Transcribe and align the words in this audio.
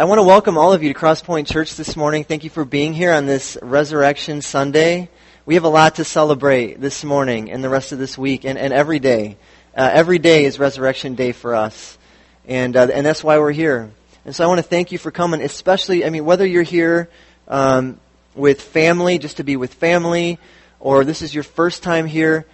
I 0.00 0.04
want 0.04 0.18
to 0.18 0.22
welcome 0.22 0.56
all 0.56 0.72
of 0.72 0.82
you 0.82 0.90
to 0.90 0.98
Crosspoint 0.98 1.46
Church 1.46 1.76
this 1.76 1.94
morning. 1.94 2.24
Thank 2.24 2.42
you 2.42 2.48
for 2.48 2.64
being 2.64 2.94
here 2.94 3.12
on 3.12 3.26
this 3.26 3.58
Resurrection 3.60 4.40
Sunday. 4.40 5.10
We 5.44 5.56
have 5.56 5.64
a 5.64 5.68
lot 5.68 5.96
to 5.96 6.04
celebrate 6.04 6.80
this 6.80 7.04
morning 7.04 7.50
and 7.50 7.62
the 7.62 7.68
rest 7.68 7.92
of 7.92 7.98
this 7.98 8.16
week 8.16 8.46
and, 8.46 8.58
and 8.58 8.72
every 8.72 8.98
day. 8.98 9.36
Uh, 9.76 9.90
every 9.92 10.18
day 10.18 10.46
is 10.46 10.58
Resurrection 10.58 11.16
Day 11.16 11.32
for 11.32 11.54
us. 11.54 11.98
And, 12.48 12.78
uh, 12.78 12.88
and 12.90 13.04
that's 13.04 13.22
why 13.22 13.38
we're 13.38 13.52
here. 13.52 13.90
And 14.24 14.34
so 14.34 14.42
I 14.42 14.46
want 14.46 14.56
to 14.56 14.62
thank 14.62 14.90
you 14.90 14.96
for 14.96 15.10
coming, 15.10 15.42
especially, 15.42 16.02
I 16.02 16.08
mean, 16.08 16.24
whether 16.24 16.46
you're 16.46 16.62
here 16.62 17.10
um, 17.46 18.00
with 18.34 18.62
family, 18.62 19.18
just 19.18 19.36
to 19.36 19.44
be 19.44 19.56
with 19.56 19.74
family, 19.74 20.38
or 20.78 21.04
this 21.04 21.20
is 21.20 21.34
your 21.34 21.44
first 21.44 21.82
time 21.82 22.06
here, 22.06 22.46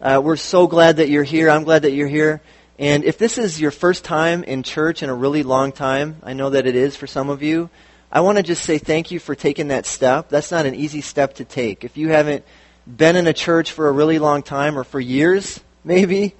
uh, 0.00 0.22
we're 0.24 0.36
so 0.36 0.66
glad 0.66 0.96
that 0.96 1.10
you're 1.10 1.22
here. 1.22 1.50
I'm 1.50 1.64
glad 1.64 1.82
that 1.82 1.92
you're 1.92 2.08
here. 2.08 2.40
And 2.78 3.04
if 3.04 3.18
this 3.18 3.38
is 3.38 3.60
your 3.60 3.70
first 3.70 4.04
time 4.04 4.42
in 4.42 4.64
church 4.64 5.02
in 5.02 5.08
a 5.08 5.14
really 5.14 5.44
long 5.44 5.70
time, 5.70 6.16
I 6.24 6.32
know 6.32 6.50
that 6.50 6.66
it 6.66 6.74
is 6.74 6.96
for 6.96 7.06
some 7.06 7.30
of 7.30 7.42
you, 7.42 7.70
I 8.10 8.20
want 8.20 8.38
to 8.38 8.42
just 8.42 8.64
say 8.64 8.78
thank 8.78 9.10
you 9.10 9.20
for 9.20 9.34
taking 9.34 9.68
that 9.68 9.86
step. 9.86 10.28
That's 10.28 10.50
not 10.50 10.66
an 10.66 10.74
easy 10.74 11.00
step 11.00 11.34
to 11.34 11.44
take. 11.44 11.84
If 11.84 11.96
you 11.96 12.08
haven't 12.08 12.44
been 12.86 13.14
in 13.14 13.28
a 13.28 13.32
church 13.32 13.70
for 13.70 13.88
a 13.88 13.92
really 13.92 14.18
long 14.18 14.42
time 14.42 14.76
or 14.76 14.82
for 14.82 14.98
years, 14.98 15.60
maybe, 15.84 16.34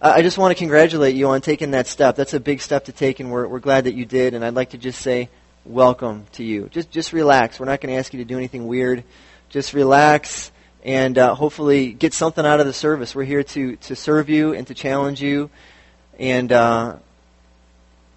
I 0.00 0.22
just 0.22 0.38
want 0.38 0.52
to 0.52 0.58
congratulate 0.58 1.16
you 1.16 1.28
on 1.28 1.40
taking 1.42 1.72
that 1.72 1.86
step. 1.86 2.16
That's 2.16 2.34
a 2.34 2.40
big 2.40 2.62
step 2.62 2.86
to 2.86 2.92
take, 2.92 3.20
and 3.20 3.30
we're, 3.30 3.46
we're 3.46 3.58
glad 3.58 3.84
that 3.84 3.94
you 3.94 4.06
did. 4.06 4.32
And 4.32 4.44
I'd 4.44 4.54
like 4.54 4.70
to 4.70 4.78
just 4.78 5.00
say 5.02 5.28
welcome 5.66 6.24
to 6.32 6.44
you. 6.44 6.68
Just, 6.70 6.90
just 6.90 7.12
relax. 7.12 7.60
We're 7.60 7.66
not 7.66 7.80
going 7.82 7.92
to 7.92 7.98
ask 7.98 8.14
you 8.14 8.18
to 8.18 8.24
do 8.24 8.38
anything 8.38 8.66
weird. 8.66 9.04
Just 9.50 9.74
relax 9.74 10.50
and 10.88 11.18
uh, 11.18 11.34
hopefully 11.34 11.92
get 11.92 12.14
something 12.14 12.46
out 12.46 12.60
of 12.60 12.66
the 12.66 12.72
service. 12.72 13.14
We're 13.14 13.24
here 13.24 13.42
to, 13.42 13.76
to 13.76 13.94
serve 13.94 14.30
you 14.30 14.54
and 14.54 14.66
to 14.68 14.74
challenge 14.74 15.20
you 15.20 15.50
and, 16.18 16.50
uh, 16.50 16.96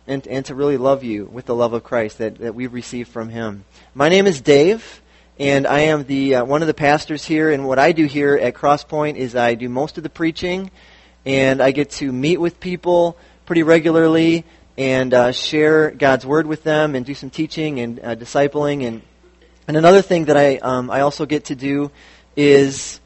and, 0.07 0.25
and 0.25 0.45
to 0.45 0.55
really 0.55 0.77
love 0.77 1.03
you 1.03 1.25
with 1.25 1.47
the 1.47 1.53
love 1.53 1.73
of 1.73 1.83
Christ 1.83 2.19
that, 2.19 2.37
that 2.37 2.55
we've 2.55 2.71
received 2.71 3.09
from 3.09 3.27
Him. 3.27 3.65
My 3.93 4.07
name 4.07 4.25
is 4.25 4.39
Dave, 4.39 5.01
and 5.37 5.67
I 5.67 5.81
am 5.81 6.05
the, 6.05 6.35
uh, 6.35 6.45
one 6.45 6.61
of 6.61 6.67
the 6.69 6.73
pastors 6.73 7.25
here. 7.25 7.51
And 7.51 7.67
what 7.67 7.77
I 7.77 7.91
do 7.91 8.05
here 8.05 8.37
at 8.37 8.53
Crosspoint 8.53 9.17
is 9.17 9.35
I 9.35 9.55
do 9.55 9.67
most 9.67 9.97
of 9.97 10.03
the 10.03 10.09
preaching, 10.09 10.71
and 11.25 11.61
I 11.61 11.71
get 11.71 11.91
to 11.99 12.09
meet 12.09 12.37
with 12.37 12.61
people 12.61 13.17
pretty 13.45 13.63
regularly 13.63 14.45
and 14.77 15.13
uh, 15.13 15.33
share 15.33 15.91
God's 15.91 16.25
Word 16.25 16.47
with 16.47 16.63
them 16.63 16.95
and 16.95 17.05
do 17.05 17.15
some 17.15 17.31
teaching 17.31 17.81
and 17.81 17.99
uh, 17.99 18.15
discipling. 18.15 18.87
And, 18.87 19.01
and 19.67 19.75
another 19.75 20.01
thing 20.01 20.25
that 20.25 20.37
I, 20.37 20.55
um, 20.55 20.89
I 20.89 21.01
also 21.01 21.25
get 21.25 21.43
to 21.45 21.55
do 21.55 21.91
is 22.35 22.99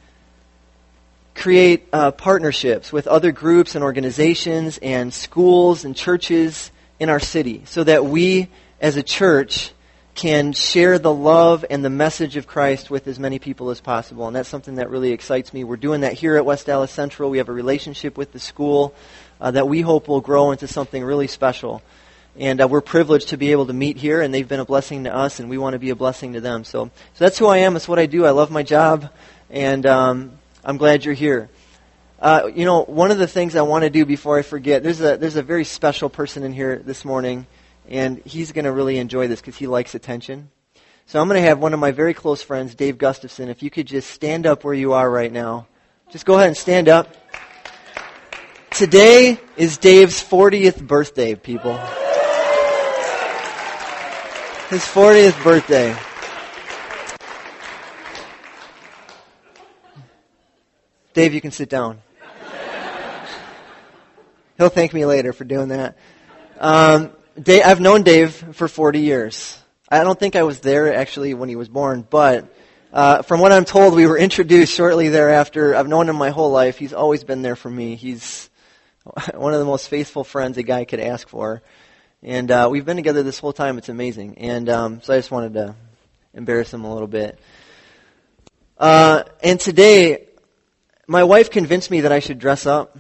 create 1.34 1.88
uh, 1.92 2.12
partnerships 2.12 2.94
with 2.94 3.08
other 3.08 3.31
groups 3.31 3.76
and 3.76 3.84
organizations 3.84 4.80
and 4.81 5.14
schools 5.14 5.84
and 5.84 5.95
churches 5.95 6.72
in 7.00 7.09
our 7.09 7.20
city 7.20 7.62
so 7.66 7.84
that 7.84 8.06
we 8.06 8.48
as 8.80 8.96
a 8.96 9.03
church 9.03 9.72
can 10.16 10.53
share 10.53 10.98
the 10.98 11.14
love 11.14 11.66
and 11.70 11.84
the 11.84 11.90
message 11.90 12.38
of 12.38 12.48
Christ 12.48 12.90
with 12.90 13.06
as 13.08 13.20
many 13.20 13.38
people 13.38 13.70
as 13.70 13.81
possible. 13.81 14.28
And 14.28 14.36
that's 14.36 14.48
something 14.48 14.76
that 14.76 14.90
really 14.90 15.12
excites 15.12 15.53
me. 15.53 15.66
We're 15.66 15.76
doing 15.76 16.02
that 16.02 16.14
here 16.14 16.38
at 16.38 16.46
West 16.46 16.68
Dallas 16.68 16.92
Central. 16.92 17.30
We 17.30 17.40
have 17.40 17.50
a 17.50 17.53
relationship 17.53 18.18
with 18.18 18.31
the 18.31 18.40
school 18.40 18.96
uh, 19.42 19.52
that 19.52 19.68
we 19.68 19.81
hope 19.81 20.08
will 20.08 20.22
grow 20.22 20.52
into 20.52 20.68
something 20.70 21.03
really 21.03 21.28
special. 21.28 21.81
And 22.38 22.61
uh, 22.61 22.67
we're 22.67 22.81
privileged 22.81 23.30
to 23.30 23.38
be 23.38 23.52
able 23.52 23.67
to 23.67 23.73
meet 23.73 23.97
here, 23.97 24.22
and 24.22 24.33
they've 24.33 24.47
been 24.47 24.59
a 24.59 24.66
blessing 24.66 25.05
to 25.05 25.16
us, 25.16 25.39
and 25.39 25.50
we 25.50 25.58
want 25.58 25.73
to 25.73 25.80
be 25.80 25.89
a 25.89 25.95
blessing 25.95 26.33
to 26.33 26.41
them. 26.41 26.64
So, 26.64 26.86
so 26.86 26.91
that's 27.23 27.38
who 27.38 27.47
I 27.47 27.59
am. 27.59 27.73
That's 27.73 27.88
what 27.88 28.00
I 28.00 28.08
do. 28.08 28.25
I 28.25 28.31
love 28.31 28.52
my 28.52 28.64
job, 28.64 29.09
and 29.50 29.86
um, 29.86 30.33
I'm 30.63 30.78
glad 30.78 31.06
you're 31.06 31.13
here. 31.13 31.50
Uh, 32.19 32.50
you 32.53 32.66
know, 32.66 32.83
one 32.83 33.11
of 33.11 33.17
the 33.17 33.28
things 33.28 33.56
I 33.56 33.61
want 33.61 33.83
to 33.83 33.89
do 33.89 34.06
before 34.06 34.38
I 34.38 34.41
forget, 34.41 34.83
there's 34.83 35.02
a 35.02 35.17
there's 35.17 35.36
a 35.36 35.44
very 35.44 35.63
special 35.63 36.09
person 36.09 36.44
in 36.44 36.53
here 36.53 36.78
this 36.78 37.06
morning, 37.06 37.45
and 37.88 38.22
he's 38.25 38.52
going 38.52 38.66
to 38.66 38.72
really 38.72 38.97
enjoy 38.97 39.28
this 39.28 39.39
because 39.39 39.58
he 39.58 39.67
likes 39.67 39.95
attention. 39.95 40.50
So 41.08 41.22
I'm 41.22 41.28
going 41.28 41.39
to 41.39 41.47
have 41.47 41.59
one 41.59 41.73
of 41.73 41.80
my 41.80 41.91
very 41.91 42.16
close 42.16 42.41
friends, 42.41 42.73
Dave 42.73 42.97
Gustafson. 42.97 43.47
If 43.47 43.61
you 43.61 43.69
could 43.69 43.86
just 43.86 44.09
stand 44.09 44.47
up 44.47 44.63
where 44.63 44.73
you 44.73 44.94
are 44.94 45.09
right 45.09 45.31
now, 45.31 45.67
just 46.09 46.25
go 46.25 46.35
ahead 46.35 46.47
and 46.47 46.57
stand 46.57 46.90
up. 46.90 47.16
Today 48.72 49.40
is 49.56 49.78
Dave's 49.78 50.22
40th 50.22 50.85
birthday, 50.85 51.35
people. 51.35 51.79
His 54.70 54.81
40th 54.81 55.44
birthday. 55.44 55.96
Dave, 61.14 61.36
you 61.36 61.42
can 61.42 61.52
sit 61.52 61.70
down. 61.70 62.02
He'll 64.58 64.70
thank 64.70 64.92
me 64.92 65.06
later 65.06 65.34
for 65.34 65.44
doing 65.44 65.68
that. 65.68 65.98
Um, 66.59 67.12
Dave, 67.40 67.62
I've 67.64 67.80
known 67.80 68.02
Dave 68.02 68.34
for 68.56 68.68
40 68.68 69.02
years. 69.02 69.56
I 69.88 70.04
don't 70.04 70.20
think 70.20 70.36
I 70.36 70.42
was 70.42 70.62
there 70.62 70.96
actually 70.96 71.36
when 71.36 71.48
he 71.48 71.56
was 71.56 71.70
born, 71.70 72.06
but 72.09 72.52
uh, 72.92 73.22
from 73.22 73.42
what 73.42 73.52
I'm 73.52 73.66
told, 73.66 73.94
we 73.94 74.08
were 74.08 74.18
introduced 74.18 74.74
shortly 74.74 75.09
thereafter. 75.09 75.75
I've 75.75 75.88
known 75.88 76.09
him 76.09 76.16
my 76.16 76.31
whole 76.31 76.50
life. 76.50 76.80
He's 76.80 76.94
always 76.94 77.24
been 77.24 77.44
there 77.44 77.56
for 77.56 77.70
me. 77.70 77.96
He's 77.96 78.50
one 79.36 79.54
of 79.54 79.59
the 79.59 79.66
most 79.66 79.90
faithful 79.90 80.24
friends 80.24 80.58
a 80.58 80.64
guy 80.64 80.86
could 80.86 81.00
ask 81.00 81.30
for. 81.30 81.62
And 82.25 82.50
uh, 82.50 82.69
we've 82.72 82.84
been 82.84 82.96
together 82.96 83.22
this 83.22 83.38
whole 83.38 83.53
time. 83.53 83.78
It's 83.78 83.88
amazing. 83.88 84.40
And 84.40 84.68
um, 84.68 85.02
so 85.03 85.13
I 85.13 85.18
just 85.18 85.30
wanted 85.30 85.53
to 85.53 85.75
embarrass 86.34 86.74
him 86.74 86.84
a 86.84 86.91
little 86.91 87.08
bit. 87.08 87.38
Uh, 88.80 89.25
and 89.44 89.59
today, 89.59 90.25
my 91.06 91.24
wife 91.24 91.52
convinced 91.52 91.91
me 91.91 92.02
that 92.02 92.12
I 92.12 92.18
should 92.18 92.40
dress 92.40 92.66
up. 92.66 92.97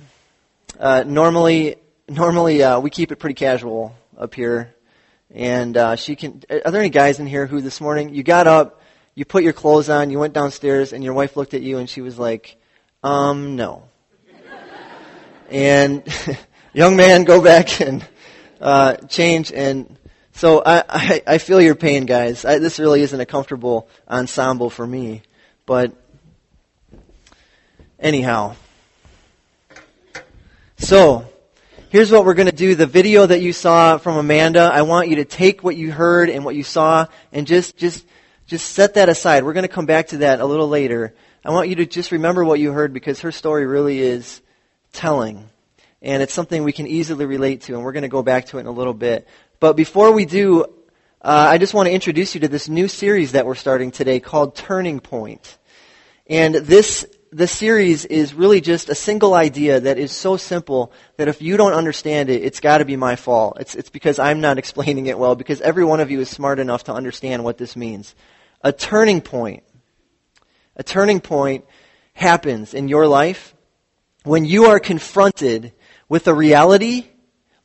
Uh, 0.79 1.03
normally, 1.07 1.77
normally 2.07 2.61
uh, 2.61 2.79
we 2.79 2.91
keep 2.91 3.11
it 3.11 3.15
pretty 3.15 3.33
casual 3.33 3.95
up 4.15 4.35
here, 4.35 4.75
and 5.33 5.75
uh, 5.75 5.95
she 5.95 6.15
can. 6.15 6.43
Are 6.63 6.69
there 6.69 6.81
any 6.81 6.91
guys 6.91 7.19
in 7.19 7.25
here 7.25 7.47
who 7.47 7.61
this 7.61 7.81
morning 7.81 8.13
you 8.13 8.21
got 8.21 8.45
up, 8.45 8.79
you 9.15 9.25
put 9.25 9.41
your 9.41 9.53
clothes 9.53 9.89
on, 9.89 10.11
you 10.11 10.19
went 10.19 10.35
downstairs, 10.35 10.93
and 10.93 11.03
your 11.03 11.15
wife 11.15 11.35
looked 11.35 11.55
at 11.55 11.63
you 11.63 11.79
and 11.79 11.89
she 11.89 12.01
was 12.01 12.19
like, 12.19 12.57
"Um, 13.01 13.55
no." 13.55 13.89
and 15.49 16.03
young 16.73 16.95
man, 16.95 17.23
go 17.23 17.41
back 17.41 17.81
and 17.81 18.07
uh, 18.61 18.95
change 19.07 19.51
and. 19.51 19.97
So 20.37 20.61
I, 20.65 20.83
I, 20.89 21.23
I 21.25 21.37
feel 21.37 21.61
your 21.61 21.75
pain, 21.75 22.05
guys. 22.05 22.43
I, 22.43 22.59
this 22.59 22.77
really 22.77 23.01
isn't 23.03 23.19
a 23.21 23.25
comfortable 23.25 23.87
ensemble 24.09 24.69
for 24.69 24.85
me, 24.85 25.21
but 25.65 25.95
Anyhow. 27.99 28.55
So, 30.77 31.25
here's 31.89 32.11
what 32.11 32.25
we're 32.25 32.33
going 32.33 32.49
to 32.49 32.55
do. 32.55 32.75
The 32.75 32.85
video 32.85 33.25
that 33.25 33.41
you 33.41 33.53
saw 33.53 33.97
from 33.97 34.17
Amanda, 34.17 34.69
I 34.71 34.81
want 34.81 35.07
you 35.07 35.15
to 35.17 35.25
take 35.25 35.63
what 35.63 35.77
you 35.77 35.91
heard 35.91 36.29
and 36.29 36.43
what 36.43 36.55
you 36.55 36.63
saw 36.63 37.07
and 37.31 37.47
just, 37.47 37.77
just, 37.77 38.05
just 38.47 38.73
set 38.73 38.95
that 38.95 39.07
aside. 39.07 39.43
We're 39.43 39.53
going 39.53 39.63
to 39.63 39.69
come 39.69 39.85
back 39.85 40.09
to 40.09 40.17
that 40.17 40.41
a 40.41 40.45
little 40.45 40.67
later. 40.67 41.13
I 41.43 41.51
want 41.51 41.69
you 41.69 41.75
to 41.77 41.85
just 41.85 42.11
remember 42.11 42.43
what 42.43 42.59
you 42.59 42.71
heard 42.71 42.93
because 42.93 43.21
her 43.21 43.31
story 43.31 43.65
really 43.65 43.99
is 43.99 44.41
telling. 44.91 45.49
And 46.05 46.21
it's 46.21 46.33
something 46.33 46.63
we 46.63 46.71
can 46.71 46.85
easily 46.85 47.25
relate 47.25 47.61
to, 47.61 47.73
and 47.73 47.83
we're 47.83 47.91
going 47.91 48.03
to 48.03 48.07
go 48.07 48.21
back 48.21 48.45
to 48.47 48.57
it 48.57 48.61
in 48.61 48.67
a 48.67 48.71
little 48.71 48.93
bit. 48.93 49.27
But 49.59 49.75
before 49.75 50.11
we 50.11 50.25
do, 50.25 50.63
uh, 51.19 51.47
I 51.49 51.57
just 51.57 51.73
want 51.73 51.87
to 51.87 51.93
introduce 51.93 52.35
you 52.35 52.41
to 52.41 52.47
this 52.47 52.69
new 52.69 52.87
series 52.87 53.31
that 53.31 53.47
we're 53.47 53.55
starting 53.55 53.89
today 53.89 54.19
called 54.19 54.55
Turning 54.55 54.99
Point. 54.99 55.57
And 56.27 56.53
this 56.53 57.07
the 57.31 57.47
series 57.47 58.05
is 58.05 58.35
really 58.35 58.61
just 58.61 58.87
a 58.87 58.95
single 58.95 59.33
idea 59.33 59.79
that 59.79 59.97
is 59.97 60.11
so 60.11 60.37
simple 60.37 60.93
that 61.17 61.27
if 61.27 61.41
you 61.41 61.57
don't 61.57 61.73
understand 61.73 62.29
it, 62.29 62.43
it's 62.43 62.59
got 62.59 62.77
to 62.77 62.85
be 62.85 62.95
my 62.95 63.15
fault. 63.15 63.57
It's, 63.59 63.75
it's 63.75 63.89
because 63.89 64.19
I'm 64.19 64.39
not 64.39 64.57
explaining 64.63 65.07
it 65.07 65.17
well, 65.17 65.35
because 65.35 65.59
every 65.59 65.83
one 65.83 65.99
of 65.99 66.11
you 66.11 66.21
is 66.21 66.29
smart 66.29 66.59
enough 66.59 66.83
to 66.85 66.93
understand 66.93 67.43
what 67.43 67.57
this 67.57 67.75
means. 67.75 68.13
A 68.61 68.71
turning 68.71 69.21
point. 69.21 69.63
A 70.75 70.83
turning 70.83 71.19
point 71.19 71.65
happens 72.13 72.75
in 72.75 72.87
your 72.89 73.07
life 73.07 73.55
when 74.23 74.45
you 74.45 74.65
are 74.65 74.79
confronted 74.79 75.73
with 76.07 76.27
a 76.27 76.33
reality 76.33 77.05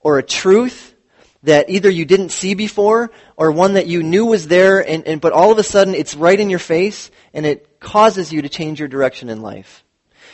or 0.00 0.18
a 0.18 0.22
truth 0.22 0.94
that 1.42 1.70
either 1.70 1.88
you 1.88 2.04
didn't 2.04 2.30
see 2.30 2.54
before 2.54 3.10
or 3.36 3.50
one 3.50 3.74
that 3.74 3.86
you 3.86 4.02
knew 4.02 4.26
was 4.26 4.48
there 4.48 4.86
and, 4.86 5.06
and 5.06 5.20
but 5.20 5.32
all 5.32 5.50
of 5.50 5.58
a 5.58 5.62
sudden 5.62 5.94
it's 5.94 6.14
right 6.14 6.38
in 6.38 6.50
your 6.50 6.58
face 6.58 7.10
and 7.32 7.46
it 7.46 7.80
causes 7.80 8.32
you 8.32 8.42
to 8.42 8.48
change 8.48 8.78
your 8.78 8.88
direction 8.88 9.28
in 9.28 9.40
life. 9.40 9.84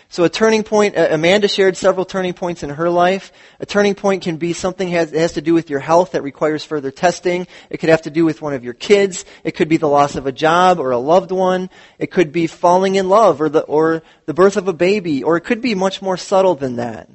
So 0.08 0.23
a 0.23 0.29
turning 0.29 0.62
point, 0.62 0.97
uh, 0.97 1.08
Amanda 1.11 1.49
shared 1.49 1.76
several 1.76 2.05
turning 2.05 2.32
points 2.32 2.62
in 2.62 2.70
her 2.70 2.88
life. 2.88 3.32
A 3.58 3.67
turning 3.67 3.97
point 3.97 4.23
can 4.23 4.37
be 4.37 4.52
something 4.52 4.88
that 4.91 4.97
has, 4.97 5.11
has 5.11 5.32
to 5.32 5.43
do 5.43 5.52
with 5.52 5.69
your 5.69 5.81
health 5.81 6.12
that 6.12 6.23
requires 6.23 6.64
further 6.64 6.93
testing. 6.93 7.49
It 7.70 7.79
could 7.79 7.88
have 7.88 8.02
to 8.02 8.11
do 8.11 8.25
with 8.25 8.41
one 8.41 8.55
of 8.55 8.62
your 8.62 8.75
kids. 8.75 9.25
It 9.43 9.52
could 9.52 9.69
be 9.69 9.79
the 9.79 9.88
loss 9.88 10.14
of 10.14 10.26
a 10.26 10.32
job 10.32 10.79
or 10.79 10.93
a 10.93 10.99
loved 10.99 11.32
one. 11.32 11.70
It 11.99 12.12
could 12.12 12.31
be 12.31 12.47
falling 12.47 12.94
in 12.94 13.09
love 13.09 13.41
or 13.41 13.49
the, 13.49 13.62
or 13.62 14.05
the 14.26 14.35
birth 14.35 14.56
of 14.56 14.69
a 14.69 14.73
baby. 14.73 15.25
Or 15.25 15.37
it 15.37 15.43
could 15.43 15.61
be 15.61 15.75
much 15.75 16.00
more 16.00 16.17
subtle 16.17 16.55
than 16.55 16.76
that. 16.76 17.11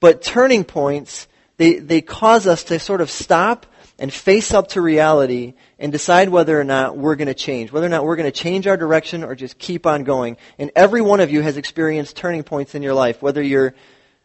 But 0.00 0.22
turning 0.22 0.64
points, 0.64 1.26
they, 1.56 1.78
they 1.78 2.00
cause 2.00 2.46
us 2.46 2.64
to 2.64 2.78
sort 2.78 3.00
of 3.00 3.10
stop 3.10 3.66
and 3.98 4.12
face 4.12 4.52
up 4.52 4.68
to 4.68 4.80
reality 4.80 5.54
and 5.78 5.90
decide 5.90 6.28
whether 6.28 6.60
or 6.60 6.64
not 6.64 6.96
we're 6.96 7.16
going 7.16 7.28
to 7.28 7.34
change, 7.34 7.72
whether 7.72 7.86
or 7.86 7.90
not 7.90 8.04
we're 8.04 8.16
going 8.16 8.30
to 8.30 8.38
change 8.38 8.66
our 8.66 8.76
direction 8.76 9.24
or 9.24 9.34
just 9.34 9.58
keep 9.58 9.86
on 9.86 10.04
going. 10.04 10.36
And 10.58 10.70
every 10.76 11.00
one 11.00 11.20
of 11.20 11.30
you 11.30 11.40
has 11.40 11.56
experienced 11.56 12.16
turning 12.16 12.42
points 12.42 12.74
in 12.74 12.82
your 12.82 12.94
life, 12.94 13.22
whether 13.22 13.42
you're 13.42 13.74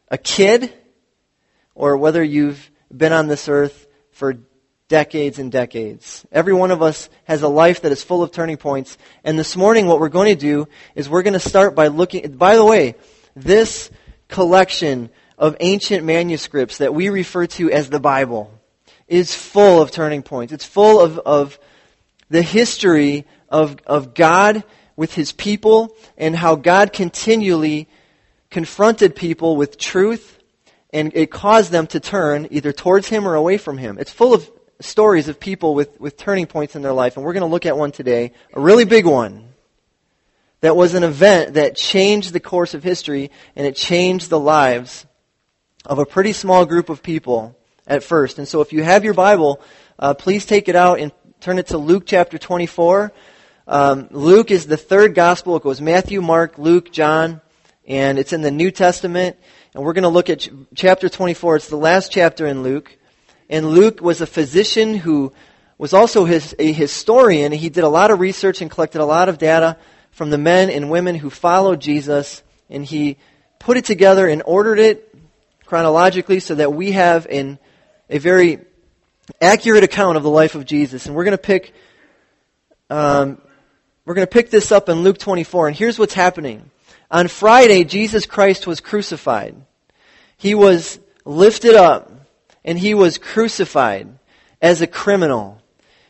a 0.09 0.17
kid 0.17 0.73
or 1.73 1.95
whether 1.95 2.21
you've 2.21 2.69
been 2.95 3.13
on 3.13 3.27
this 3.27 3.47
earth 3.47 3.87
for 4.11 4.35
decades 4.89 5.39
and 5.39 5.53
decades. 5.53 6.25
Every 6.33 6.51
one 6.51 6.71
of 6.71 6.81
us 6.81 7.09
has 7.23 7.43
a 7.43 7.47
life 7.47 7.83
that 7.83 7.93
is 7.93 8.03
full 8.03 8.23
of 8.23 8.31
turning 8.31 8.57
points. 8.57 8.97
And 9.23 9.39
this 9.39 9.55
morning, 9.55 9.87
what 9.87 10.01
we're 10.01 10.09
going 10.09 10.35
to 10.35 10.39
do 10.39 10.67
is 10.95 11.07
we're 11.07 11.23
going 11.23 11.31
to 11.33 11.39
start 11.39 11.75
by 11.75 11.87
looking, 11.87 12.35
by 12.35 12.57
the 12.57 12.65
way, 12.65 12.95
this 13.33 13.89
collection 14.27 15.09
of 15.41 15.57
ancient 15.59 16.05
manuscripts 16.05 16.77
that 16.77 16.93
we 16.93 17.09
refer 17.09 17.47
to 17.47 17.71
as 17.71 17.89
the 17.89 17.99
Bible 17.99 18.53
is 19.07 19.33
full 19.33 19.81
of 19.81 19.89
turning 19.89 20.21
points. 20.21 20.53
It's 20.53 20.63
full 20.63 21.01
of, 21.01 21.17
of 21.17 21.59
the 22.29 22.43
history 22.43 23.25
of, 23.49 23.77
of 23.87 24.13
God 24.13 24.63
with 24.95 25.15
his 25.15 25.31
people 25.31 25.97
and 26.15 26.35
how 26.35 26.55
God 26.55 26.93
continually 26.93 27.89
confronted 28.51 29.15
people 29.15 29.57
with 29.57 29.79
truth 29.79 30.37
and 30.93 31.11
it 31.15 31.31
caused 31.31 31.71
them 31.71 31.87
to 31.87 31.99
turn 31.99 32.47
either 32.51 32.71
towards 32.71 33.07
him 33.07 33.27
or 33.27 33.33
away 33.33 33.57
from 33.57 33.79
him. 33.79 33.97
It's 33.97 34.11
full 34.11 34.35
of 34.35 34.47
stories 34.79 35.27
of 35.27 35.39
people 35.39 35.73
with, 35.73 35.99
with 35.99 36.17
turning 36.17 36.45
points 36.45 36.75
in 36.75 36.83
their 36.83 36.93
life, 36.93 37.17
and 37.17 37.25
we're 37.25 37.33
going 37.33 37.41
to 37.41 37.47
look 37.47 37.65
at 37.65 37.77
one 37.77 37.91
today, 37.91 38.33
a 38.53 38.59
really 38.59 38.85
big 38.85 39.05
one. 39.05 39.47
That 40.59 40.75
was 40.75 40.93
an 40.93 41.03
event 41.03 41.55
that 41.55 41.75
changed 41.75 42.33
the 42.33 42.39
course 42.39 42.73
of 42.75 42.83
history, 42.83 43.31
and 43.55 43.65
it 43.65 43.75
changed 43.75 44.29
the 44.29 44.39
lives 44.39 45.05
of 45.85 45.99
a 45.99 46.05
pretty 46.05 46.33
small 46.33 46.65
group 46.65 46.89
of 46.89 47.01
people 47.01 47.57
at 47.87 48.03
first. 48.03 48.37
And 48.37 48.47
so 48.47 48.61
if 48.61 48.73
you 48.73 48.83
have 48.83 49.03
your 49.03 49.13
Bible, 49.13 49.61
uh, 49.97 50.13
please 50.13 50.45
take 50.45 50.69
it 50.69 50.75
out 50.75 50.99
and 50.99 51.11
turn 51.39 51.57
it 51.57 51.67
to 51.67 51.77
Luke 51.77 52.03
chapter 52.05 52.37
24. 52.37 53.11
Um, 53.67 54.07
Luke 54.11 54.51
is 54.51 54.67
the 54.67 54.77
third 54.77 55.15
gospel. 55.15 55.55
It 55.55 55.63
goes 55.63 55.81
Matthew, 55.81 56.21
Mark, 56.21 56.57
Luke, 56.57 56.91
John, 56.91 57.41
and 57.87 58.19
it's 58.19 58.33
in 58.33 58.41
the 58.41 58.51
New 58.51 58.71
Testament. 58.71 59.37
And 59.73 59.83
we're 59.83 59.93
going 59.93 60.03
to 60.03 60.09
look 60.09 60.29
at 60.29 60.39
ch- 60.39 60.49
chapter 60.75 61.09
24. 61.09 61.57
It's 61.57 61.69
the 61.69 61.77
last 61.77 62.11
chapter 62.11 62.45
in 62.45 62.63
Luke. 62.63 62.95
And 63.49 63.69
Luke 63.69 64.01
was 64.01 64.21
a 64.21 64.27
physician 64.27 64.95
who 64.95 65.33
was 65.77 65.93
also 65.93 66.25
his, 66.25 66.55
a 66.59 66.71
historian. 66.71 67.51
He 67.51 67.69
did 67.69 67.83
a 67.83 67.89
lot 67.89 68.11
of 68.11 68.19
research 68.19 68.61
and 68.61 68.69
collected 68.69 69.01
a 69.01 69.05
lot 69.05 69.29
of 69.29 69.37
data 69.37 69.77
from 70.11 70.29
the 70.29 70.37
men 70.37 70.69
and 70.69 70.91
women 70.91 71.15
who 71.15 71.29
followed 71.29 71.81
Jesus. 71.81 72.43
And 72.69 72.85
he 72.85 73.17
put 73.59 73.77
it 73.77 73.85
together 73.85 74.27
and 74.27 74.43
ordered 74.45 74.79
it 74.79 75.10
chronologically 75.71 76.41
so 76.41 76.53
that 76.53 76.73
we 76.73 76.91
have 76.91 77.25
a 77.29 77.57
very 78.09 78.59
accurate 79.39 79.85
account 79.85 80.17
of 80.17 80.23
the 80.23 80.29
life 80.29 80.53
of 80.53 80.65
Jesus. 80.65 81.05
And 81.05 81.15
we're 81.15 81.23
going 81.23 81.31
to 81.31 81.41
pick 81.41 81.73
um, 82.89 83.41
we're 84.03 84.15
going 84.15 84.27
to 84.27 84.31
pick 84.31 84.49
this 84.49 84.73
up 84.73 84.89
in 84.89 85.01
Luke 85.01 85.17
24. 85.17 85.69
And 85.69 85.77
here's 85.77 85.97
what's 85.97 86.13
happening. 86.13 86.69
On 87.09 87.29
Friday, 87.29 87.85
Jesus 87.85 88.25
Christ 88.25 88.67
was 88.67 88.81
crucified. 88.81 89.55
He 90.35 90.55
was 90.55 90.99
lifted 91.23 91.75
up 91.75 92.11
and 92.65 92.77
he 92.77 92.93
was 92.93 93.17
crucified 93.17 94.09
as 94.61 94.81
a 94.81 94.87
criminal 94.87 95.61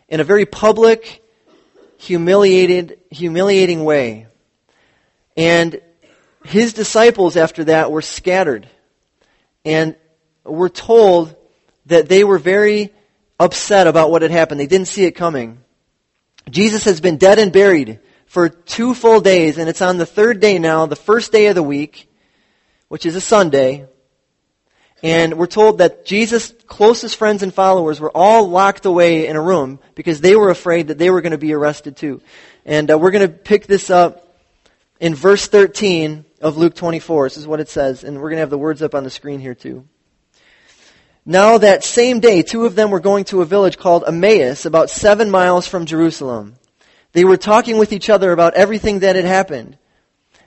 in 0.09 0.19
a 0.19 0.23
very 0.23 0.47
public, 0.47 1.23
humiliated, 1.99 2.97
humiliating 3.11 3.83
way. 3.83 4.25
And 5.37 5.79
his 6.45 6.73
disciples 6.73 7.37
after 7.37 7.65
that 7.65 7.91
were 7.91 8.01
scattered. 8.01 8.67
And 9.65 9.95
we're 10.43 10.69
told 10.69 11.35
that 11.87 12.09
they 12.09 12.23
were 12.23 12.39
very 12.39 12.93
upset 13.39 13.87
about 13.87 14.11
what 14.11 14.21
had 14.21 14.31
happened. 14.31 14.59
They 14.59 14.67
didn't 14.67 14.87
see 14.87 15.05
it 15.05 15.11
coming. 15.11 15.59
Jesus 16.49 16.85
has 16.85 17.01
been 17.01 17.17
dead 17.17 17.39
and 17.39 17.51
buried 17.51 17.99
for 18.25 18.49
two 18.49 18.93
full 18.93 19.19
days, 19.19 19.57
and 19.57 19.69
it's 19.69 19.81
on 19.81 19.97
the 19.97 20.05
third 20.05 20.39
day 20.39 20.57
now, 20.57 20.85
the 20.85 20.95
first 20.95 21.31
day 21.31 21.47
of 21.47 21.55
the 21.55 21.63
week, 21.63 22.09
which 22.87 23.05
is 23.05 23.15
a 23.15 23.21
Sunday. 23.21 23.87
And 25.03 25.37
we're 25.37 25.47
told 25.47 25.79
that 25.79 26.05
Jesus' 26.05 26.53
closest 26.67 27.15
friends 27.15 27.41
and 27.41 27.53
followers 27.53 27.99
were 27.99 28.11
all 28.15 28.47
locked 28.47 28.85
away 28.85 29.27
in 29.27 29.35
a 29.35 29.41
room 29.41 29.79
because 29.95 30.21
they 30.21 30.35
were 30.35 30.49
afraid 30.49 30.87
that 30.87 30.97
they 30.97 31.09
were 31.09 31.21
going 31.21 31.31
to 31.31 31.37
be 31.37 31.53
arrested 31.53 31.97
too. 31.97 32.21
And 32.65 32.91
uh, 32.91 32.97
we're 32.97 33.11
going 33.11 33.27
to 33.27 33.33
pick 33.33 33.65
this 33.65 33.89
up 33.89 34.37
in 34.99 35.15
verse 35.15 35.47
13 35.47 36.25
of 36.41 36.57
Luke 36.57 36.75
24. 36.75 37.27
This 37.27 37.37
is 37.37 37.47
what 37.47 37.59
it 37.59 37.69
says, 37.69 38.03
and 38.03 38.17
we're 38.17 38.29
going 38.29 38.37
to 38.37 38.41
have 38.41 38.49
the 38.49 38.57
words 38.57 38.81
up 38.81 38.95
on 38.95 39.03
the 39.03 39.09
screen 39.09 39.39
here 39.39 39.55
too. 39.55 39.87
Now 41.25 41.59
that 41.59 41.83
same 41.83 42.19
day, 42.19 42.41
two 42.41 42.65
of 42.65 42.75
them 42.75 42.89
were 42.89 42.99
going 42.99 43.25
to 43.25 43.41
a 43.41 43.45
village 43.45 43.77
called 43.77 44.03
Emmaus, 44.07 44.65
about 44.65 44.89
seven 44.89 45.29
miles 45.29 45.67
from 45.67 45.85
Jerusalem. 45.85 46.55
They 47.13 47.23
were 47.23 47.37
talking 47.37 47.77
with 47.77 47.93
each 47.93 48.09
other 48.09 48.31
about 48.31 48.55
everything 48.55 48.99
that 48.99 49.15
had 49.15 49.25
happened. 49.25 49.77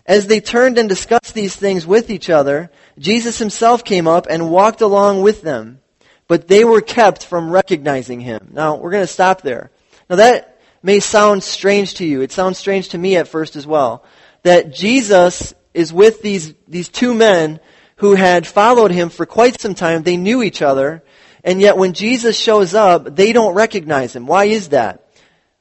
As 0.06 0.26
they 0.26 0.41
turned 0.41 0.76
and 0.76 0.88
discussed 0.88 1.32
these 1.32 1.56
things 1.56 1.87
with 1.87 2.11
each 2.11 2.29
other, 2.29 2.70
Jesus 2.99 3.38
himself 3.38 3.85
came 3.85 4.06
up 4.06 4.26
and 4.29 4.50
walked 4.50 4.81
along 4.81 5.23
with 5.23 5.43
them, 5.43 5.81
but 6.29 6.49
they 6.49 6.64
were 6.64 6.81
kept 6.81 7.25
from 7.25 7.50
recognizing 7.50 8.20
him. 8.20 8.49
Now, 8.52 8.76
we're 8.76 8.90
going 8.90 9.02
to 9.02 9.06
stop 9.06 9.43
there. 9.43 9.70
Now, 10.11 10.17
that 10.17 10.61
may 10.82 11.00
sound 11.00 11.43
strange 11.43 11.94
to 11.94 12.05
you. 12.05 12.20
It 12.20 12.32
sounds 12.32 12.58
strange 12.58 12.90
to 12.90 12.99
me 12.99 13.17
at 13.17 13.29
first 13.29 13.56
as 13.56 13.67
well. 13.67 14.05
That 14.43 14.75
Jesus 14.75 15.55
is 15.75 15.93
with 15.93 16.23
these, 16.23 16.55
these 16.67 16.88
two 16.88 17.12
men 17.12 17.61
who 17.97 18.15
had 18.15 18.47
followed 18.47 18.91
him 18.91 19.11
for 19.11 19.26
quite 19.26 19.61
some 19.61 19.75
time. 19.75 20.03
They 20.03 20.17
knew 20.17 20.43
each 20.43 20.62
other, 20.62 21.03
and 21.43 21.61
yet 21.61 21.76
when 21.76 21.93
Jesus 21.93 22.38
shows 22.38 22.73
up, 22.75 23.15
they 23.17 23.32
don't 23.32 23.55
recognize 23.55 24.17
him. 24.17 24.26
Why 24.26 24.44
is 24.44 24.71
that? 24.71 25.06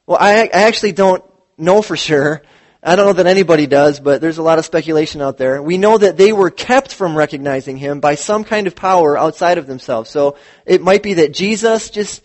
Well, 0.06 0.18
I, 0.20 0.44
I 0.44 0.64
actually 0.68 0.94
don't 0.94 1.24
know 1.58 1.82
for 1.82 1.98
sure. 1.98 2.42
I 2.86 2.98
don't 2.98 3.06
know 3.06 3.14
that 3.14 3.28
anybody 3.28 3.66
does, 3.66 4.02
but 4.02 4.20
there's 4.20 4.40
a 4.40 4.44
lot 4.44 4.60
of 4.60 4.66
speculation 4.66 5.22
out 5.22 5.38
there. 5.38 5.62
We 5.62 5.78
know 5.78 5.98
that 5.98 6.18
they 6.18 6.34
were 6.34 6.50
kept 6.50 6.94
from 6.94 7.16
recognizing 7.16 7.78
him 7.78 8.02
by 8.02 8.16
some 8.16 8.44
kind 8.44 8.68
of 8.68 8.76
power 8.76 9.18
outside 9.18 9.58
of 9.58 9.68
themselves. 9.68 10.10
So 10.10 10.36
it 10.66 10.82
might 10.82 11.02
be 11.02 11.14
that 11.16 11.34
Jesus 11.34 11.90
just, 11.90 12.22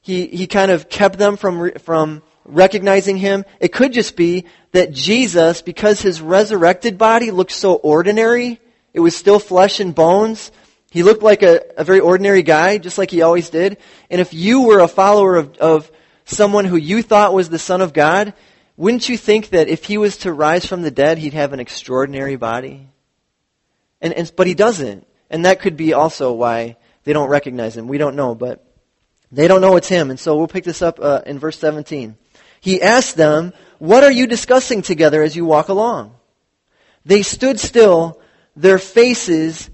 he, 0.00 0.26
he 0.26 0.48
kind 0.48 0.72
of 0.72 0.88
kept 0.88 1.18
them 1.18 1.36
from, 1.36 1.70
from 1.74 2.22
recognizing 2.44 3.16
him. 3.16 3.44
It 3.60 3.72
could 3.72 3.92
just 3.92 4.16
be 4.16 4.46
that 4.72 4.92
Jesus, 4.92 5.62
because 5.62 6.00
his 6.00 6.20
resurrected 6.20 6.98
body 6.98 7.30
looked 7.30 7.52
so 7.52 7.74
ordinary, 7.74 8.60
it 8.92 9.00
was 9.00 9.16
still 9.16 9.38
flesh 9.38 9.80
and 9.80 9.94
bones, 9.94 10.50
he 10.92 11.02
looked 11.02 11.22
like 11.22 11.42
a, 11.42 11.62
a 11.78 11.84
very 11.84 12.00
ordinary 12.00 12.42
guy, 12.42 12.76
just 12.76 12.98
like 12.98 13.10
he 13.10 13.22
always 13.22 13.48
did. 13.48 13.78
And 14.10 14.20
if 14.20 14.34
you 14.34 14.66
were 14.66 14.80
a 14.80 14.88
follower 14.88 15.36
of, 15.36 15.56
of 15.56 15.90
someone 16.26 16.66
who 16.66 16.76
you 16.76 17.02
thought 17.02 17.32
was 17.32 17.48
the 17.48 17.58
Son 17.58 17.80
of 17.80 17.94
God, 17.94 18.34
wouldn't 18.76 19.08
you 19.08 19.16
think 19.16 19.48
that 19.50 19.68
if 19.68 19.84
he 19.84 19.96
was 19.96 20.18
to 20.18 20.32
rise 20.34 20.66
from 20.66 20.82
the 20.82 20.90
dead, 20.90 21.16
he'd 21.16 21.32
have 21.32 21.54
an 21.54 21.60
extraordinary 21.60 22.36
body? 22.36 22.88
And, 24.02 24.12
and, 24.12 24.30
but 24.36 24.46
he 24.46 24.52
doesn't. 24.52 25.06
And 25.30 25.46
that 25.46 25.60
could 25.60 25.78
be 25.78 25.94
also 25.94 26.34
why 26.34 26.76
they 27.04 27.14
don't 27.14 27.30
recognize 27.30 27.74
him. 27.74 27.88
We 27.88 27.96
don't 27.96 28.16
know, 28.16 28.34
but 28.34 28.62
they 29.30 29.48
don't 29.48 29.62
know 29.62 29.76
it's 29.76 29.88
him. 29.88 30.10
And 30.10 30.20
so 30.20 30.36
we'll 30.36 30.46
pick 30.46 30.64
this 30.64 30.82
up 30.82 30.98
uh, 31.00 31.22
in 31.24 31.38
verse 31.38 31.58
17. 31.58 32.18
He 32.62 32.80
asked 32.80 33.16
them, 33.16 33.52
What 33.78 34.04
are 34.04 34.10
you 34.10 34.28
discussing 34.28 34.82
together 34.82 35.22
as 35.22 35.34
you 35.34 35.44
walk 35.44 35.68
along? 35.68 36.14
They 37.04 37.22
stood 37.22 37.58
still, 37.58 38.20
their 38.54 38.78
faces 38.78 39.68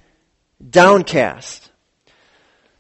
downcast. 0.67 1.71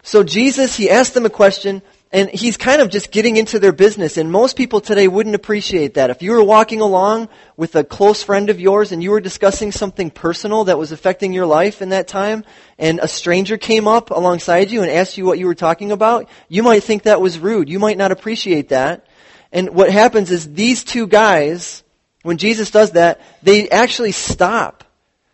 So 0.02 0.24
Jesus, 0.24 0.74
he 0.74 0.88
asked 0.88 1.12
them 1.12 1.26
a 1.26 1.30
question 1.30 1.82
and 2.10 2.30
he's 2.30 2.56
kind 2.56 2.80
of 2.80 2.88
just 2.88 3.10
getting 3.10 3.36
into 3.36 3.58
their 3.58 3.72
business. 3.72 4.16
And 4.16 4.32
most 4.32 4.56
people 4.56 4.80
today 4.80 5.08
wouldn't 5.08 5.34
appreciate 5.34 5.94
that. 5.94 6.08
If 6.08 6.22
you 6.22 6.32
were 6.32 6.42
walking 6.42 6.80
along 6.80 7.28
with 7.58 7.76
a 7.76 7.84
close 7.84 8.22
friend 8.22 8.48
of 8.48 8.58
yours 8.58 8.92
and 8.92 9.02
you 9.02 9.10
were 9.10 9.20
discussing 9.20 9.72
something 9.72 10.10
personal 10.10 10.64
that 10.64 10.78
was 10.78 10.90
affecting 10.90 11.34
your 11.34 11.44
life 11.44 11.82
in 11.82 11.90
that 11.90 12.08
time, 12.08 12.46
and 12.78 12.98
a 13.00 13.08
stranger 13.08 13.58
came 13.58 13.86
up 13.86 14.10
alongside 14.10 14.70
you 14.70 14.80
and 14.80 14.90
asked 14.90 15.18
you 15.18 15.26
what 15.26 15.38
you 15.38 15.44
were 15.44 15.54
talking 15.54 15.92
about, 15.92 16.30
you 16.48 16.62
might 16.62 16.82
think 16.82 17.02
that 17.02 17.20
was 17.20 17.38
rude. 17.38 17.68
You 17.68 17.78
might 17.78 17.98
not 17.98 18.10
appreciate 18.10 18.70
that. 18.70 19.04
And 19.52 19.70
what 19.70 19.90
happens 19.90 20.30
is 20.30 20.52
these 20.52 20.84
two 20.84 21.06
guys, 21.06 21.82
when 22.22 22.38
Jesus 22.38 22.70
does 22.70 22.92
that, 22.92 23.20
they 23.42 23.68
actually 23.70 24.12
stop. 24.12 24.84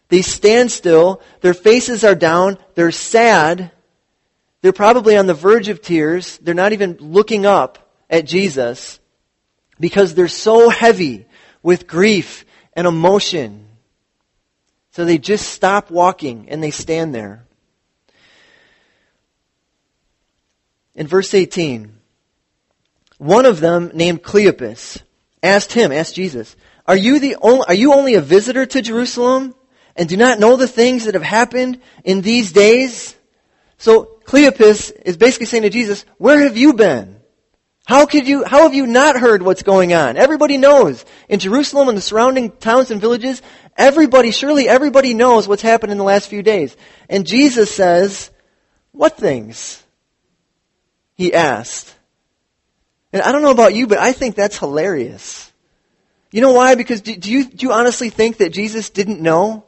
They 0.09 0.23
stand 0.23 0.71
still. 0.71 1.23
Their 1.41 1.55
faces 1.55 2.05
are 2.05 2.15
down. 2.15 2.59
They're 2.75 2.93
sad 2.93 3.73
they're 4.65 4.73
probably 4.73 5.19
on 5.19 5.27
the 5.27 5.35
verge 5.35 5.69
of 5.69 5.83
tears. 5.83 6.39
They're 6.39 6.55
not 6.55 6.73
even 6.73 6.97
looking 6.99 7.45
up 7.45 7.93
at 8.09 8.25
Jesus 8.25 8.99
because 9.79 10.15
they're 10.15 10.27
so 10.27 10.71
heavy 10.71 11.27
with 11.63 11.87
grief 11.87 12.47
and 12.73 12.87
emotion. 12.87 13.67
So 14.93 15.05
they 15.05 15.19
just 15.19 15.51
stop 15.51 15.91
walking 15.91 16.49
and 16.49 16.63
they 16.63 16.71
stand 16.71 17.15
there. 17.15 17.45
In 20.95 21.09
verse 21.09 21.35
18, 21.35 21.94
one 23.25 23.47
of 23.47 23.59
them 23.59 23.91
named 23.95 24.23
Cleopas 24.23 25.01
asked 25.43 25.73
him, 25.73 25.93
asked 25.93 26.15
Jesus, 26.15 26.55
are 26.87 26.97
you, 26.97 27.19
the 27.19 27.37
only, 27.41 27.65
are 27.67 27.75
you 27.75 27.95
only 27.95 28.15
a 28.15 28.21
visitor 28.21 28.67
to 28.67 28.83
Jerusalem 28.83 29.55
and 29.97 30.09
do 30.09 30.19
not 30.19 30.39
know 30.39 30.57
the 30.57 30.69
things 30.69 31.07
that 31.07 31.15
have 31.15 31.23
happened 31.23 31.81
in 32.05 32.21
these 32.21 32.53
days? 32.53 33.17
So 33.79 34.19
Cleopas 34.27 34.93
is 35.07 35.17
basically 35.17 35.47
saying 35.47 35.63
to 35.63 35.71
Jesus, 35.71 36.05
where 36.19 36.41
have 36.41 36.59
you 36.59 36.75
been? 36.75 37.17
How 37.87 38.05
could 38.05 38.29
you, 38.29 38.45
how 38.45 38.65
have 38.65 38.75
you 38.75 38.87
not 38.87 39.19
heard 39.19 39.43
what's 39.43 39.63
going 39.63 39.95
on? 39.95 40.19
Everybody 40.19 40.59
knows. 40.59 41.03
In 41.29 41.39
Jerusalem 41.39 41.89
and 41.89 41.97
the 41.97 42.03
surrounding 42.03 42.51
towns 42.51 42.91
and 42.91 43.01
villages, 43.01 43.41
everybody, 43.75 44.33
surely 44.33 44.69
everybody 44.69 45.15
knows 45.15 45.49
what's 45.49 45.63
happened 45.63 45.93
in 45.93 45.99
the 45.99 46.05
last 46.05 46.29
few 46.29 46.43
days. 46.43 46.77
And 47.09 47.27
Jesus 47.27 47.75
says, 47.75 48.31
what 48.93 49.17
things? 49.17 49.83
He 51.15 51.33
asked. 51.33 51.94
And 53.15 53.23
I 53.23 53.31
don't 53.31 53.43
know 53.43 53.53
about 53.53 53.77
you, 53.77 53.87
but 53.87 53.99
I 53.99 54.13
think 54.13 54.35
that's 54.35 54.59
hilarious. 54.59 55.53
You 56.33 56.41
know 56.41 56.53
why? 56.53 56.75
Because 56.75 57.01
do, 57.01 57.15
do, 57.15 57.31
you, 57.31 57.45
do 57.45 57.65
you 57.65 57.73
honestly 57.73 58.11
think 58.11 58.39
that 58.39 58.53
Jesus 58.53 58.91
didn't 58.91 59.21
know 59.21 59.65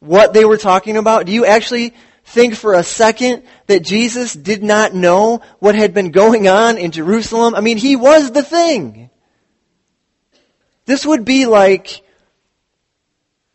what 0.00 0.32
they 0.32 0.46
were 0.46 0.56
talking 0.56 0.96
about? 0.96 1.26
Do 1.26 1.32
you 1.32 1.44
actually 1.44 1.92
think 2.24 2.54
for 2.54 2.72
a 2.72 2.82
second 2.82 3.42
that 3.66 3.84
Jesus 3.84 4.32
did 4.32 4.64
not 4.64 4.94
know 4.94 5.42
what 5.58 5.74
had 5.74 5.92
been 5.92 6.10
going 6.10 6.48
on 6.48 6.78
in 6.78 6.90
Jerusalem? 6.90 7.54
I 7.54 7.60
mean, 7.60 7.76
he 7.76 7.96
was 7.96 8.32
the 8.32 8.42
thing. 8.42 9.10
This 10.86 11.04
would 11.04 11.26
be 11.26 11.44
like 11.44 12.02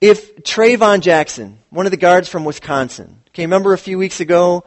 if 0.01 0.43
Traevon 0.43 1.01
Jackson, 1.01 1.57
one 1.71 1.87
of 1.87 1.91
the 1.91 1.97
guards 1.97 2.29
from 2.29 2.45
Wisconsin, 2.45 3.23
okay, 3.29 3.41
remember 3.43 3.73
a 3.73 3.77
few 3.79 3.97
weeks 3.97 4.19
ago, 4.19 4.65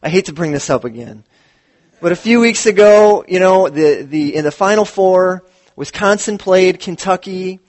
I 0.00 0.10
hate 0.10 0.26
to 0.26 0.32
bring 0.32 0.52
this 0.52 0.70
up 0.70 0.84
again, 0.84 1.24
but 2.00 2.12
a 2.12 2.16
few 2.16 2.40
weeks 2.40 2.66
ago, 2.66 3.24
you 3.28 3.38
know, 3.38 3.68
the, 3.68 4.02
the, 4.02 4.34
in 4.34 4.44
the 4.44 4.50
Final 4.50 4.84
Four, 4.84 5.44
Wisconsin 5.76 6.38
played 6.38 6.80
Kentucky, 6.80 7.60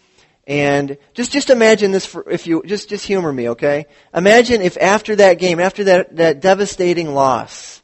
and 0.48 0.98
just, 1.14 1.32
just 1.32 1.50
imagine 1.50 1.92
this 1.92 2.06
for, 2.06 2.30
if 2.30 2.48
you, 2.48 2.64
just, 2.66 2.90
just 2.90 3.06
humor 3.06 3.32
me, 3.32 3.50
okay? 3.50 3.86
Imagine 4.14 4.62
if 4.62 4.78
after 4.78 5.16
that 5.18 5.38
game, 5.38 5.60
after 5.60 5.84
that, 5.86 6.16
that 6.16 6.42
devastating 6.42 7.14
loss, 7.14 7.82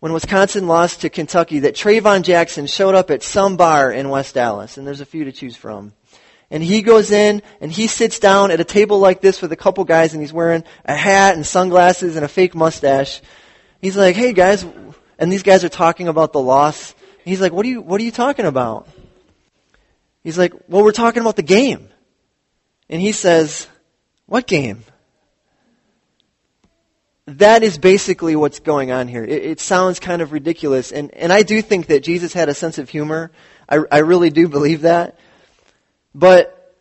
when 0.00 0.12
Wisconsin 0.12 0.66
lost 0.66 1.00
to 1.00 1.08
Kentucky, 1.08 1.60
that 1.60 1.74
Traevon 1.74 2.22
Jackson 2.22 2.66
showed 2.66 2.94
up 2.94 3.10
at 3.10 3.22
some 3.22 3.56
bar 3.56 3.90
in 3.90 4.10
West 4.10 4.34
Dallas, 4.34 4.76
and 4.76 4.86
there's 4.86 5.00
a 5.00 5.06
few 5.06 5.24
to 5.24 5.32
choose 5.32 5.56
from. 5.56 5.92
And 6.50 6.62
he 6.62 6.82
goes 6.82 7.10
in 7.10 7.42
and 7.60 7.72
he 7.72 7.86
sits 7.86 8.18
down 8.18 8.50
at 8.50 8.60
a 8.60 8.64
table 8.64 8.98
like 8.98 9.20
this 9.20 9.40
with 9.40 9.50
a 9.50 9.56
couple 9.56 9.82
guys 9.84 10.12
and 10.12 10.22
he's 10.22 10.32
wearing 10.32 10.62
a 10.84 10.94
hat 10.94 11.34
and 11.34 11.44
sunglasses 11.44 12.16
and 12.16 12.24
a 12.24 12.28
fake 12.28 12.54
mustache. 12.54 13.22
He's 13.80 13.96
like, 13.96 14.14
hey 14.14 14.32
guys, 14.32 14.64
and 15.24 15.32
these 15.32 15.42
guys 15.42 15.64
are 15.64 15.70
talking 15.70 16.06
about 16.06 16.34
the 16.34 16.38
loss. 16.38 16.94
He's 17.24 17.40
like, 17.40 17.50
what 17.50 17.64
are 17.64 17.68
you, 17.70 17.80
what 17.80 17.98
are 17.98 18.04
you 18.04 18.10
talking 18.10 18.44
about? 18.44 18.86
He's 20.22 20.36
like, 20.36 20.52
well, 20.68 20.84
we're 20.84 20.92
talking 20.92 21.22
about 21.22 21.36
the 21.36 21.42
game. 21.42 21.88
And 22.90 23.00
he 23.00 23.12
says, 23.12 23.66
what 24.26 24.46
game? 24.46 24.84
That 27.24 27.62
is 27.62 27.78
basically 27.78 28.36
what's 28.36 28.60
going 28.60 28.92
on 28.92 29.08
here. 29.08 29.24
It, 29.24 29.44
it, 29.44 29.60
sounds 29.60 29.98
kind 29.98 30.20
of 30.20 30.30
ridiculous. 30.30 30.92
And, 30.92 31.10
and 31.14 31.32
I 31.32 31.42
do 31.42 31.62
think 31.62 31.86
that 31.86 32.02
Jesus 32.02 32.34
had 32.34 32.50
a 32.50 32.54
sense 32.54 32.76
of 32.76 32.90
humor. 32.90 33.30
I, 33.66 33.78
I 33.90 33.98
really 34.00 34.28
do 34.28 34.46
believe 34.46 34.82
that. 34.82 35.18
But 36.14 36.76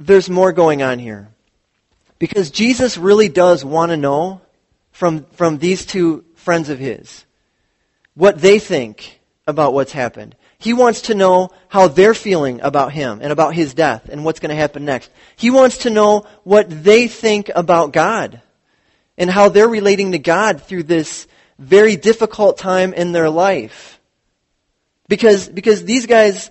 there's 0.00 0.28
more 0.28 0.50
going 0.50 0.82
on 0.82 0.98
here. 0.98 1.28
Because 2.18 2.50
Jesus 2.50 2.98
really 2.98 3.28
does 3.28 3.64
want 3.64 3.90
to 3.90 3.96
know 3.96 4.40
from, 4.90 5.22
from 5.34 5.58
these 5.58 5.86
two 5.86 6.24
friends 6.34 6.68
of 6.68 6.80
his 6.80 7.22
what 8.16 8.40
they 8.40 8.58
think 8.58 9.20
about 9.46 9.74
what's 9.74 9.92
happened. 9.92 10.34
He 10.58 10.72
wants 10.72 11.02
to 11.02 11.14
know 11.14 11.50
how 11.68 11.86
they're 11.86 12.14
feeling 12.14 12.60
about 12.62 12.92
him 12.92 13.20
and 13.22 13.30
about 13.30 13.54
his 13.54 13.74
death 13.74 14.08
and 14.08 14.24
what's 14.24 14.40
going 14.40 14.50
to 14.50 14.56
happen 14.56 14.84
next. 14.84 15.10
He 15.36 15.50
wants 15.50 15.78
to 15.78 15.90
know 15.90 16.26
what 16.42 16.66
they 16.82 17.08
think 17.08 17.50
about 17.54 17.92
God 17.92 18.40
and 19.18 19.30
how 19.30 19.50
they're 19.50 19.68
relating 19.68 20.12
to 20.12 20.18
God 20.18 20.62
through 20.62 20.84
this 20.84 21.28
very 21.58 21.96
difficult 21.96 22.58
time 22.58 22.94
in 22.94 23.12
their 23.12 23.30
life. 23.30 24.00
Because, 25.08 25.48
because 25.48 25.84
these 25.84 26.06
guys, 26.06 26.50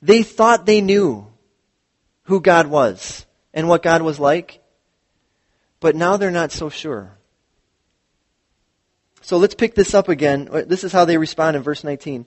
they 0.00 0.22
thought 0.22 0.64
they 0.64 0.80
knew 0.80 1.26
who 2.24 2.40
God 2.40 2.68
was 2.68 3.26
and 3.52 3.68
what 3.68 3.82
God 3.82 4.02
was 4.02 4.20
like, 4.20 4.60
but 5.80 5.96
now 5.96 6.16
they're 6.16 6.30
not 6.30 6.52
so 6.52 6.68
sure. 6.68 7.17
So 9.28 9.36
let's 9.36 9.54
pick 9.54 9.74
this 9.74 9.92
up 9.92 10.08
again. 10.08 10.48
This 10.68 10.84
is 10.84 10.90
how 10.90 11.04
they 11.04 11.18
respond 11.18 11.54
in 11.54 11.62
verse 11.62 11.84
19. 11.84 12.24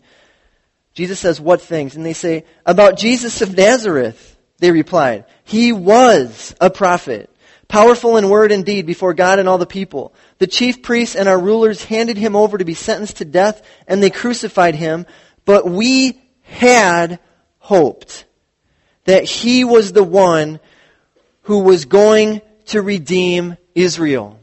Jesus 0.94 1.20
says, 1.20 1.42
What 1.42 1.60
things? 1.60 1.96
And 1.96 2.06
they 2.06 2.14
say, 2.14 2.46
About 2.64 2.96
Jesus 2.96 3.42
of 3.42 3.58
Nazareth. 3.58 4.38
They 4.60 4.70
replied, 4.70 5.26
He 5.44 5.72
was 5.72 6.54
a 6.62 6.70
prophet, 6.70 7.36
powerful 7.68 8.18
in 8.18 8.30
word 8.30 8.52
and 8.52 8.64
deed 8.64 8.86
before 8.86 9.16
God 9.16 9.40
and 9.40 9.50
all 9.50 9.58
the 9.58 9.66
people. 9.66 10.14
The 10.38 10.46
chief 10.46 10.84
priests 10.84 11.16
and 11.16 11.28
our 11.28 11.40
rulers 11.40 11.84
handed 11.84 12.18
him 12.18 12.36
over 12.36 12.60
to 12.60 12.66
be 12.66 12.76
sentenced 12.76 13.18
to 13.18 13.26
death, 13.26 13.68
and 13.88 14.04
they 14.04 14.12
crucified 14.12 14.76
him. 14.76 15.08
But 15.44 15.68
we 15.68 16.22
had 16.44 17.20
hoped 17.58 18.26
that 19.06 19.24
he 19.24 19.64
was 19.64 19.92
the 19.92 20.04
one 20.04 20.60
who 21.42 21.62
was 21.62 21.86
going 21.86 22.44
to 22.66 22.84
redeem 22.84 23.58
Israel. 23.74 24.40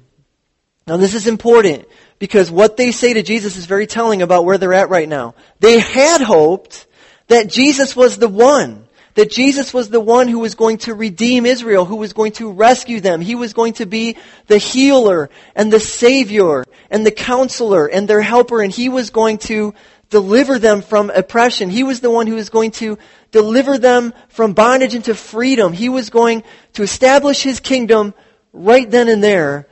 Now, 0.88 0.96
this 0.96 1.14
is 1.14 1.28
important 1.28 1.86
because 2.18 2.50
what 2.50 2.76
they 2.76 2.92
say 2.92 3.12
to 3.14 3.22
Jesus 3.22 3.56
is 3.56 3.66
very 3.66 3.86
telling 3.86 4.22
about 4.22 4.44
where 4.44 4.58
they're 4.58 4.74
at 4.74 4.90
right 4.90 5.08
now. 5.08 5.34
They 5.60 5.78
had 5.78 6.20
hoped 6.20 6.86
that 7.28 7.48
Jesus 7.48 7.94
was 7.94 8.18
the 8.18 8.28
one. 8.28 8.84
That 9.14 9.30
Jesus 9.32 9.74
was 9.74 9.88
the 9.88 10.00
one 10.00 10.28
who 10.28 10.38
was 10.38 10.54
going 10.54 10.78
to 10.78 10.94
redeem 10.94 11.44
Israel, 11.44 11.84
who 11.84 11.96
was 11.96 12.12
going 12.12 12.32
to 12.32 12.52
rescue 12.52 13.00
them. 13.00 13.20
He 13.20 13.34
was 13.34 13.52
going 13.52 13.72
to 13.74 13.86
be 13.86 14.16
the 14.46 14.58
healer 14.58 15.28
and 15.56 15.72
the 15.72 15.80
savior 15.80 16.64
and 16.88 17.04
the 17.04 17.10
counselor 17.10 17.86
and 17.86 18.06
their 18.06 18.22
helper 18.22 18.62
and 18.62 18.72
he 18.72 18.88
was 18.88 19.10
going 19.10 19.38
to 19.38 19.74
deliver 20.10 20.58
them 20.58 20.82
from 20.82 21.10
oppression. 21.10 21.68
He 21.68 21.82
was 21.82 22.00
the 22.00 22.10
one 22.10 22.28
who 22.28 22.36
was 22.36 22.48
going 22.48 22.70
to 22.72 22.96
deliver 23.32 23.76
them 23.76 24.14
from 24.28 24.52
bondage 24.52 24.94
into 24.94 25.14
freedom. 25.14 25.72
He 25.72 25.88
was 25.88 26.10
going 26.10 26.44
to 26.74 26.82
establish 26.82 27.42
his 27.42 27.58
kingdom 27.60 28.14
right 28.52 28.88
then 28.88 29.08
and 29.08 29.22
there 29.22 29.66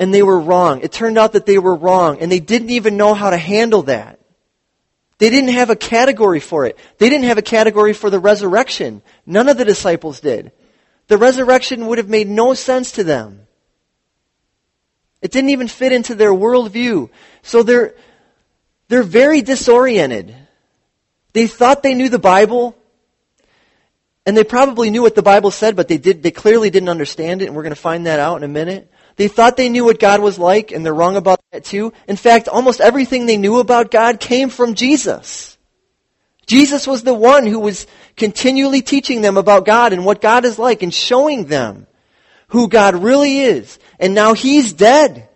and 0.00 0.12
they 0.14 0.22
were 0.22 0.40
wrong. 0.40 0.80
It 0.80 0.90
turned 0.90 1.18
out 1.18 1.34
that 1.34 1.44
they 1.44 1.58
were 1.58 1.74
wrong, 1.74 2.20
and 2.20 2.32
they 2.32 2.40
didn't 2.40 2.70
even 2.70 2.96
know 2.96 3.12
how 3.12 3.28
to 3.28 3.36
handle 3.36 3.82
that. 3.82 4.18
They 5.18 5.28
didn't 5.28 5.50
have 5.50 5.68
a 5.68 5.76
category 5.76 6.40
for 6.40 6.64
it. 6.64 6.78
They 6.96 7.10
didn't 7.10 7.26
have 7.26 7.36
a 7.36 7.42
category 7.42 7.92
for 7.92 8.08
the 8.08 8.18
resurrection. 8.18 9.02
None 9.26 9.50
of 9.50 9.58
the 9.58 9.66
disciples 9.66 10.20
did. 10.20 10.52
The 11.08 11.18
resurrection 11.18 11.86
would 11.86 11.98
have 11.98 12.08
made 12.08 12.28
no 12.28 12.54
sense 12.54 12.92
to 12.92 13.04
them. 13.04 13.46
It 15.20 15.30
didn't 15.30 15.50
even 15.50 15.68
fit 15.68 15.92
into 15.92 16.14
their 16.14 16.32
worldview. 16.32 17.10
So 17.42 17.62
they're, 17.62 17.94
they're 18.88 19.02
very 19.02 19.42
disoriented. 19.42 20.34
They 21.34 21.46
thought 21.46 21.82
they 21.82 21.94
knew 21.94 22.08
the 22.08 22.18
Bible, 22.18 22.74
and 24.24 24.34
they 24.34 24.44
probably 24.44 24.88
knew 24.88 25.02
what 25.02 25.14
the 25.14 25.22
Bible 25.22 25.50
said, 25.50 25.76
but 25.76 25.88
they 25.88 25.98
did, 25.98 26.22
they 26.22 26.30
clearly 26.30 26.70
didn't 26.70 26.88
understand 26.88 27.42
it, 27.42 27.46
and 27.48 27.54
we're 27.54 27.64
going 27.64 27.74
to 27.74 27.80
find 27.80 28.06
that 28.06 28.18
out 28.18 28.38
in 28.38 28.44
a 28.44 28.48
minute. 28.48 28.89
They 29.20 29.28
thought 29.28 29.58
they 29.58 29.68
knew 29.68 29.84
what 29.84 30.00
God 30.00 30.22
was 30.22 30.38
like, 30.38 30.72
and 30.72 30.82
they're 30.82 30.94
wrong 30.94 31.14
about 31.14 31.42
that 31.52 31.62
too. 31.62 31.92
In 32.08 32.16
fact, 32.16 32.48
almost 32.48 32.80
everything 32.80 33.26
they 33.26 33.36
knew 33.36 33.58
about 33.58 33.90
God 33.90 34.18
came 34.18 34.48
from 34.48 34.74
Jesus. 34.74 35.58
Jesus 36.46 36.86
was 36.86 37.02
the 37.02 37.12
one 37.12 37.46
who 37.46 37.58
was 37.58 37.86
continually 38.16 38.80
teaching 38.80 39.20
them 39.20 39.36
about 39.36 39.66
God 39.66 39.92
and 39.92 40.06
what 40.06 40.22
God 40.22 40.46
is 40.46 40.58
like 40.58 40.82
and 40.82 40.94
showing 40.94 41.44
them 41.44 41.86
who 42.48 42.66
God 42.66 42.94
really 42.94 43.40
is. 43.40 43.78
And 43.98 44.14
now 44.14 44.32
He's 44.32 44.72
dead. 44.72 45.28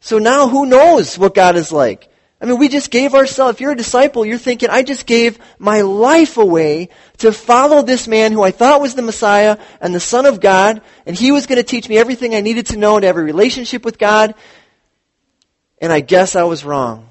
So 0.00 0.18
now 0.18 0.48
who 0.48 0.66
knows 0.66 1.16
what 1.16 1.36
God 1.36 1.54
is 1.54 1.70
like? 1.70 2.10
I 2.42 2.44
mean, 2.44 2.58
we 2.58 2.68
just 2.68 2.90
gave 2.90 3.14
ourselves, 3.14 3.54
if 3.54 3.60
you're 3.60 3.70
a 3.70 3.76
disciple, 3.76 4.26
you're 4.26 4.36
thinking, 4.36 4.68
I 4.68 4.82
just 4.82 5.06
gave 5.06 5.38
my 5.60 5.82
life 5.82 6.38
away 6.38 6.88
to 7.18 7.32
follow 7.32 7.82
this 7.82 8.08
man 8.08 8.32
who 8.32 8.42
I 8.42 8.50
thought 8.50 8.80
was 8.80 8.96
the 8.96 9.02
Messiah 9.02 9.58
and 9.80 9.94
the 9.94 10.00
Son 10.00 10.26
of 10.26 10.40
God, 10.40 10.82
and 11.06 11.14
he 11.14 11.30
was 11.30 11.46
going 11.46 11.58
to 11.58 11.62
teach 11.62 11.88
me 11.88 11.98
everything 11.98 12.34
I 12.34 12.40
needed 12.40 12.66
to 12.66 12.76
know 12.76 12.98
to 12.98 13.06
have 13.06 13.16
a 13.16 13.22
relationship 13.22 13.84
with 13.84 13.96
God, 13.96 14.34
and 15.80 15.92
I 15.92 16.00
guess 16.00 16.34
I 16.34 16.42
was 16.42 16.64
wrong. 16.64 17.08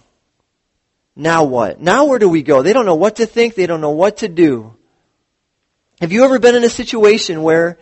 Now 1.16 1.46
what? 1.46 1.80
Now 1.80 2.06
where 2.06 2.20
do 2.20 2.28
we 2.28 2.44
go? 2.44 2.62
They 2.62 2.74
don't 2.74 2.86
know 2.86 2.96
what 2.96 3.16
to 3.18 3.26
think, 3.26 3.56
they 3.56 3.68
don't 3.68 3.82
know 3.82 3.92
what 3.92 4.18
to 4.18 4.28
do. 4.28 4.76
Have 6.02 6.12
you 6.12 6.26
ever 6.26 6.40
been 6.40 6.56
in 6.56 6.66
a 6.66 6.70
situation 6.70 7.42
where 7.42 7.80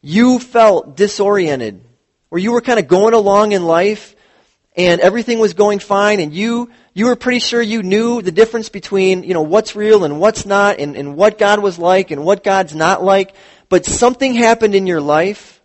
you 0.00 0.40
felt 0.40 0.96
disoriented, 0.96 1.80
where 2.30 2.40
you 2.40 2.50
were 2.50 2.62
kind 2.62 2.80
of 2.80 2.88
going 2.88 3.14
along 3.14 3.52
in 3.52 3.64
life, 3.64 4.16
and 4.78 5.00
everything 5.00 5.40
was 5.40 5.54
going 5.54 5.80
fine 5.80 6.20
and 6.20 6.32
you 6.32 6.70
you 6.94 7.06
were 7.06 7.16
pretty 7.16 7.40
sure 7.40 7.60
you 7.60 7.82
knew 7.82 8.22
the 8.22 8.32
difference 8.32 8.68
between 8.68 9.24
you 9.24 9.34
know 9.34 9.42
what's 9.42 9.74
real 9.74 10.04
and 10.04 10.20
what's 10.20 10.46
not 10.46 10.78
and, 10.78 10.96
and 10.96 11.16
what 11.16 11.36
god 11.36 11.60
was 11.60 11.78
like 11.78 12.10
and 12.12 12.24
what 12.24 12.42
god's 12.44 12.74
not 12.74 13.02
like. 13.02 13.34
But 13.68 13.84
something 13.84 14.32
happened 14.32 14.74
in 14.74 14.86
your 14.86 15.02
life 15.02 15.60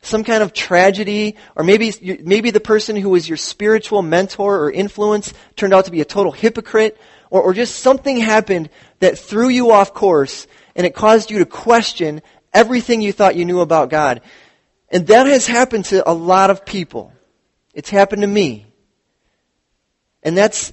some 0.00 0.22
kind 0.22 0.42
of 0.42 0.52
tragedy 0.52 1.36
or 1.56 1.64
maybe 1.64 1.92
maybe 2.22 2.52
the 2.52 2.60
person 2.60 2.94
who 2.94 3.10
was 3.10 3.28
your 3.28 3.36
spiritual 3.36 4.00
mentor 4.02 4.60
or 4.60 4.70
influence 4.70 5.34
turned 5.56 5.74
out 5.74 5.86
to 5.86 5.90
be 5.90 6.00
a 6.00 6.04
total 6.04 6.30
hypocrite 6.30 6.96
or, 7.28 7.42
or 7.42 7.52
just 7.52 7.80
something 7.80 8.16
happened 8.16 8.70
that 9.00 9.18
threw 9.18 9.48
you 9.48 9.72
off 9.72 9.92
course 9.92 10.46
and 10.76 10.86
it 10.86 10.94
caused 10.94 11.32
you 11.32 11.40
to 11.40 11.46
question 11.46 12.22
everything 12.54 13.00
you 13.02 13.12
thought 13.12 13.34
you 13.34 13.44
knew 13.44 13.58
about 13.58 13.90
god. 13.90 14.22
And 14.88 15.08
that 15.08 15.26
has 15.26 15.48
happened 15.48 15.86
to 15.86 16.08
a 16.08 16.14
lot 16.14 16.50
of 16.50 16.64
people 16.64 17.12
it's 17.76 17.90
happened 17.90 18.22
to 18.22 18.26
me. 18.26 18.64
And 20.22 20.36
that's, 20.36 20.72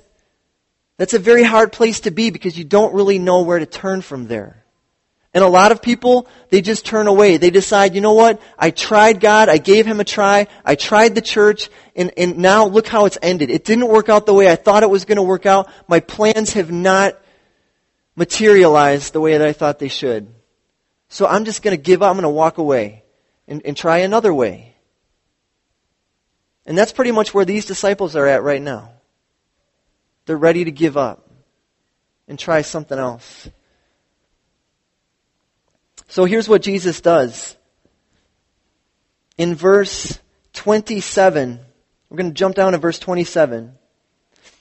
that's 0.97 1.13
a 1.13 1.19
very 1.19 1.43
hard 1.43 1.73
place 1.73 1.99
to 2.01 2.11
be 2.11 2.29
because 2.31 2.57
you 2.57 2.63
don't 2.63 2.95
really 2.95 3.19
know 3.19 3.41
where 3.41 3.59
to 3.59 3.65
turn 3.65 4.01
from 4.01 4.25
there. 4.27 4.63
And 5.33 5.43
a 5.43 5.47
lot 5.47 5.73
of 5.73 5.81
people, 5.81 6.27
they 6.49 6.61
just 6.61 6.85
turn 6.85 7.07
away. 7.07 7.35
They 7.35 7.49
decide, 7.49 7.93
you 7.93 7.99
know 7.99 8.13
what? 8.13 8.41
I 8.57 8.71
tried 8.71 9.19
God. 9.19 9.49
I 9.49 9.57
gave 9.57 9.85
him 9.85 9.99
a 9.99 10.05
try. 10.05 10.47
I 10.63 10.75
tried 10.75 11.13
the 11.13 11.21
church. 11.21 11.69
And, 11.93 12.11
and 12.15 12.37
now 12.37 12.67
look 12.67 12.87
how 12.87 13.03
it's 13.03 13.17
ended. 13.21 13.49
It 13.49 13.65
didn't 13.65 13.89
work 13.89 14.07
out 14.07 14.25
the 14.25 14.33
way 14.33 14.49
I 14.49 14.55
thought 14.55 14.83
it 14.83 14.89
was 14.89 15.03
going 15.03 15.17
to 15.17 15.23
work 15.23 15.45
out. 15.45 15.69
My 15.89 15.99
plans 15.99 16.53
have 16.53 16.71
not 16.71 17.19
materialized 18.15 19.11
the 19.11 19.19
way 19.19 19.37
that 19.37 19.45
I 19.45 19.51
thought 19.51 19.77
they 19.77 19.89
should. 19.89 20.33
So 21.09 21.27
I'm 21.27 21.43
just 21.43 21.63
going 21.63 21.75
to 21.75 21.83
give 21.83 22.01
up. 22.01 22.11
I'm 22.11 22.15
going 22.15 22.23
to 22.23 22.29
walk 22.29 22.59
away 22.59 23.03
and, 23.45 23.61
and 23.65 23.75
try 23.75 23.97
another 23.99 24.33
way. 24.33 24.72
And 26.65 26.77
that's 26.77 26.93
pretty 26.93 27.11
much 27.11 27.33
where 27.33 27.45
these 27.45 27.65
disciples 27.65 28.15
are 28.15 28.27
at 28.27 28.43
right 28.43 28.61
now. 28.61 28.91
They're 30.25 30.37
ready 30.37 30.63
to 30.65 30.71
give 30.71 30.95
up 30.95 31.29
and 32.27 32.39
try 32.39 32.61
something 32.61 32.97
else. 32.97 33.49
So 36.07 36.25
here's 36.25 36.47
what 36.47 36.61
Jesus 36.61 37.01
does. 37.01 37.57
In 39.37 39.55
verse 39.55 40.19
27, 40.53 41.59
we're 42.09 42.17
going 42.17 42.29
to 42.29 42.33
jump 42.33 42.55
down 42.55 42.73
to 42.73 42.77
verse 42.77 42.99
27. 42.99 43.73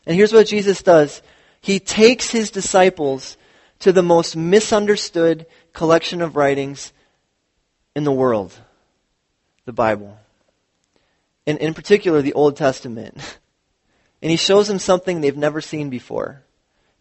And 0.06 0.16
here's 0.16 0.32
what 0.32 0.46
Jesus 0.46 0.82
does. 0.82 1.22
He 1.60 1.78
takes 1.78 2.30
his 2.30 2.50
disciples 2.50 3.36
to 3.80 3.92
the 3.92 4.02
most 4.02 4.34
misunderstood 4.36 5.46
collection 5.72 6.22
of 6.22 6.36
writings 6.36 6.92
in 7.94 8.04
the 8.04 8.12
world, 8.12 8.58
the 9.64 9.72
Bible. 9.72 10.18
And 11.46 11.58
in 11.58 11.74
particular, 11.74 12.22
the 12.22 12.34
Old 12.34 12.56
Testament. 12.56 13.38
And 14.24 14.30
he 14.30 14.36
shows 14.36 14.68
them 14.68 14.78
something 14.78 15.20
they've 15.20 15.36
never 15.36 15.60
seen 15.60 15.90
before. 15.90 16.44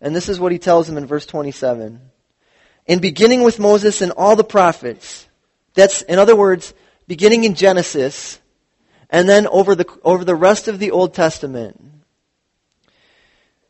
And 0.01 0.15
this 0.15 0.27
is 0.27 0.39
what 0.39 0.51
he 0.51 0.57
tells 0.57 0.87
them 0.87 0.97
in 0.97 1.05
verse 1.05 1.27
27. 1.27 2.01
And 2.87 2.99
beginning 2.99 3.43
with 3.43 3.59
Moses 3.59 4.01
and 4.01 4.11
all 4.13 4.35
the 4.35 4.43
prophets, 4.43 5.27
that's, 5.75 6.01
in 6.01 6.17
other 6.17 6.35
words, 6.35 6.73
beginning 7.07 7.43
in 7.43 7.53
Genesis, 7.53 8.39
and 9.11 9.29
then 9.29 9.45
over 9.45 9.75
the, 9.75 9.85
over 10.03 10.25
the 10.25 10.35
rest 10.35 10.67
of 10.67 10.79
the 10.79 10.89
Old 10.89 11.13
Testament, 11.13 11.79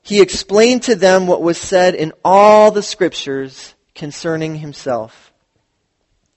he 0.01 0.22
explained 0.22 0.84
to 0.84 0.96
them 0.96 1.28
what 1.28 1.42
was 1.42 1.58
said 1.58 1.94
in 1.94 2.13
all 2.24 2.72
the 2.72 2.82
scriptures 2.82 3.75
concerning 3.94 4.56
himself. 4.56 5.34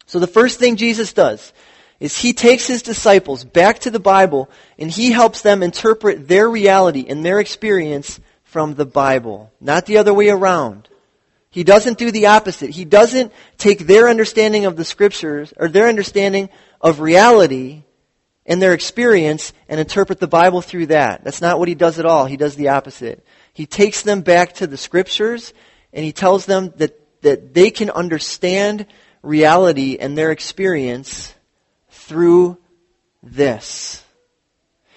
So 0.07 0.19
the 0.19 0.27
first 0.27 0.59
thing 0.59 0.77
Jesus 0.77 1.13
does 1.13 1.53
is 2.05 2.19
he 2.19 2.35
takes 2.35 2.67
his 2.67 2.83
disciples 2.83 3.45
back 3.45 3.79
to 3.79 3.91
the 3.91 3.99
Bible 3.99 4.51
and 4.79 4.91
he 4.91 5.11
helps 5.11 5.41
them 5.41 5.63
interpret 5.63 6.29
their 6.29 6.51
reality 6.51 7.07
and 7.09 7.25
their 7.25 7.41
experience 7.41 8.21
from 8.43 8.75
the 8.75 8.85
Bible, 8.85 9.51
not 9.59 9.87
the 9.87 9.97
other 9.97 10.13
way 10.13 10.29
around. 10.29 10.91
He 11.49 11.65
doesn't 11.65 11.97
do 11.97 12.11
the 12.11 12.27
opposite. 12.27 12.69
He 12.69 12.85
doesn't 12.85 13.33
take 13.57 13.87
their 13.87 14.11
understanding 14.11 14.67
of 14.67 14.77
the 14.77 14.85
scriptures 14.85 15.55
or 15.57 15.69
their 15.69 15.89
understanding 15.89 16.51
of 16.79 17.01
reality 17.01 17.85
and 18.45 18.61
their 18.61 18.75
experience 18.75 19.55
and 19.67 19.81
interpret 19.81 20.21
the 20.21 20.29
Bible 20.29 20.61
through 20.61 20.89
that. 20.89 21.25
That's 21.25 21.41
not 21.41 21.59
what 21.59 21.69
he 21.69 21.75
does 21.75 21.99
at 21.99 22.05
all. 22.05 22.27
He 22.27 22.37
does 22.37 22.55
the 22.55 22.69
opposite. 22.69 23.27
He 23.55 23.65
takes 23.65 24.03
them 24.03 24.21
back 24.21 24.53
to 24.57 24.67
the 24.67 24.77
scriptures 24.77 25.55
and 25.95 26.05
he 26.05 26.13
tells 26.13 26.45
them 26.45 26.75
that, 26.77 27.01
that 27.23 27.55
they 27.55 27.71
can 27.71 27.89
understand 27.89 28.85
reality 29.23 29.97
and 29.99 30.19
their 30.19 30.33
experience 30.33 31.34
through 32.05 32.59
this. 33.23 34.03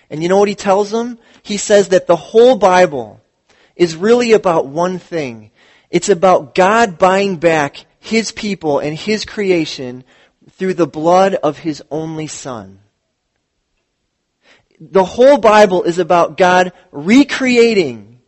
And 0.09 0.23
you 0.23 0.29
know 0.29 0.37
what 0.37 0.49
he 0.49 0.55
tells 0.55 0.91
them? 0.91 1.19
He 1.43 1.57
says 1.57 1.89
that 1.89 2.07
the 2.07 2.15
whole 2.15 2.57
Bible 2.57 3.21
is 3.75 3.95
really 3.95 4.33
about 4.33 4.67
one 4.67 4.99
thing. 4.99 5.51
It's 5.89 6.09
about 6.09 6.55
God 6.55 6.97
buying 6.97 7.37
back 7.37 7.85
his 7.99 8.31
people 8.31 8.79
and 8.79 8.97
his 8.97 9.25
creation 9.25 10.03
through 10.51 10.73
the 10.73 10.87
blood 10.87 11.35
of 11.35 11.59
his 11.59 11.83
only 11.91 12.27
son. 12.27 12.79
The 14.79 15.03
whole 15.03 15.37
Bible 15.37 15.83
is 15.83 15.99
about 15.99 16.37
God 16.37 16.71
recreating 16.91 18.19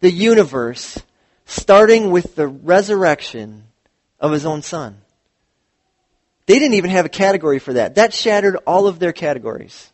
the 0.00 0.10
universe, 0.10 0.98
starting 1.46 2.10
with 2.10 2.34
the 2.34 2.48
resurrection 2.48 3.64
of 4.18 4.32
his 4.32 4.44
own 4.44 4.62
son. 4.62 5.03
They 6.46 6.58
didn't 6.58 6.74
even 6.74 6.90
have 6.90 7.06
a 7.06 7.10
category 7.10 7.58
for 7.58 7.74
that. 7.74 7.94
That 7.94 8.12
shattered 8.12 8.56
all 8.66 8.86
of 8.86 8.98
their 8.98 9.12
categories. 9.12 9.90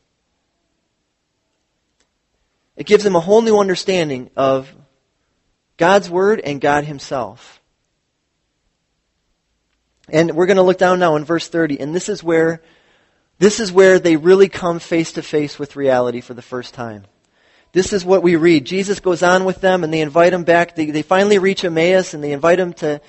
It 2.77 2.87
gives 2.87 3.05
them 3.05 3.17
a 3.17 3.21
whole 3.21 3.43
new 3.43 3.59
understanding 3.59 4.31
of 4.37 4.75
God's 5.77 6.11
Word 6.11 6.41
and 6.41 6.61
God 6.61 6.85
Himself. 6.85 7.61
And 10.09 10.33
we're 10.35 10.47
going 10.47 10.57
to 10.57 10.63
look 10.63 10.79
down 10.79 10.99
now 10.99 11.17
in 11.17 11.25
verse 11.25 11.47
30, 11.47 11.79
and 11.81 11.95
this 11.95 12.09
is 12.09 12.23
where 12.23 12.63
this 13.41 13.59
is 13.59 13.73
where 13.73 13.99
they 13.99 14.17
really 14.17 14.51
come 14.51 14.81
face 14.81 15.13
to 15.13 15.23
face 15.23 15.59
with 15.59 15.75
reality 15.75 16.21
for 16.21 16.35
the 16.35 16.43
first 16.43 16.75
time. 16.75 17.05
This 17.73 17.95
is 17.95 18.05
what 18.05 18.23
we 18.23 18.37
read. 18.37 18.67
Jesus 18.67 19.01
goes 19.01 19.23
on 19.23 19.47
with 19.47 19.63
them 19.63 19.83
and 19.83 19.91
they 19.91 20.03
invite 20.03 20.35
him 20.35 20.45
back. 20.45 20.77
They, 20.77 20.91
they 20.91 21.01
finally 21.01 21.39
reach 21.39 21.65
Emmaus 21.65 22.13
and 22.13 22.23
they 22.23 22.33
invite 22.33 22.61
him 22.61 22.75
to, 22.75 23.01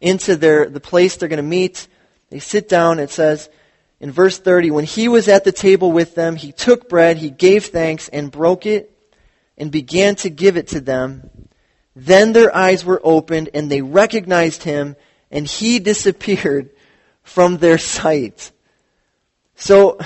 into 0.00 0.36
their, 0.36 0.68
the 0.70 0.78
place 0.78 1.16
they're 1.16 1.28
going 1.28 1.38
to 1.38 1.42
meet. 1.42 1.88
They 2.30 2.38
sit 2.38 2.68
down. 2.68 2.98
It 2.98 3.10
says 3.10 3.50
in 4.00 4.10
verse 4.10 4.38
30, 4.38 4.70
when 4.70 4.84
he 4.84 5.08
was 5.08 5.28
at 5.28 5.44
the 5.44 5.52
table 5.52 5.92
with 5.92 6.14
them, 6.14 6.36
he 6.36 6.52
took 6.52 6.88
bread, 6.88 7.18
he 7.18 7.30
gave 7.30 7.66
thanks 7.66 8.08
and 8.08 8.30
broke 8.30 8.66
it 8.66 8.96
and 9.58 9.70
began 9.70 10.14
to 10.16 10.30
give 10.30 10.56
it 10.56 10.68
to 10.68 10.80
them. 10.80 11.28
Then 11.94 12.32
their 12.32 12.54
eyes 12.54 12.84
were 12.84 13.00
opened 13.04 13.50
and 13.52 13.70
they 13.70 13.82
recognized 13.82 14.62
him 14.62 14.96
and 15.30 15.46
he 15.46 15.78
disappeared 15.90 16.70
from 17.22 17.58
their 17.58 17.78
sight. 17.78 18.50
So, 19.56 19.98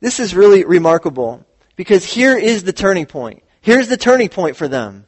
this 0.00 0.20
is 0.20 0.34
really 0.34 0.64
remarkable. 0.64 1.46
Because 1.76 2.04
here 2.04 2.36
is 2.36 2.62
the 2.62 2.72
turning 2.72 3.06
point. 3.06 3.42
Here's 3.60 3.88
the 3.88 3.96
turning 3.96 4.28
point 4.28 4.56
for 4.56 4.68
them. 4.68 5.06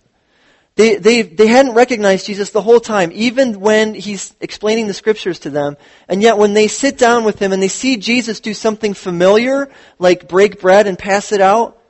They, 0.77 0.97
they, 0.97 1.23
they 1.23 1.47
hadn't 1.47 1.73
recognized 1.73 2.27
Jesus 2.27 2.51
the 2.51 2.61
whole 2.61 2.81
time, 2.81 3.11
even 3.15 3.61
when 3.61 3.95
he's 3.95 4.35
explaining 4.41 4.87
the 4.87 4.95
scriptures 4.95 5.39
to 5.41 5.51
them. 5.51 5.79
And 6.07 6.21
yet 6.21 6.37
when 6.37 6.53
they 6.53 6.69
sit 6.69 6.99
down 6.99 7.25
with 7.25 7.39
him 7.39 7.53
and 7.53 7.63
they 7.63 7.69
see 7.69 7.97
Jesus 7.97 8.41
do 8.41 8.53
something 8.53 8.93
familiar, 8.93 9.71
like 9.99 10.29
break 10.29 10.61
bread 10.61 10.87
and 10.87 10.99
pass 10.99 11.33
it 11.33 11.41
out, 11.41 11.81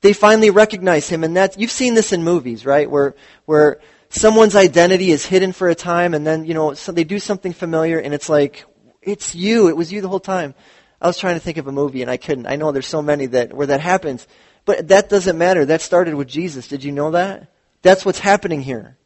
they 0.00 0.12
finally 0.12 0.50
recognize 0.50 1.08
him. 1.08 1.22
And 1.22 1.36
that's, 1.36 1.56
you've 1.56 1.70
seen 1.70 1.94
this 1.94 2.12
in 2.12 2.24
movies, 2.24 2.66
right? 2.66 2.90
Where, 2.90 3.14
where 3.46 3.80
someone's 4.08 4.56
identity 4.56 5.12
is 5.12 5.24
hidden 5.24 5.52
for 5.52 5.68
a 5.68 5.76
time 5.76 6.12
and 6.12 6.26
then, 6.26 6.44
you 6.44 6.54
know, 6.54 6.74
so 6.74 6.90
they 6.90 7.04
do 7.04 7.20
something 7.20 7.52
familiar 7.52 8.00
and 8.00 8.12
it's 8.12 8.28
like, 8.28 8.64
it's 9.00 9.36
you. 9.36 9.68
It 9.68 9.76
was 9.76 9.92
you 9.92 10.00
the 10.00 10.08
whole 10.08 10.18
time. 10.18 10.56
I 11.00 11.06
was 11.06 11.18
trying 11.18 11.36
to 11.36 11.40
think 11.40 11.56
of 11.56 11.68
a 11.68 11.72
movie 11.72 12.02
and 12.02 12.10
I 12.10 12.16
couldn't. 12.16 12.46
I 12.46 12.56
know 12.56 12.72
there's 12.72 12.88
so 12.88 13.00
many 13.00 13.26
that 13.26 13.52
where 13.52 13.68
that 13.68 13.80
happens, 13.80 14.26
but 14.64 14.88
that 14.88 15.08
doesn't 15.08 15.38
matter. 15.38 15.64
That 15.64 15.82
started 15.82 16.14
with 16.14 16.26
Jesus. 16.26 16.66
Did 16.66 16.82
you 16.82 16.90
know 16.90 17.12
that? 17.12 17.48
That's 17.82 18.04
what's 18.04 18.18
happening 18.18 18.62
here. 18.62 18.96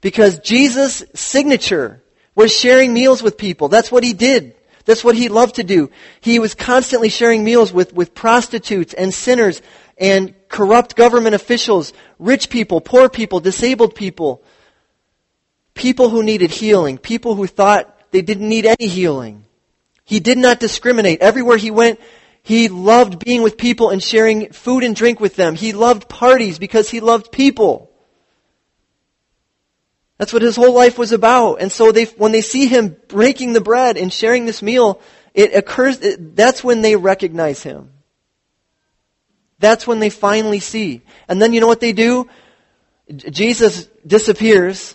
Because 0.00 0.38
Jesus' 0.40 1.04
signature 1.14 2.02
was 2.34 2.54
sharing 2.54 2.92
meals 2.92 3.22
with 3.22 3.36
people. 3.36 3.68
That's 3.68 3.92
what 3.92 4.04
he 4.04 4.12
did. 4.12 4.56
That's 4.84 5.04
what 5.04 5.14
he 5.14 5.28
loved 5.28 5.56
to 5.56 5.64
do. 5.64 5.90
He 6.20 6.38
was 6.38 6.54
constantly 6.54 7.08
sharing 7.08 7.44
meals 7.44 7.72
with, 7.72 7.92
with 7.94 8.14
prostitutes 8.14 8.94
and 8.94 9.14
sinners 9.14 9.62
and 9.96 10.34
corrupt 10.48 10.96
government 10.96 11.34
officials, 11.34 11.92
rich 12.18 12.50
people, 12.50 12.80
poor 12.80 13.08
people, 13.08 13.38
disabled 13.38 13.94
people, 13.94 14.42
people 15.74 16.08
who 16.08 16.22
needed 16.22 16.50
healing, 16.50 16.98
people 16.98 17.34
who 17.34 17.46
thought 17.46 17.96
they 18.10 18.22
didn't 18.22 18.48
need 18.48 18.66
any 18.66 18.88
healing. 18.88 19.44
He 20.04 20.18
did 20.18 20.38
not 20.38 20.58
discriminate. 20.58 21.20
Everywhere 21.20 21.56
he 21.56 21.70
went, 21.70 22.00
he 22.42 22.68
loved 22.68 23.24
being 23.24 23.42
with 23.42 23.56
people 23.56 23.90
and 23.90 24.02
sharing 24.02 24.52
food 24.52 24.82
and 24.82 24.96
drink 24.96 25.20
with 25.20 25.36
them. 25.36 25.54
He 25.54 25.72
loved 25.72 26.08
parties 26.08 26.58
because 26.58 26.90
he 26.90 26.98
loved 26.98 27.30
people. 27.30 27.91
That's 30.22 30.32
what 30.32 30.42
his 30.42 30.54
whole 30.54 30.72
life 30.72 30.98
was 30.98 31.10
about. 31.10 31.56
And 31.56 31.72
so 31.72 31.90
they, 31.90 32.04
when 32.04 32.30
they 32.30 32.42
see 32.42 32.68
him 32.68 32.94
breaking 33.08 33.54
the 33.54 33.60
bread 33.60 33.96
and 33.96 34.12
sharing 34.12 34.46
this 34.46 34.62
meal, 34.62 35.00
it 35.34 35.52
occurs, 35.52 36.00
it, 36.00 36.36
that's 36.36 36.62
when 36.62 36.80
they 36.80 36.94
recognize 36.94 37.60
him. 37.60 37.90
That's 39.58 39.84
when 39.84 39.98
they 39.98 40.10
finally 40.10 40.60
see. 40.60 41.02
And 41.26 41.42
then 41.42 41.52
you 41.52 41.60
know 41.60 41.66
what 41.66 41.80
they 41.80 41.92
do? 41.92 42.30
Jesus 43.12 43.88
disappears 44.06 44.94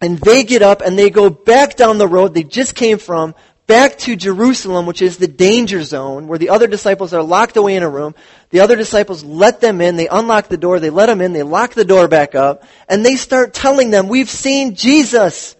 and 0.00 0.16
they 0.20 0.44
get 0.44 0.62
up 0.62 0.80
and 0.80 0.96
they 0.96 1.10
go 1.10 1.28
back 1.28 1.74
down 1.74 1.98
the 1.98 2.06
road 2.06 2.32
they 2.32 2.44
just 2.44 2.76
came 2.76 2.98
from 2.98 3.34
back 3.66 3.98
to 3.98 4.16
Jerusalem, 4.16 4.86
which 4.86 5.02
is 5.02 5.16
the 5.16 5.26
danger 5.26 5.82
zone, 5.82 6.28
where 6.28 6.38
the 6.38 6.50
other 6.50 6.66
disciples 6.66 7.12
are 7.12 7.22
locked 7.22 7.56
away 7.56 7.76
in 7.76 7.82
a 7.82 7.88
room. 7.88 8.14
The 8.50 8.60
other 8.60 8.76
disciples 8.76 9.24
let 9.24 9.60
them 9.60 9.80
in, 9.80 9.96
they 9.96 10.08
unlock 10.08 10.48
the 10.48 10.56
door, 10.56 10.78
they 10.78 10.90
let 10.90 11.06
them 11.06 11.20
in, 11.20 11.32
they 11.32 11.42
lock 11.42 11.74
the 11.74 11.84
door 11.84 12.08
back 12.08 12.34
up, 12.34 12.64
and 12.88 13.04
they 13.04 13.16
start 13.16 13.54
telling 13.54 13.90
them, 13.90 14.08
we've 14.08 14.30
seen 14.30 14.74
Jesus. 14.74 15.56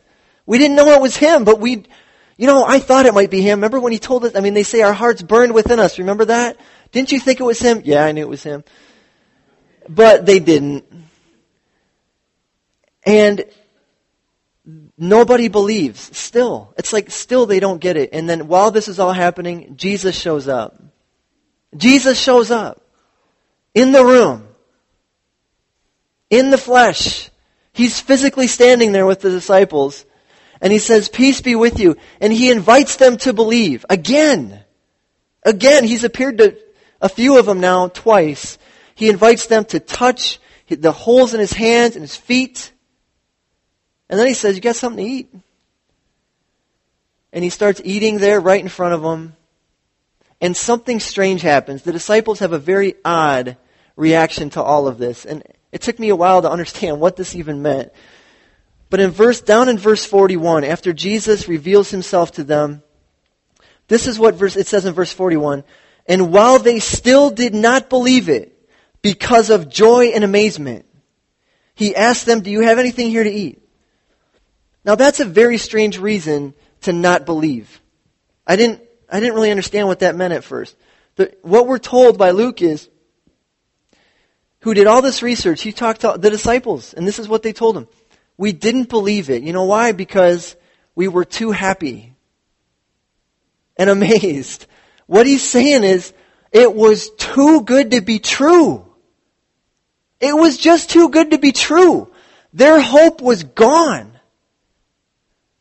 We 0.47 0.59
didn't 0.59 0.77
know 0.77 0.93
it 0.93 1.01
was 1.01 1.17
him, 1.17 1.45
but 1.45 1.59
we, 1.59 1.85
you 2.37 2.47
know, 2.47 2.65
I 2.65 2.79
thought 2.79 3.07
it 3.07 3.15
might 3.15 3.31
be 3.31 3.43
him. 3.43 3.59
Remember 3.59 3.81
when 3.81 3.93
he 3.93 3.99
told 3.99 4.25
us, 4.25 4.37
I 4.37 4.41
mean, 4.41 4.55
they 4.55 4.63
say 4.63 4.83
our 4.83 4.93
hearts 4.93 5.23
burned 5.23 5.55
within 5.55 5.81
us. 5.81 5.99
Remember 5.99 6.27
that? 6.27 6.59
Didn't 6.93 7.11
you 7.11 7.19
think 7.19 7.41
it 7.41 7.45
was 7.45 7.59
him? 7.59 7.83
Yeah, 7.85 8.05
I 8.05 8.13
knew 8.13 8.23
it 8.23 8.29
was 8.29 8.45
him. 8.45 8.63
But 9.89 10.27
they 10.27 10.39
didn't. 10.39 10.85
And 13.05 13.45
Nobody 14.99 15.49
believes. 15.49 16.17
Still. 16.17 16.75
It's 16.79 16.93
like 16.93 17.11
still 17.11 17.47
they 17.47 17.61
don't 17.61 17.81
get 17.81 17.97
it. 17.97 18.11
And 18.13 18.29
then 18.29 18.49
while 18.49 18.71
this 18.71 18.89
is 18.89 18.99
all 18.99 19.13
happening, 19.13 19.77
Jesus 19.77 20.19
shows 20.19 20.49
up. 20.49 20.81
Jesus 21.77 22.19
shows 22.19 22.51
up. 22.51 22.83
In 23.75 23.93
the 23.93 24.05
room. 24.05 24.49
In 26.31 26.51
the 26.51 26.59
flesh. 26.59 27.31
He's 27.73 28.01
physically 28.01 28.47
standing 28.47 28.93
there 28.93 29.05
with 29.05 29.21
the 29.21 29.31
disciples. 29.31 30.07
And 30.63 30.73
he 30.73 30.79
says, 30.79 31.11
peace 31.11 31.43
be 31.43 31.55
with 31.55 31.79
you. 31.79 31.97
And 32.21 32.33
he 32.33 32.51
invites 32.51 32.97
them 32.97 33.19
to 33.19 33.35
believe. 33.35 33.85
Again. 33.91 34.61
Again. 35.43 35.85
He's 35.85 36.05
appeared 36.05 36.39
to 36.39 36.57
a 37.03 37.11
few 37.11 37.39
of 37.39 37.45
them 37.45 37.61
now 37.61 37.89
twice. 37.89 38.57
He 38.95 39.11
invites 39.11 39.47
them 39.47 39.67
to 39.67 39.81
touch 39.81 40.41
the 40.69 40.93
holes 40.93 41.35
in 41.35 41.41
his 41.41 41.53
hands 41.53 41.97
and 41.97 42.03
his 42.03 42.17
feet. 42.17 42.73
And 44.09 44.19
then 44.19 44.27
he 44.27 44.35
says, 44.35 44.55
You 44.55 44.61
got 44.61 44.77
something 44.77 45.05
to 45.05 45.11
eat? 45.11 45.35
And 47.33 47.45
he 47.45 47.51
starts 47.51 47.81
eating 47.85 48.19
there 48.19 48.41
right 48.41 48.61
in 48.61 48.69
front 48.69 48.95
of 48.95 49.03
them. 49.03 49.37
And 50.41 50.57
something 50.57 51.01
strange 51.01 51.43
happens. 51.43 51.83
The 51.83 51.93
disciples 51.93 52.41
have 52.41 52.53
a 52.53 52.59
very 52.59 52.95
odd 53.05 53.57
reaction 53.97 54.51
to 54.51 54.63
all 54.63 54.87
of 54.87 54.99
this. 54.99 55.25
And 55.25 55.43
it 55.73 55.81
took 55.81 55.99
me 55.99 56.11
a 56.11 56.17
while 56.17 56.43
to 56.43 56.51
understand 56.51 57.01
what 57.01 57.17
this 57.17 57.35
even 57.35 57.63
meant. 57.63 57.93
But 58.89 59.01
in 59.01 59.11
verse, 59.11 59.41
down 59.41 59.69
in 59.69 59.79
verse 59.79 60.05
41, 60.05 60.65
after 60.65 60.93
Jesus 60.93 61.49
reveals 61.49 61.91
himself 61.91 62.33
to 62.33 62.45
them, 62.45 62.83
this 63.89 64.07
is 64.07 64.19
what 64.19 64.35
verse, 64.35 64.57
it 64.57 64.67
says 64.67 64.85
in 64.85 64.95
verse 64.95 65.13
41. 65.13 65.65
And 66.07 66.33
while 66.33 66.59
they 66.59 66.79
still 66.79 67.31
did 67.31 67.55
not 67.55 67.89
believe 67.89 68.29
it, 68.29 68.53
because 69.03 69.51
of 69.51 69.69
joy 69.69 70.07
and 70.07 70.25
amazement, 70.25 70.85
he 71.75 71.95
asked 71.95 72.27
them, 72.27 72.41
Do 72.41 72.51
you 72.51 72.63
have 72.63 72.79
anything 72.79 73.11
here 73.11 73.25
to 73.25 73.31
eat? 73.31 73.63
Now 74.87 74.95
that's 74.95 75.19
a 75.19 75.25
very 75.25 75.59
strange 75.59 75.99
reason 75.99 76.55
to 76.83 76.93
not 76.93 77.27
believe. 77.27 77.81
I 78.47 78.55
didn't, 78.55 78.81
I 79.11 79.19
didn't 79.19 79.35
really 79.35 79.51
understand 79.51 79.89
what 79.89 79.99
that 79.99 80.15
meant 80.15 80.33
at 80.33 80.45
first. 80.45 80.77
But 81.17 81.39
what 81.43 81.67
we're 81.67 81.79
told 81.79 82.17
by 82.17 82.31
Luke 82.31 82.63
is, 82.63 82.89
who 84.61 84.75
did 84.75 84.87
all 84.87 85.03
this 85.03 85.23
research, 85.23 85.63
he 85.63 85.73
talked 85.73 86.03
to 86.03 86.15
the 86.17 86.31
disciples, 86.31 86.95
and 86.95 87.07
this 87.07 87.19
is 87.19 87.29
what 87.29 87.43
they 87.43 87.53
told 87.53 87.77
him. 87.77 87.89
We 88.37 88.53
didn't 88.53 88.89
believe 88.89 89.29
it. 89.29 89.43
You 89.43 89.53
know 89.53 89.65
why? 89.65 89.91
Because 89.93 90.55
we 90.95 91.09
were 91.09 91.25
too 91.25 91.51
happy 91.51 92.15
and 93.77 93.91
amazed. 93.91 94.67
What 95.07 95.27
he's 95.27 95.43
saying 95.43 95.83
is, 95.83 96.13
it 96.53 96.73
was 96.73 97.11
too 97.11 97.63
good 97.63 97.91
to 97.91 98.01
be 98.01 98.21
true. 98.21 98.87
It 100.21 100.35
was 100.35 100.57
just 100.57 100.91
too 100.91 101.09
good 101.09 101.33
to 101.33 101.39
be 101.39 101.53
true. 101.53 102.13
Their 102.53 102.81
hope 102.81 103.21
was 103.21 103.43
gone. 103.43 104.16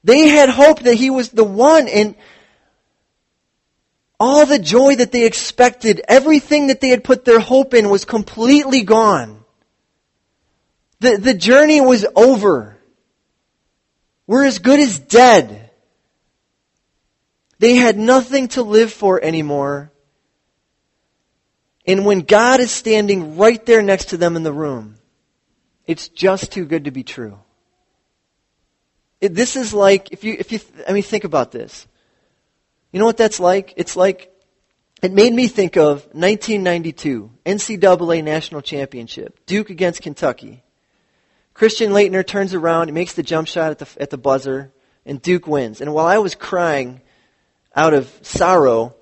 They 0.06 0.28
had 0.28 0.50
hoped 0.50 0.84
that 0.84 0.94
he 0.94 1.10
was 1.10 1.30
the 1.30 1.44
one 1.44 1.88
and 1.88 2.14
all 4.20 4.46
the 4.46 4.60
joy 4.60 4.98
that 4.98 5.12
they 5.12 5.26
expected, 5.26 6.00
everything 6.08 6.68
that 6.68 6.80
they 6.80 6.90
had 6.90 7.04
put 7.04 7.26
their 7.26 7.40
hope 7.40 7.74
in 7.74 7.90
was 7.90 8.06
completely 8.06 8.84
gone. 8.84 9.44
The, 11.00 11.18
the 11.18 11.34
journey 11.34 11.82
was 11.82 12.06
over. 12.16 12.78
We're 14.28 14.46
as 14.46 14.60
good 14.60 14.80
as 14.80 15.00
dead. 15.00 15.72
They 17.58 17.76
had 17.76 17.98
nothing 17.98 18.50
to 18.50 18.62
live 18.62 18.94
for 18.94 19.20
anymore. 19.20 19.92
And 21.88 22.06
when 22.06 22.20
God 22.20 22.60
is 22.60 22.70
standing 22.70 23.38
right 23.38 23.64
there 23.66 23.82
next 23.82 24.10
to 24.10 24.18
them 24.18 24.36
in 24.36 24.44
the 24.44 24.54
room, 24.54 24.98
it's 25.88 26.10
just 26.10 26.52
too 26.52 26.66
good 26.66 26.86
to 26.86 26.92
be 26.92 27.04
true. 27.04 27.40
It, 29.22 29.34
this 29.34 29.56
is 29.56 29.74
like, 29.74 30.12
if 30.12 30.24
you, 30.24 30.36
if 30.38 30.52
you, 30.52 30.60
I 30.88 30.94
mean, 30.94 31.04
think 31.04 31.24
about 31.24 31.52
this. 31.52 31.88
You 32.92 33.00
know 33.00 33.06
what 33.06 33.18
that's 33.18 33.40
like? 33.40 33.74
It's 33.78 33.96
like, 33.96 34.32
it 35.02 35.12
made 35.12 35.34
me 35.34 35.48
think 35.48 35.76
of 35.76 36.06
1992 36.14 37.30
NCAA 37.46 38.24
National 38.24 38.62
Championship, 38.62 39.46
Duke 39.46 39.70
against 39.70 40.02
Kentucky. 40.02 40.64
Christian 41.54 41.92
Laettner 41.92 42.26
turns 42.26 42.54
around, 42.54 42.88
he 42.88 42.92
makes 42.92 43.14
the 43.14 43.24
jump 43.24 43.48
shot 43.48 43.72
at 43.72 43.80
the, 43.80 44.02
at 44.02 44.10
the 44.10 44.18
buzzer, 44.18 44.72
and 45.06 45.22
Duke 45.22 45.48
wins. 45.48 45.80
And 45.80 45.94
while 45.94 46.06
I 46.06 46.18
was 46.18 46.36
crying 46.36 47.02
out 47.76 47.94
of 47.94 48.12
sorrow, 48.22 48.96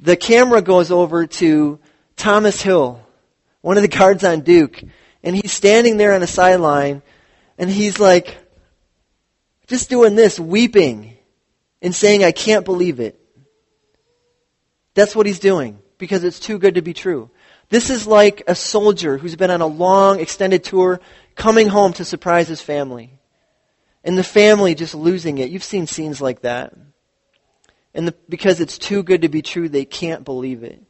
the 0.00 0.16
camera 0.16 0.62
goes 0.62 0.90
over 0.90 1.26
to 1.26 1.78
Thomas 2.16 2.62
Hill, 2.62 3.04
one 3.60 3.76
of 3.76 3.82
the 3.82 3.88
guards 3.98 4.24
on 4.24 4.40
Duke, 4.40 4.82
and 5.22 5.36
he's 5.36 5.52
standing 5.52 5.96
there 5.96 6.12
on 6.12 6.20
the 6.20 6.26
sideline, 6.26 7.02
and 7.58 7.70
he's 7.70 7.98
like, 7.98 8.36
just 9.66 9.90
doing 9.90 10.14
this, 10.14 10.38
weeping 10.38 11.16
and 11.82 11.94
saying, 11.94 12.24
I 12.24 12.32
can't 12.32 12.64
believe 12.64 13.00
it. 13.00 13.20
That's 14.94 15.14
what 15.14 15.26
he's 15.26 15.38
doing 15.38 15.78
because 15.98 16.24
it's 16.24 16.40
too 16.40 16.58
good 16.58 16.76
to 16.76 16.82
be 16.82 16.94
true. 16.94 17.30
This 17.68 17.90
is 17.90 18.06
like 18.06 18.42
a 18.46 18.54
soldier 18.54 19.18
who's 19.18 19.36
been 19.36 19.50
on 19.50 19.60
a 19.60 19.66
long, 19.66 20.20
extended 20.20 20.64
tour 20.64 21.00
coming 21.34 21.68
home 21.68 21.92
to 21.94 22.04
surprise 22.04 22.48
his 22.48 22.62
family. 22.62 23.18
And 24.04 24.16
the 24.16 24.24
family 24.24 24.74
just 24.74 24.94
losing 24.94 25.38
it. 25.38 25.50
You've 25.50 25.64
seen 25.64 25.86
scenes 25.86 26.20
like 26.20 26.42
that. 26.42 26.74
And 27.92 28.08
the, 28.08 28.14
because 28.28 28.60
it's 28.60 28.78
too 28.78 29.02
good 29.02 29.22
to 29.22 29.28
be 29.28 29.42
true, 29.42 29.68
they 29.68 29.84
can't 29.84 30.24
believe 30.24 30.62
it. 30.62 30.80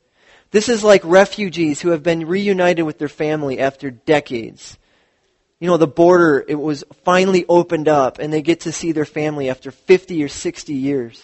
This 0.51 0.69
is 0.69 0.85
like 0.85 1.03
refugees 1.05 1.81
who 1.81 1.91
have 1.91 2.03
been 2.03 2.27
reunited 2.27 2.85
with 2.85 2.99
their 2.99 3.09
family 3.09 3.59
after 3.59 3.91
decades 3.91 4.79
you 5.59 5.69
know, 5.69 5.77
the 5.77 5.87
border, 5.87 6.45
it 6.47 6.55
was 6.55 6.85
finally 7.05 7.47
opened 7.49 7.88
up 7.88 8.19
and 8.19 8.33
they 8.33 8.42
get 8.42 8.61
to 8.61 8.73
see 8.73 8.92
their 8.92 9.05
family 9.07 9.49
after 9.49 9.71
50 9.71 10.23
or 10.23 10.29
60 10.29 10.75
years. 10.75 11.23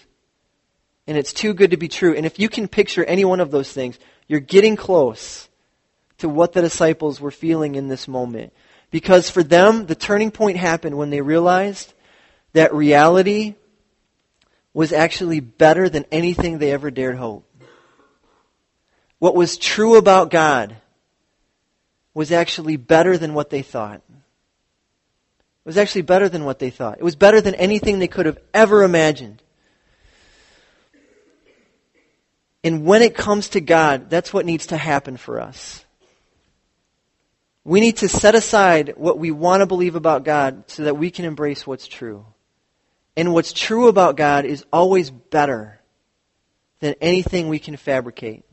And 1.07 1.19
it's 1.19 1.33
too 1.33 1.53
good 1.53 1.73
to 1.73 1.77
be 1.77 1.89
true. 1.89 2.15
And 2.15 2.25
if 2.25 2.39
you 2.39 2.49
can 2.49 2.69
picture 2.69 3.05
any 3.05 3.25
one 3.25 3.41
of 3.41 3.51
those 3.51 3.73
things, 3.73 3.99
you're 4.29 4.41
getting 4.41 4.77
close 4.77 5.49
to 6.19 6.29
what 6.29 6.53
the 6.53 6.63
disciples 6.63 7.21
were 7.21 7.31
feeling 7.31 7.75
in 7.75 7.89
this 7.89 8.09
moment. 8.09 8.53
Because 8.91 9.29
for 9.29 9.43
them, 9.43 9.87
the 9.87 9.95
turning 9.95 10.31
point 10.31 10.57
happened 10.57 10.97
when 10.97 11.11
they 11.11 11.21
realized 11.21 11.93
that 12.53 12.75
reality 12.75 13.57
was 14.73 14.93
actually 14.93 15.41
better 15.41 15.89
than 15.89 16.07
anything 16.11 16.59
they 16.59 16.73
ever 16.73 16.91
dared 16.91 17.17
hope. 17.17 17.45
What 19.19 19.35
was 19.35 19.59
true 19.59 19.97
about 19.97 20.31
God 20.31 20.77
was 22.15 22.33
actually 22.33 22.77
better 22.77 23.19
than 23.19 23.35
what 23.35 23.51
they 23.51 23.63
thought. 23.63 24.03
It 25.65 25.69
was 25.69 25.79
actually 25.79 26.03
better 26.03 26.29
than 26.29 26.45
what 26.45 26.59
they 26.59 26.71
thought. 26.71 26.99
It 26.99 27.05
was 27.05 27.15
better 27.15 27.41
than 27.41 27.55
anything 27.55 27.99
they 27.99 28.09
could 28.09 28.27
have 28.27 28.39
ever 28.53 28.83
imagined. 28.83 29.43
And 32.65 32.85
when 32.85 33.03
it 33.03 33.15
comes 33.15 33.51
to 33.51 33.61
God, 33.61 34.11
that's 34.11 34.33
what 34.33 34.47
needs 34.47 34.69
to 34.69 34.77
happen 34.77 35.17
for 35.17 35.41
us. 35.41 35.85
We 37.65 37.81
need 37.81 37.99
to 37.99 38.09
set 38.09 38.35
aside 38.35 38.95
what 38.97 39.19
we 39.19 39.31
want 39.31 39.61
to 39.61 39.67
believe 39.67 39.95
about 39.95 40.25
God 40.25 40.65
so 40.67 40.85
that 40.85 40.97
we 40.97 41.11
can 41.11 41.25
embrace 41.25 41.65
what's 41.65 41.87
true. 41.87 42.27
And 43.17 43.33
what's 43.33 43.53
true 43.53 43.89
about 43.89 44.17
God 44.17 44.45
is 44.45 44.65
always 44.73 45.11
better 45.11 45.81
than 46.81 46.95
anything 47.01 47.49
we 47.49 47.61
can 47.61 47.77
fabricate. 47.77 48.45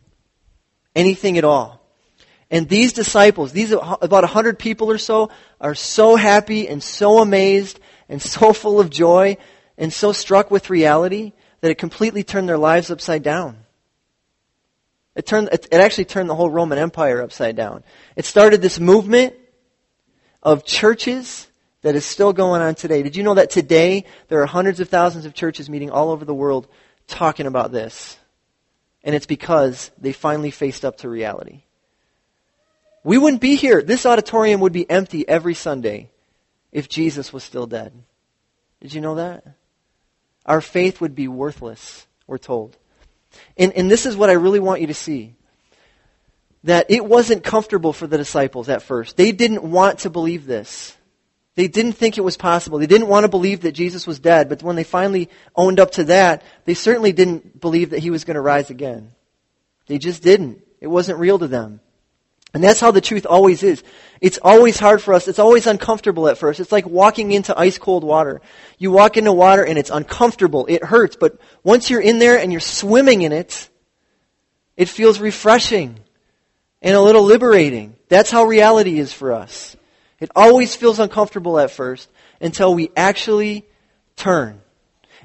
Anything 0.96 1.38
at 1.40 1.44
all. 1.44 1.79
And 2.52 2.68
these 2.68 2.94
disciples, 2.94 3.52
these 3.52 3.72
about 3.72 4.24
a 4.24 4.28
hundred 4.28 4.58
people 4.58 4.90
or 4.90 4.98
so, 4.98 5.30
are 5.62 5.76
so 5.76 6.16
happy 6.16 6.68
and 6.68 6.82
so 6.82 7.20
amazed 7.20 7.80
and 8.08 8.22
so 8.22 8.54
full 8.54 8.80
of 8.80 8.90
joy 8.90 9.38
and 9.78 9.94
so 9.94 10.12
struck 10.12 10.50
with 10.50 10.70
reality 10.70 11.34
that 11.62 11.72
it 11.72 11.76
completely 11.76 12.24
turned 12.24 12.50
their 12.50 12.58
lives 12.58 12.90
upside 12.90 13.24
down. 13.24 13.58
It 15.16 15.26
turned, 15.26 15.50
it, 15.52 15.74
actually 15.74 16.06
turned 16.06 16.30
the 16.30 16.36
whole 16.36 16.50
Roman 16.50 16.78
Empire 16.78 17.22
upside 17.22 17.56
down. 17.56 17.84
It 18.16 18.26
started 18.26 18.62
this 18.62 18.80
movement 18.80 19.36
of 20.42 20.64
churches 20.64 21.48
that 21.82 21.96
is 21.96 22.06
still 22.06 22.34
going 22.34 22.62
on 22.62 22.76
today. 22.76 23.04
Did 23.04 23.16
you 23.16 23.24
know 23.24 23.34
that 23.34 23.50
today 23.50 24.06
there 24.28 24.42
are 24.42 24.46
hundreds 24.46 24.80
of 24.80 24.90
thousands 24.90 25.26
of 25.26 25.34
churches 25.34 25.70
meeting 25.70 25.92
all 25.92 26.12
over 26.12 26.26
the 26.26 26.34
world 26.34 26.68
talking 27.08 27.48
about 27.48 27.72
this? 27.72 28.18
And 29.04 29.16
it's 29.16 29.26
because 29.26 29.92
they 29.98 30.14
finally 30.14 30.52
faced 30.52 30.86
up 30.86 30.98
to 30.98 31.10
reality. 31.10 31.64
We 33.04 33.18
wouldn't 33.18 33.42
be 33.42 33.56
here. 33.56 33.82
This 33.82 34.06
auditorium 34.06 34.62
would 34.62 34.74
be 34.74 34.90
empty 34.90 35.28
every 35.28 35.54
Sunday 35.54 36.10
if 36.72 36.90
Jesus 36.90 37.32
was 37.32 37.44
still 37.44 37.68
dead. 37.68 37.94
Did 38.82 38.94
you 38.94 39.02
know 39.02 39.16
that? 39.16 39.44
Our 40.46 40.62
faith 40.62 41.02
would 41.02 41.16
be 41.16 41.28
worthless, 41.28 42.08
we're 42.28 42.38
told. 42.38 42.78
And, 43.58 43.74
and 43.74 43.90
this 43.90 44.06
is 44.06 44.18
what 44.18 44.30
I 44.30 44.34
really 44.34 44.60
want 44.60 44.82
you 44.82 44.88
to 44.88 44.94
see. 44.94 45.36
That 46.64 46.88
it 46.90 47.06
wasn't 47.06 47.44
comfortable 47.44 47.94
for 47.94 48.08
the 48.08 48.18
disciples 48.18 48.68
at 48.68 48.82
first. 48.82 49.16
They 49.16 49.32
didn't 49.32 49.64
want 49.64 50.00
to 50.00 50.10
believe 50.10 50.46
this. 50.46 50.96
They 51.56 51.68
didn't 51.68 51.94
think 51.94 52.18
it 52.18 52.24
was 52.24 52.38
possible. 52.38 52.80
They 52.80 52.88
didn't 52.88 53.08
want 53.08 53.26
to 53.26 53.30
believe 53.30 53.62
that 53.62 53.74
Jesus 53.74 54.08
was 54.08 54.20
dead. 54.20 54.50
But 54.50 54.64
when 54.64 54.76
they 54.76 54.84
finally 54.84 55.30
owned 55.56 55.80
up 55.80 55.92
to 55.92 56.06
that, 56.06 56.44
they 56.66 56.74
certainly 56.74 57.12
didn't 57.12 57.60
believe 57.60 57.92
that 57.92 58.00
he 58.00 58.12
was 58.12 58.24
going 58.24 58.36
to 58.36 58.42
rise 58.42 58.70
again. 58.70 59.12
They 59.88 59.98
just 59.98 60.24
didn't. 60.24 60.64
It 60.80 60.88
wasn't 60.88 61.20
real 61.20 61.40
to 61.40 61.48
them. 61.48 61.82
And 62.54 62.64
that's 62.64 62.80
how 62.80 62.92
the 62.92 63.02
truth 63.02 63.26
always 63.30 63.62
is. 63.62 63.84
It's 64.22 64.40
always 64.42 64.80
hard 64.80 65.02
for 65.02 65.14
us. 65.14 65.28
It's 65.28 65.40
always 65.40 65.68
uncomfortable 65.68 66.28
at 66.28 66.38
first. 66.38 66.60
It's 66.60 66.72
like 66.72 66.88
walking 66.88 67.32
into 67.32 67.58
ice 67.58 67.78
cold 67.78 68.04
water. 68.04 68.42
You 68.78 68.92
walk 68.92 69.18
into 69.18 69.32
water 69.32 69.64
and 69.64 69.78
it's 69.78 69.92
uncomfortable. 69.92 70.66
It 70.68 70.84
hurts. 70.84 71.16
But 71.16 71.40
once 71.64 71.90
you're 71.90 72.02
in 72.02 72.20
there 72.20 72.40
and 72.40 72.52
you're 72.52 72.60
swimming 72.60 73.22
in 73.22 73.32
it, 73.32 73.70
it 74.76 74.90
feels 74.90 75.20
refreshing 75.20 76.00
and 76.82 76.96
a 76.96 77.02
little 77.02 77.24
liberating. 77.24 77.96
That's 78.08 78.32
how 78.32 78.46
reality 78.46 79.00
is 79.00 79.14
for 79.14 79.34
us. 79.34 79.76
It 80.20 80.32
always 80.36 80.76
feels 80.76 81.00
uncomfortable 81.00 81.60
at 81.60 81.72
first 81.72 82.10
until 82.42 82.74
we 82.74 82.90
actually 82.96 83.66
turn. 84.16 84.62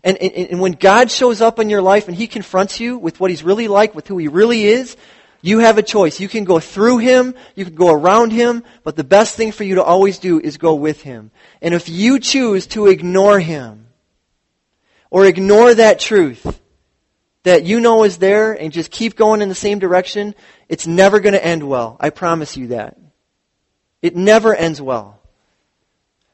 And, 0.04 0.18
and, 0.18 0.32
and 0.50 0.60
when 0.60 0.72
God 0.72 1.10
shows 1.10 1.40
up 1.40 1.58
in 1.58 1.70
your 1.70 1.82
life 1.82 2.08
and 2.08 2.16
He 2.16 2.26
confronts 2.26 2.78
you 2.78 2.98
with 2.98 3.18
what 3.18 3.30
He's 3.30 3.42
really 3.42 3.68
like, 3.68 3.94
with 3.94 4.06
who 4.06 4.18
He 4.18 4.28
really 4.28 4.64
is, 4.64 4.96
you 5.44 5.58
have 5.58 5.76
a 5.76 5.82
choice. 5.82 6.20
You 6.20 6.28
can 6.28 6.44
go 6.44 6.58
through 6.58 6.98
him, 6.98 7.34
you 7.54 7.66
can 7.66 7.74
go 7.74 7.92
around 7.92 8.32
him, 8.32 8.64
but 8.82 8.96
the 8.96 9.04
best 9.04 9.36
thing 9.36 9.52
for 9.52 9.62
you 9.62 9.74
to 9.74 9.82
always 9.82 10.18
do 10.18 10.40
is 10.40 10.56
go 10.56 10.74
with 10.74 11.02
him. 11.02 11.30
And 11.60 11.74
if 11.74 11.86
you 11.86 12.18
choose 12.18 12.66
to 12.68 12.86
ignore 12.86 13.38
him, 13.38 13.88
or 15.10 15.26
ignore 15.26 15.74
that 15.74 16.00
truth 16.00 16.60
that 17.42 17.62
you 17.64 17.78
know 17.78 18.04
is 18.04 18.16
there 18.16 18.54
and 18.54 18.72
just 18.72 18.90
keep 18.90 19.16
going 19.16 19.42
in 19.42 19.50
the 19.50 19.54
same 19.54 19.78
direction, 19.78 20.34
it's 20.70 20.86
never 20.86 21.20
going 21.20 21.34
to 21.34 21.44
end 21.44 21.62
well. 21.62 21.98
I 22.00 22.08
promise 22.08 22.56
you 22.56 22.68
that. 22.68 22.96
It 24.00 24.16
never 24.16 24.54
ends 24.54 24.80
well. 24.80 25.20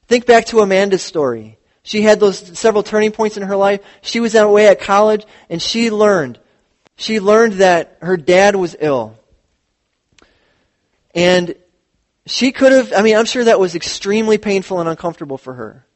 Think 0.07 0.25
back 0.25 0.46
to 0.46 0.61
Amanda's 0.61 1.03
story. 1.03 1.59
She 1.83 2.03
had 2.03 2.20
those 2.20 2.57
several 2.57 2.85
turning 2.85 3.11
points 3.11 3.37
in 3.37 3.42
her 3.42 3.57
life. 3.57 3.81
She 4.03 4.20
was 4.20 4.37
away 4.37 4.68
at 4.68 4.81
college 4.81 5.27
and 5.49 5.61
she 5.61 5.90
learned 5.90 6.38
she 7.00 7.18
learned 7.18 7.54
that 7.54 7.96
her 8.02 8.18
dad 8.18 8.56
was 8.56 8.76
ill. 8.78 9.18
And 11.14 11.54
she 12.26 12.52
could 12.52 12.72
have, 12.72 12.92
I 12.92 13.00
mean, 13.00 13.16
I'm 13.16 13.24
sure 13.24 13.42
that 13.42 13.58
was 13.58 13.74
extremely 13.74 14.36
painful 14.36 14.80
and 14.80 14.88
uncomfortable 14.88 15.38
for 15.38 15.54
her. 15.54 15.86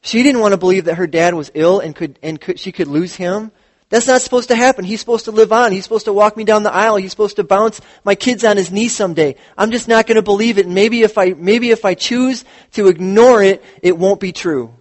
She 0.00 0.22
didn't 0.22 0.40
want 0.40 0.52
to 0.52 0.56
believe 0.56 0.86
that 0.86 0.94
her 0.94 1.06
dad 1.06 1.34
was 1.34 1.50
ill 1.52 1.80
and 1.80 1.94
could, 1.94 2.18
and 2.22 2.40
could, 2.40 2.58
she 2.58 2.72
could 2.72 2.88
lose 2.88 3.14
him. 3.14 3.52
That's 3.90 4.06
not 4.06 4.22
supposed 4.22 4.48
to 4.48 4.56
happen. 4.56 4.86
He's 4.86 5.00
supposed 5.00 5.26
to 5.26 5.30
live 5.30 5.52
on. 5.52 5.72
He's 5.72 5.84
supposed 5.84 6.06
to 6.06 6.12
walk 6.14 6.38
me 6.38 6.44
down 6.44 6.62
the 6.62 6.72
aisle. 6.72 6.96
He's 6.96 7.10
supposed 7.10 7.36
to 7.36 7.44
bounce 7.44 7.82
my 8.02 8.14
kids 8.14 8.42
on 8.42 8.56
his 8.56 8.72
knee 8.72 8.88
someday. 8.88 9.36
I'm 9.58 9.70
just 9.70 9.88
not 9.88 10.06
going 10.06 10.16
to 10.16 10.22
believe 10.22 10.56
it. 10.56 10.64
And 10.64 10.74
maybe 10.74 11.02
if 11.02 11.18
I, 11.18 11.34
maybe 11.34 11.70
if 11.70 11.84
I 11.84 11.92
choose 11.92 12.46
to 12.72 12.86
ignore 12.88 13.42
it, 13.42 13.62
it 13.82 13.98
won't 13.98 14.20
be 14.20 14.32
true. 14.32 14.74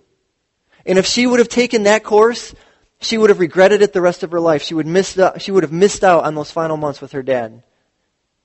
And 0.86 0.98
if 0.98 1.06
she 1.06 1.28
would 1.28 1.40
have 1.40 1.50
taken 1.50 1.84
that 1.84 2.06
course, 2.06 2.56
she 3.02 3.18
would 3.18 3.30
have 3.30 3.40
regretted 3.40 3.82
it 3.82 3.94
the 3.94 4.02
rest 4.02 4.24
of 4.24 4.32
her 4.32 4.40
life. 4.40 4.62
She 4.62 4.74
would, 4.74 4.88
miss 4.88 5.14
the, 5.14 5.38
she 5.38 5.52
would 5.52 5.64
have 5.64 5.72
missed 5.72 6.04
out 6.04 6.26
on 6.26 6.36
those 6.36 6.52
final 6.52 6.78
months 6.78 7.02
with 7.02 7.14
her 7.14 7.24
dad. 7.24 7.64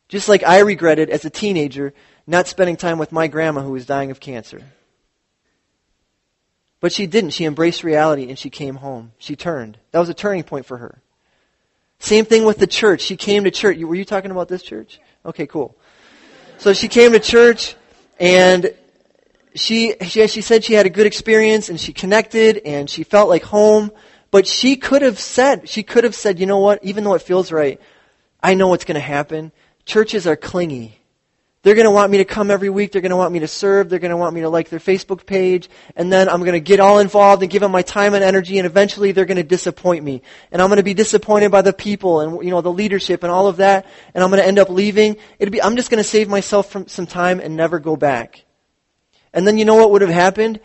Just 0.09 0.29
like 0.29 0.45
I 0.45 0.61
regretted 0.61 1.11
as 1.11 1.25
a 1.25 1.31
teenager 1.31 1.93
not 2.27 2.47
spending 2.47 2.77
time 2.77 2.99
with 2.99 3.13
my 3.13 3.27
grandma 3.27 3.63
who 3.63 3.73
was 3.73 3.87
dying 3.87 4.11
of 4.11 4.21
cancer. 4.21 4.63
But 6.81 6.93
she 6.93 7.07
didn't. 7.07 7.31
She 7.31 7.45
embraced 7.45 7.83
reality 7.83 8.29
and 8.29 8.39
she 8.39 8.51
came 8.51 8.77
home. 8.77 9.13
She 9.19 9.37
turned. 9.37 9.79
That 9.91 10.01
was 10.01 10.09
a 10.09 10.15
turning 10.15 10.45
point 10.45 10.67
for 10.67 10.79
her. 10.79 11.03
Same 11.99 12.25
thing 12.25 12.45
with 12.45 12.59
the 12.59 12.67
church. 12.67 13.01
She 13.01 13.17
came 13.17 13.45
to 13.45 13.51
church. 13.51 13.79
Were 13.79 13.95
you 13.95 14.05
talking 14.05 14.31
about 14.31 14.49
this 14.49 14.63
church? 14.63 15.01
Okay, 15.25 15.47
cool. 15.47 15.77
So 16.59 16.73
she 16.73 16.89
came 16.89 17.13
to 17.13 17.21
church 17.21 17.75
and 18.21 18.75
she, 19.55 19.95
she, 20.03 20.27
she 20.27 20.43
said 20.43 20.65
she 20.65 20.75
had 20.75 20.87
a 20.87 20.91
good 20.91 21.07
experience 21.07 21.71
and 21.71 21.81
she 21.81 21.93
connected 21.93 22.59
and 22.59 22.89
she 22.91 23.05
felt 23.05 23.29
like 23.29 23.43
home. 23.43 23.91
But 24.35 24.49
she 24.49 24.75
could 24.75 25.03
have 25.03 25.21
said, 25.21 25.69
she 25.69 25.85
could 25.85 26.03
have 26.03 26.17
said, 26.17 26.41
you 26.41 26.47
know 26.47 26.59
what, 26.59 26.83
even 26.83 27.05
though 27.05 27.15
it 27.15 27.23
feels 27.23 27.53
right, 27.53 27.81
I 28.43 28.55
know 28.55 28.67
what's 28.67 28.85
going 28.85 28.97
to 28.97 29.01
happen. 29.01 29.53
Churches 29.85 30.27
are 30.27 30.35
clingy. 30.35 30.99
They're 31.63 31.77
going 31.77 31.85
to 31.85 31.93
want 31.93 32.11
me 32.11 32.19
to 32.19 32.25
come 32.25 32.51
every 32.51 32.69
week. 32.69 32.91
They're 32.91 33.01
going 33.01 33.11
to 33.11 33.17
want 33.17 33.33
me 33.33 33.39
to 33.39 33.47
serve. 33.47 33.89
They're 33.89 34.01
going 34.01 34.11
to 34.11 34.17
want 34.17 34.35
me 34.35 34.41
to 34.41 34.49
like 34.49 34.71
their 34.71 34.81
Facebook 34.81 35.25
page. 35.25 35.71
And 35.95 36.13
then 36.13 36.29
I'm 36.29 36.41
going 36.41 36.55
to 36.55 36.59
get 36.59 36.81
all 36.81 36.99
involved 36.99 37.45
and 37.45 37.53
give 37.53 37.61
them 37.61 37.71
my 37.71 37.83
time 37.83 38.13
and 38.13 38.25
energy. 38.25 38.59
And 38.59 38.67
eventually 38.67 39.13
they're 39.13 39.25
going 39.25 39.37
to 39.37 39.45
disappoint 39.45 40.03
me. 40.03 40.21
And 40.51 40.61
I'm 40.61 40.67
going 40.67 40.79
to 40.79 40.83
be 40.83 40.95
disappointed 40.95 41.53
by 41.53 41.63
the 41.63 41.73
people 41.73 42.19
and, 42.19 42.45
you 42.45 42.51
know, 42.51 42.61
the 42.61 42.73
leadership 42.73 43.23
and 43.23 43.31
all 43.31 43.47
of 43.47 43.59
that. 43.59 43.87
And 44.15 44.25
I'm 44.25 44.31
going 44.31 44.43
to 44.43 44.49
end 44.49 44.59
up 44.59 44.69
leaving. 44.69 45.17
It'd 45.39 45.53
be, 45.53 45.63
I'm 45.63 45.77
just 45.77 45.91
going 45.91 46.03
to 46.03 46.09
save 46.09 46.29
myself 46.29 46.73
from 46.73 46.89
some 46.89 47.07
time 47.07 47.39
and 47.39 47.57
never 47.57 47.79
go 47.79 47.95
back. 47.95 48.45
And 49.33 49.47
then 49.47 49.59
you 49.59 49.65
know 49.65 49.77
what 49.77 49.93
would 49.93 50.03
have 50.03 50.11
happened? 50.11 50.59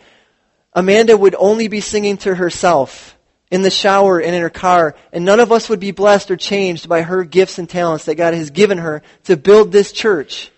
Amanda 0.72 1.16
would 1.16 1.36
only 1.38 1.68
be 1.68 1.80
singing 1.80 2.16
to 2.16 2.34
herself 2.34 3.16
in 3.50 3.62
the 3.62 3.70
shower 3.70 4.20
and 4.20 4.34
in 4.34 4.42
her 4.42 4.50
car, 4.50 4.94
and 5.12 5.24
none 5.24 5.40
of 5.40 5.50
us 5.50 5.68
would 5.68 5.80
be 5.80 5.90
blessed 5.90 6.30
or 6.30 6.36
changed 6.36 6.88
by 6.88 7.02
her 7.02 7.24
gifts 7.24 7.58
and 7.58 7.68
talents 7.68 8.04
that 8.04 8.14
God 8.14 8.32
has 8.34 8.50
given 8.50 8.78
her 8.78 9.02
to 9.24 9.36
build 9.36 9.72
this 9.72 9.92
church. 9.92 10.50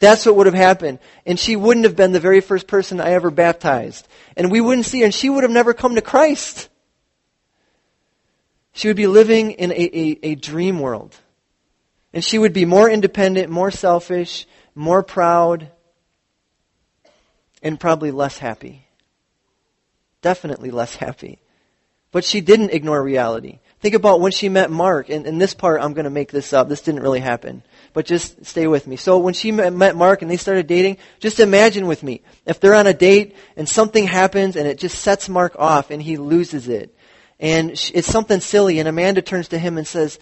That's 0.00 0.26
what 0.26 0.34
would 0.34 0.46
have 0.46 0.54
happened. 0.54 0.98
And 1.24 1.38
she 1.38 1.54
wouldn't 1.54 1.86
have 1.86 1.94
been 1.94 2.10
the 2.10 2.18
very 2.18 2.40
first 2.40 2.66
person 2.66 3.00
I 3.00 3.12
ever 3.12 3.30
baptized. 3.30 4.08
And 4.36 4.50
we 4.50 4.60
wouldn't 4.60 4.86
see 4.86 4.98
her, 5.00 5.04
and 5.04 5.14
she 5.14 5.30
would 5.30 5.44
have 5.44 5.52
never 5.52 5.72
come 5.72 5.94
to 5.94 6.02
Christ. 6.02 6.68
She 8.72 8.88
would 8.88 8.96
be 8.96 9.06
living 9.06 9.52
in 9.52 9.70
a, 9.70 9.74
a, 9.74 10.18
a 10.22 10.34
dream 10.34 10.80
world. 10.80 11.14
And 12.12 12.24
she 12.24 12.38
would 12.38 12.52
be 12.52 12.64
more 12.64 12.90
independent, 12.90 13.50
more 13.50 13.70
selfish, 13.70 14.46
more 14.74 15.04
proud, 15.04 15.70
and 17.62 17.78
probably 17.78 18.10
less 18.10 18.38
happy. 18.38 18.86
Definitely 20.20 20.72
less 20.72 20.96
happy. 20.96 21.41
But 22.12 22.24
she 22.24 22.40
didn't 22.40 22.70
ignore 22.70 23.02
reality. 23.02 23.58
Think 23.80 23.94
about 23.96 24.20
when 24.20 24.30
she 24.30 24.48
met 24.48 24.70
Mark, 24.70 25.08
and 25.08 25.26
in 25.26 25.38
this 25.38 25.54
part 25.54 25.82
I'm 25.82 25.92
going 25.92 26.04
to 26.04 26.10
make 26.10 26.30
this 26.30 26.52
up. 26.52 26.68
This 26.68 26.82
didn't 26.82 27.02
really 27.02 27.18
happen. 27.18 27.64
But 27.94 28.06
just 28.06 28.46
stay 28.46 28.68
with 28.68 28.86
me. 28.86 28.94
So 28.96 29.18
when 29.18 29.34
she 29.34 29.50
met 29.50 29.96
Mark 29.96 30.22
and 30.22 30.30
they 30.30 30.36
started 30.36 30.68
dating, 30.68 30.98
just 31.18 31.40
imagine 31.40 31.88
with 31.88 32.02
me. 32.04 32.22
If 32.46 32.60
they're 32.60 32.74
on 32.74 32.86
a 32.86 32.94
date 32.94 33.34
and 33.56 33.68
something 33.68 34.06
happens 34.06 34.54
and 34.54 34.68
it 34.68 34.78
just 34.78 35.00
sets 35.00 35.28
Mark 35.28 35.56
off 35.58 35.90
and 35.90 36.00
he 36.00 36.16
loses 36.16 36.68
it. 36.68 36.94
And 37.40 37.70
it's 37.70 38.06
something 38.06 38.38
silly 38.38 38.78
and 38.78 38.88
Amanda 38.88 39.20
turns 39.20 39.48
to 39.48 39.58
him 39.58 39.76
and 39.76 39.86
says, 39.86 40.20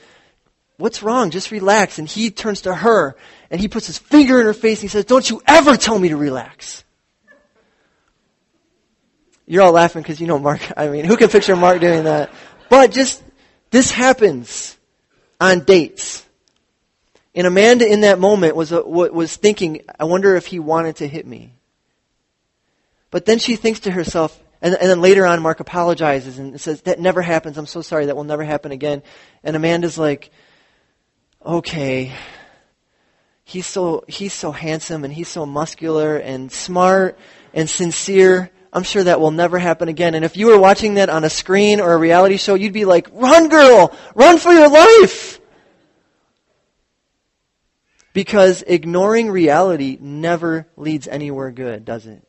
What's 0.79 1.03
wrong? 1.03 1.29
Just 1.29 1.51
relax. 1.51 1.99
And 1.99 2.09
he 2.09 2.31
turns 2.31 2.63
to 2.63 2.75
her 2.75 3.15
and 3.51 3.61
he 3.61 3.69
puts 3.69 3.87
his 3.87 3.99
finger 3.99 4.41
in 4.41 4.47
her 4.47 4.55
face 4.55 4.79
and 4.79 4.85
he 4.85 4.89
says, 4.89 5.05
Don't 5.05 5.29
you 5.29 5.43
ever 5.47 5.77
tell 5.77 5.99
me 5.99 6.09
to 6.09 6.17
relax. 6.17 6.83
You're 9.51 9.65
all 9.65 9.73
laughing 9.73 10.01
because 10.01 10.21
you 10.21 10.29
know 10.29 10.39
Mark. 10.39 10.61
I 10.77 10.87
mean, 10.87 11.05
who 11.05 11.17
can 11.17 11.29
picture 11.29 11.57
Mark 11.57 11.81
doing 11.81 12.05
that? 12.05 12.31
But 12.69 12.93
just, 12.93 13.21
this 13.73 13.91
happens 13.91 14.79
on 15.41 15.65
dates. 15.65 16.25
And 17.35 17.49
Amanda 17.49 17.85
in 17.85 18.03
that 18.03 18.21
moment 18.21 18.55
was, 18.55 18.73
uh, 18.73 18.81
a, 18.81 19.13
was 19.13 19.35
thinking, 19.35 19.83
I 19.99 20.05
wonder 20.05 20.37
if 20.37 20.47
he 20.47 20.61
wanted 20.61 20.97
to 20.97 21.09
hit 21.09 21.27
me. 21.27 21.53
But 23.11 23.25
then 23.25 23.41
she 23.41 23.57
thinks 23.57 23.81
to 23.81 23.91
herself, 23.91 24.41
and, 24.63 24.77
and, 24.77 24.89
then 24.89 25.01
later 25.01 25.27
on 25.27 25.43
Mark 25.43 25.59
apologizes 25.59 26.39
and 26.39 26.61
says, 26.61 26.83
that 26.83 27.01
never 27.01 27.21
happens. 27.21 27.59
I'm 27.59 27.67
so 27.67 27.83
sorry. 27.83 28.07
That 28.07 28.15
will 28.15 28.23
never 28.23 28.45
happen 28.45 28.71
again. 28.71 29.03
And 29.43 29.57
Amanda's 29.57 29.99
like, 29.99 30.31
okay. 31.45 32.15
He's 33.43 33.67
so, 33.67 34.05
he's 34.07 34.33
so 34.33 34.53
handsome 34.53 35.03
and 35.03 35.13
he's 35.13 35.27
so 35.27 35.45
muscular 35.45 36.19
and 36.19 36.53
smart 36.53 37.19
and 37.53 37.69
sincere. 37.69 38.53
I'm 38.73 38.85
sure 38.85 39.03
that 39.03 39.21
will 39.21 39.33
never 39.33 39.59
happen 39.59 39.89
again. 39.89 40.15
And 40.15 40.25
if 40.25 40.37
you 40.37 40.47
were 40.47 40.59
watching 40.59 40.95
that 40.95 41.11
on 41.11 41.25
a 41.25 41.31
screen 41.31 41.81
or 41.81 41.93
a 41.93 41.99
reality 41.99 42.37
show, 42.37 42.55
you'd 42.55 42.73
be 42.73 42.85
like, 42.85 43.09
run 43.13 43.49
girl! 43.49 43.97
Run 44.15 44.39
for 44.39 44.53
your 44.53 44.69
life! 44.69 45.41
Because 48.13 48.63
ignoring 48.63 49.31
reality 49.31 49.99
never 50.01 50.69
leads 50.77 51.09
anywhere 51.09 51.51
good, 51.51 51.85
does 51.85 52.07
it? 52.07 52.27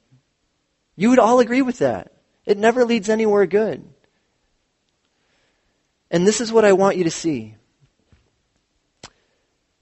You 0.95 1.09
would 1.09 1.19
all 1.19 1.39
agree 1.39 1.61
with 1.61 1.79
that. 1.79 2.13
It 2.45 2.57
never 2.57 2.85
leads 2.85 3.09
anywhere 3.09 3.45
good. 3.45 3.87
And 6.09 6.27
this 6.27 6.41
is 6.41 6.51
what 6.51 6.65
I 6.65 6.73
want 6.73 6.97
you 6.97 7.05
to 7.05 7.11
see. 7.11 7.55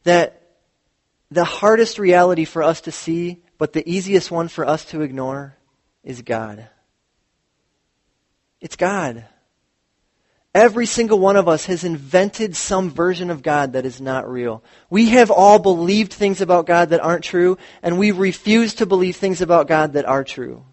That 0.03 0.41
the 1.31 1.43
hardest 1.43 1.99
reality 1.99 2.45
for 2.45 2.63
us 2.63 2.81
to 2.81 2.91
see, 2.91 3.43
but 3.57 3.73
the 3.73 3.87
easiest 3.89 4.31
one 4.31 4.47
for 4.47 4.65
us 4.65 4.85
to 4.85 5.01
ignore, 5.01 5.57
is 6.03 6.21
God. 6.21 6.67
It's 8.61 8.75
God. 8.75 9.25
Every 10.53 10.87
single 10.87 11.19
one 11.19 11.35
of 11.35 11.47
us 11.47 11.65
has 11.67 11.83
invented 11.83 12.55
some 12.55 12.89
version 12.89 13.29
of 13.29 13.43
God 13.43 13.73
that 13.73 13.85
is 13.85 14.01
not 14.01 14.29
real. 14.29 14.63
We 14.89 15.09
have 15.09 15.29
all 15.29 15.59
believed 15.59 16.11
things 16.11 16.41
about 16.41 16.65
God 16.65 16.89
that 16.89 17.01
aren't 17.01 17.23
true, 17.23 17.57
and 17.83 17.99
we 17.99 18.11
refuse 18.11 18.73
to 18.75 18.87
believe 18.87 19.15
things 19.15 19.41
about 19.41 19.67
God 19.67 19.93
that 19.93 20.05
are 20.05 20.23
true. 20.23 20.65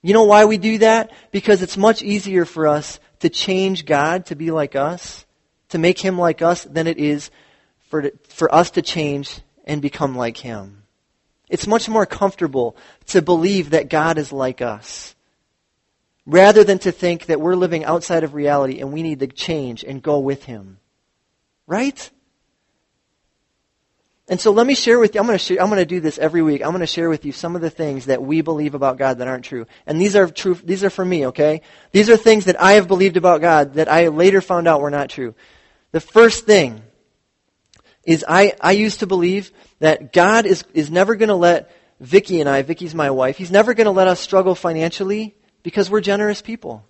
You 0.00 0.14
know 0.14 0.24
why 0.24 0.46
we 0.46 0.56
do 0.56 0.78
that? 0.78 1.12
Because 1.32 1.60
it's 1.60 1.76
much 1.76 2.02
easier 2.02 2.46
for 2.46 2.66
us 2.66 2.98
to 3.20 3.28
change 3.28 3.84
God 3.84 4.26
to 4.26 4.36
be 4.36 4.50
like 4.50 4.74
us, 4.74 5.26
to 5.70 5.78
make 5.78 5.98
Him 5.98 6.18
like 6.18 6.40
us, 6.40 6.64
than 6.64 6.86
it 6.86 6.98
is 6.98 7.30
for, 7.88 8.10
for 8.28 8.52
us 8.54 8.70
to 8.72 8.82
change 8.82 9.40
and 9.64 9.82
become 9.82 10.16
like 10.16 10.38
Him. 10.38 10.77
It's 11.50 11.66
much 11.66 11.88
more 11.88 12.06
comfortable 12.06 12.76
to 13.06 13.22
believe 13.22 13.70
that 13.70 13.88
God 13.88 14.18
is 14.18 14.32
like 14.32 14.60
us 14.60 15.14
rather 16.26 16.62
than 16.62 16.78
to 16.80 16.92
think 16.92 17.26
that 17.26 17.40
we're 17.40 17.56
living 17.56 17.84
outside 17.84 18.22
of 18.22 18.34
reality 18.34 18.80
and 18.80 18.92
we 18.92 19.02
need 19.02 19.20
to 19.20 19.26
change 19.26 19.82
and 19.82 20.02
go 20.02 20.18
with 20.18 20.44
Him. 20.44 20.78
Right? 21.66 22.10
And 24.30 24.38
so 24.38 24.50
let 24.50 24.66
me 24.66 24.74
share 24.74 24.98
with 24.98 25.14
you, 25.14 25.20
I'm 25.22 25.26
going 25.26 25.38
to 25.38 25.42
share, 25.42 25.60
I'm 25.60 25.70
going 25.70 25.78
to 25.78 25.86
do 25.86 26.00
this 26.00 26.18
every 26.18 26.42
week. 26.42 26.60
I'm 26.62 26.70
going 26.70 26.80
to 26.80 26.86
share 26.86 27.08
with 27.08 27.24
you 27.24 27.32
some 27.32 27.56
of 27.56 27.62
the 27.62 27.70
things 27.70 28.06
that 28.06 28.22
we 28.22 28.42
believe 28.42 28.74
about 28.74 28.98
God 28.98 29.18
that 29.18 29.28
aren't 29.28 29.46
true. 29.46 29.66
And 29.86 29.98
these 29.98 30.14
are 30.16 30.28
true, 30.28 30.54
these 30.54 30.84
are 30.84 30.90
for 30.90 31.04
me, 31.04 31.28
okay? 31.28 31.62
These 31.92 32.10
are 32.10 32.16
things 32.16 32.44
that 32.44 32.60
I 32.60 32.72
have 32.72 32.88
believed 32.88 33.16
about 33.16 33.40
God 33.40 33.74
that 33.74 33.90
I 33.90 34.08
later 34.08 34.42
found 34.42 34.68
out 34.68 34.82
were 34.82 34.90
not 34.90 35.08
true. 35.08 35.34
The 35.92 36.00
first 36.00 36.44
thing 36.44 36.82
is 38.08 38.24
I, 38.26 38.54
I 38.58 38.72
used 38.72 39.00
to 39.00 39.06
believe 39.06 39.52
that 39.80 40.14
God 40.14 40.46
is, 40.46 40.64
is 40.72 40.90
never 40.90 41.14
going 41.14 41.28
to 41.28 41.34
let 41.34 41.70
Vicky 42.00 42.40
and 42.40 42.48
I, 42.48 42.62
Vicky's 42.62 42.94
my 42.94 43.10
wife, 43.10 43.36
He's 43.36 43.50
never 43.50 43.74
going 43.74 43.84
to 43.84 43.90
let 43.90 44.08
us 44.08 44.18
struggle 44.18 44.54
financially 44.54 45.36
because 45.62 45.90
we're 45.90 46.00
generous 46.00 46.40
people. 46.40 46.86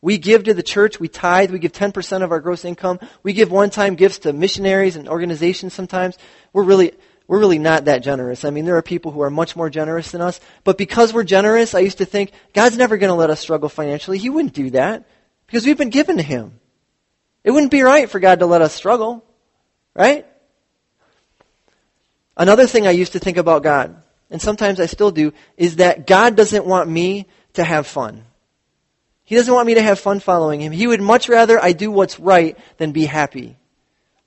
We 0.00 0.16
give 0.16 0.44
to 0.44 0.54
the 0.54 0.62
church, 0.62 0.98
we 0.98 1.08
tithe, 1.08 1.50
we 1.50 1.58
give 1.58 1.72
10% 1.72 2.22
of 2.22 2.32
our 2.32 2.40
gross 2.40 2.64
income. 2.64 2.98
We 3.22 3.34
give 3.34 3.50
one-time 3.50 3.96
gifts 3.96 4.20
to 4.20 4.32
missionaries 4.32 4.96
and 4.96 5.06
organizations 5.06 5.74
sometimes. 5.74 6.16
We're 6.54 6.62
really, 6.62 6.92
we're 7.26 7.40
really 7.40 7.58
not 7.58 7.84
that 7.84 8.02
generous. 8.02 8.44
I 8.44 8.50
mean, 8.50 8.64
there 8.64 8.76
are 8.76 8.82
people 8.82 9.12
who 9.12 9.20
are 9.20 9.30
much 9.30 9.54
more 9.54 9.68
generous 9.68 10.12
than 10.12 10.22
us. 10.22 10.40
But 10.64 10.78
because 10.78 11.12
we're 11.12 11.24
generous, 11.24 11.74
I 11.74 11.80
used 11.80 11.98
to 11.98 12.06
think, 12.06 12.30
God's 12.54 12.78
never 12.78 12.96
going 12.96 13.10
to 13.10 13.14
let 13.14 13.28
us 13.28 13.40
struggle 13.40 13.68
financially. 13.68 14.18
He 14.18 14.30
wouldn't 14.30 14.54
do 14.54 14.70
that 14.70 15.04
because 15.46 15.66
we've 15.66 15.76
been 15.76 15.90
given 15.90 16.16
to 16.16 16.22
Him. 16.22 16.60
It 17.42 17.50
wouldn't 17.50 17.72
be 17.72 17.82
right 17.82 18.08
for 18.08 18.20
God 18.20 18.38
to 18.38 18.46
let 18.46 18.62
us 18.62 18.72
struggle. 18.72 19.24
Right? 19.94 20.26
Another 22.38 22.68
thing 22.68 22.86
I 22.86 22.92
used 22.92 23.12
to 23.12 23.18
think 23.18 23.36
about 23.36 23.64
God, 23.64 24.00
and 24.30 24.40
sometimes 24.40 24.78
I 24.78 24.86
still 24.86 25.10
do, 25.10 25.32
is 25.56 25.76
that 25.76 26.06
God 26.06 26.36
doesn't 26.36 26.64
want 26.64 26.88
me 26.88 27.26
to 27.54 27.64
have 27.64 27.86
fun. 27.86 28.24
He 29.24 29.34
doesn't 29.34 29.52
want 29.52 29.66
me 29.66 29.74
to 29.74 29.82
have 29.82 29.98
fun 29.98 30.20
following 30.20 30.60
him. 30.60 30.72
He 30.72 30.86
would 30.86 31.02
much 31.02 31.28
rather 31.28 31.62
I 31.62 31.72
do 31.72 31.90
what's 31.90 32.18
right 32.18 32.56
than 32.78 32.92
be 32.92 33.04
happy. 33.04 33.56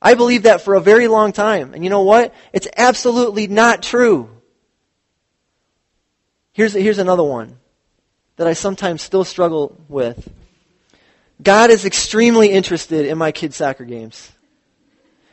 I 0.02 0.16
believed 0.16 0.44
that 0.44 0.62
for 0.62 0.76
a 0.76 0.82
very 0.82 1.08
long 1.08 1.32
time. 1.32 1.74
And 1.74 1.84
you 1.84 1.90
know 1.90 2.02
what? 2.02 2.34
It's 2.52 2.68
absolutely 2.76 3.48
not 3.48 3.82
true. 3.82 4.30
Here's, 6.54 6.74
here's 6.74 6.98
another 6.98 7.24
one 7.24 7.58
that 8.36 8.48
I 8.48 8.54
sometimes 8.54 9.02
still 9.02 9.24
struggle 9.24 9.78
with. 9.88 10.30
God 11.42 11.70
is 11.70 11.86
extremely 11.86 12.52
interested 12.52 13.06
in 13.06 13.18
my 13.18 13.32
kids' 13.32 13.56
soccer 13.56 13.86
games. 13.86 14.32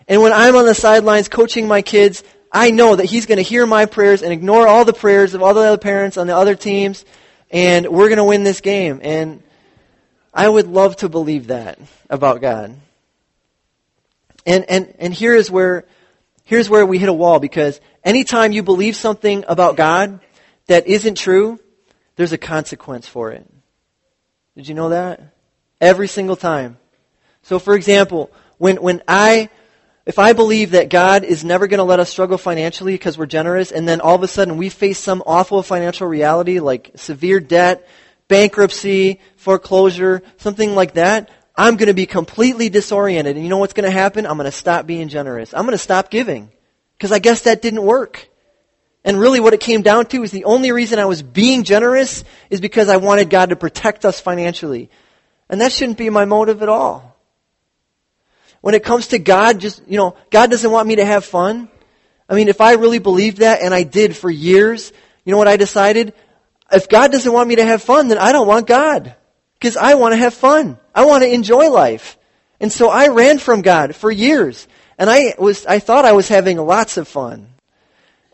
And 0.06 0.22
when 0.22 0.32
I'm 0.32 0.56
on 0.56 0.64
the 0.64 0.74
sidelines 0.74 1.28
coaching 1.28 1.68
my 1.68 1.82
kids, 1.82 2.22
I 2.52 2.70
know 2.70 2.96
that 2.96 3.04
He's 3.04 3.26
going 3.26 3.36
to 3.36 3.42
hear 3.42 3.66
my 3.66 3.86
prayers 3.86 4.22
and 4.22 4.32
ignore 4.32 4.66
all 4.66 4.84
the 4.84 4.92
prayers 4.92 5.34
of 5.34 5.42
all 5.42 5.54
the 5.54 5.60
other 5.60 5.78
parents 5.78 6.16
on 6.16 6.26
the 6.26 6.36
other 6.36 6.54
teams, 6.54 7.04
and 7.50 7.88
we're 7.88 8.08
going 8.08 8.18
to 8.18 8.24
win 8.24 8.44
this 8.44 8.60
game. 8.60 9.00
And 9.02 9.42
I 10.32 10.48
would 10.48 10.66
love 10.66 10.96
to 10.96 11.08
believe 11.08 11.48
that 11.48 11.78
about 12.08 12.40
God. 12.40 12.76
And, 14.46 14.64
and, 14.70 14.94
and 14.98 15.12
here 15.12 15.34
is 15.34 15.50
where, 15.50 15.84
here's 16.44 16.70
where 16.70 16.86
we 16.86 16.98
hit 16.98 17.08
a 17.08 17.12
wall 17.12 17.38
because 17.38 17.80
anytime 18.02 18.52
you 18.52 18.62
believe 18.62 18.96
something 18.96 19.44
about 19.46 19.76
God 19.76 20.20
that 20.68 20.86
isn't 20.86 21.16
true, 21.16 21.60
there's 22.16 22.32
a 22.32 22.38
consequence 22.38 23.06
for 23.06 23.30
it. 23.32 23.46
Did 24.56 24.66
you 24.66 24.74
know 24.74 24.88
that? 24.88 25.34
Every 25.80 26.08
single 26.08 26.36
time. 26.36 26.78
So 27.42 27.58
for 27.58 27.74
example, 27.74 28.30
when, 28.56 28.76
when 28.76 29.02
I, 29.06 29.50
if 30.08 30.18
I 30.18 30.32
believe 30.32 30.70
that 30.70 30.88
God 30.88 31.22
is 31.22 31.44
never 31.44 31.66
going 31.66 31.78
to 31.78 31.84
let 31.84 32.00
us 32.00 32.08
struggle 32.08 32.38
financially 32.38 32.94
because 32.94 33.18
we're 33.18 33.26
generous, 33.26 33.70
and 33.70 33.86
then 33.86 34.00
all 34.00 34.14
of 34.14 34.22
a 34.22 34.26
sudden 34.26 34.56
we 34.56 34.70
face 34.70 34.98
some 34.98 35.22
awful 35.26 35.62
financial 35.62 36.06
reality 36.06 36.60
like 36.60 36.92
severe 36.96 37.40
debt, 37.40 37.86
bankruptcy, 38.26 39.20
foreclosure, 39.36 40.22
something 40.38 40.74
like 40.74 40.94
that, 40.94 41.28
I'm 41.54 41.76
going 41.76 41.88
to 41.88 41.94
be 41.94 42.06
completely 42.06 42.70
disoriented. 42.70 43.36
And 43.36 43.44
you 43.44 43.50
know 43.50 43.58
what's 43.58 43.74
going 43.74 43.84
to 43.84 43.90
happen? 43.90 44.26
I'm 44.26 44.38
going 44.38 44.50
to 44.50 44.50
stop 44.50 44.86
being 44.86 45.08
generous. 45.08 45.52
I'm 45.52 45.64
going 45.64 45.72
to 45.72 45.78
stop 45.78 46.10
giving. 46.10 46.52
Because 46.96 47.12
I 47.12 47.18
guess 47.18 47.42
that 47.42 47.60
didn't 47.60 47.82
work. 47.82 48.30
And 49.04 49.20
really 49.20 49.40
what 49.40 49.52
it 49.52 49.60
came 49.60 49.82
down 49.82 50.06
to 50.06 50.22
is 50.22 50.30
the 50.30 50.46
only 50.46 50.72
reason 50.72 50.98
I 50.98 51.04
was 51.04 51.22
being 51.22 51.64
generous 51.64 52.24
is 52.48 52.62
because 52.62 52.88
I 52.88 52.96
wanted 52.96 53.28
God 53.28 53.50
to 53.50 53.56
protect 53.56 54.06
us 54.06 54.20
financially. 54.20 54.88
And 55.50 55.60
that 55.60 55.70
shouldn't 55.70 55.98
be 55.98 56.08
my 56.08 56.24
motive 56.24 56.62
at 56.62 56.70
all. 56.70 57.07
When 58.60 58.74
it 58.74 58.84
comes 58.84 59.08
to 59.08 59.18
God, 59.18 59.60
just, 59.60 59.82
you 59.86 59.98
know, 59.98 60.16
God 60.30 60.50
doesn't 60.50 60.70
want 60.70 60.88
me 60.88 60.96
to 60.96 61.04
have 61.04 61.24
fun. 61.24 61.68
I 62.28 62.34
mean, 62.34 62.48
if 62.48 62.60
I 62.60 62.74
really 62.74 62.98
believed 62.98 63.38
that, 63.38 63.62
and 63.62 63.72
I 63.72 63.84
did 63.84 64.16
for 64.16 64.30
years, 64.30 64.92
you 65.24 65.32
know 65.32 65.38
what 65.38 65.48
I 65.48 65.56
decided? 65.56 66.12
If 66.70 66.88
God 66.88 67.12
doesn't 67.12 67.32
want 67.32 67.48
me 67.48 67.56
to 67.56 67.64
have 67.64 67.82
fun, 67.82 68.08
then 68.08 68.18
I 68.18 68.32
don't 68.32 68.48
want 68.48 68.66
God. 68.66 69.14
Because 69.54 69.76
I 69.76 69.94
want 69.94 70.12
to 70.12 70.18
have 70.18 70.34
fun. 70.34 70.78
I 70.94 71.06
want 71.06 71.22
to 71.22 71.32
enjoy 71.32 71.70
life. 71.70 72.18
And 72.60 72.72
so 72.72 72.90
I 72.90 73.08
ran 73.08 73.38
from 73.38 73.62
God 73.62 73.94
for 73.94 74.10
years. 74.10 74.68
And 74.98 75.08
I 75.08 75.34
was, 75.38 75.64
I 75.66 75.78
thought 75.78 76.04
I 76.04 76.12
was 76.12 76.28
having 76.28 76.58
lots 76.58 76.96
of 76.96 77.08
fun. 77.08 77.48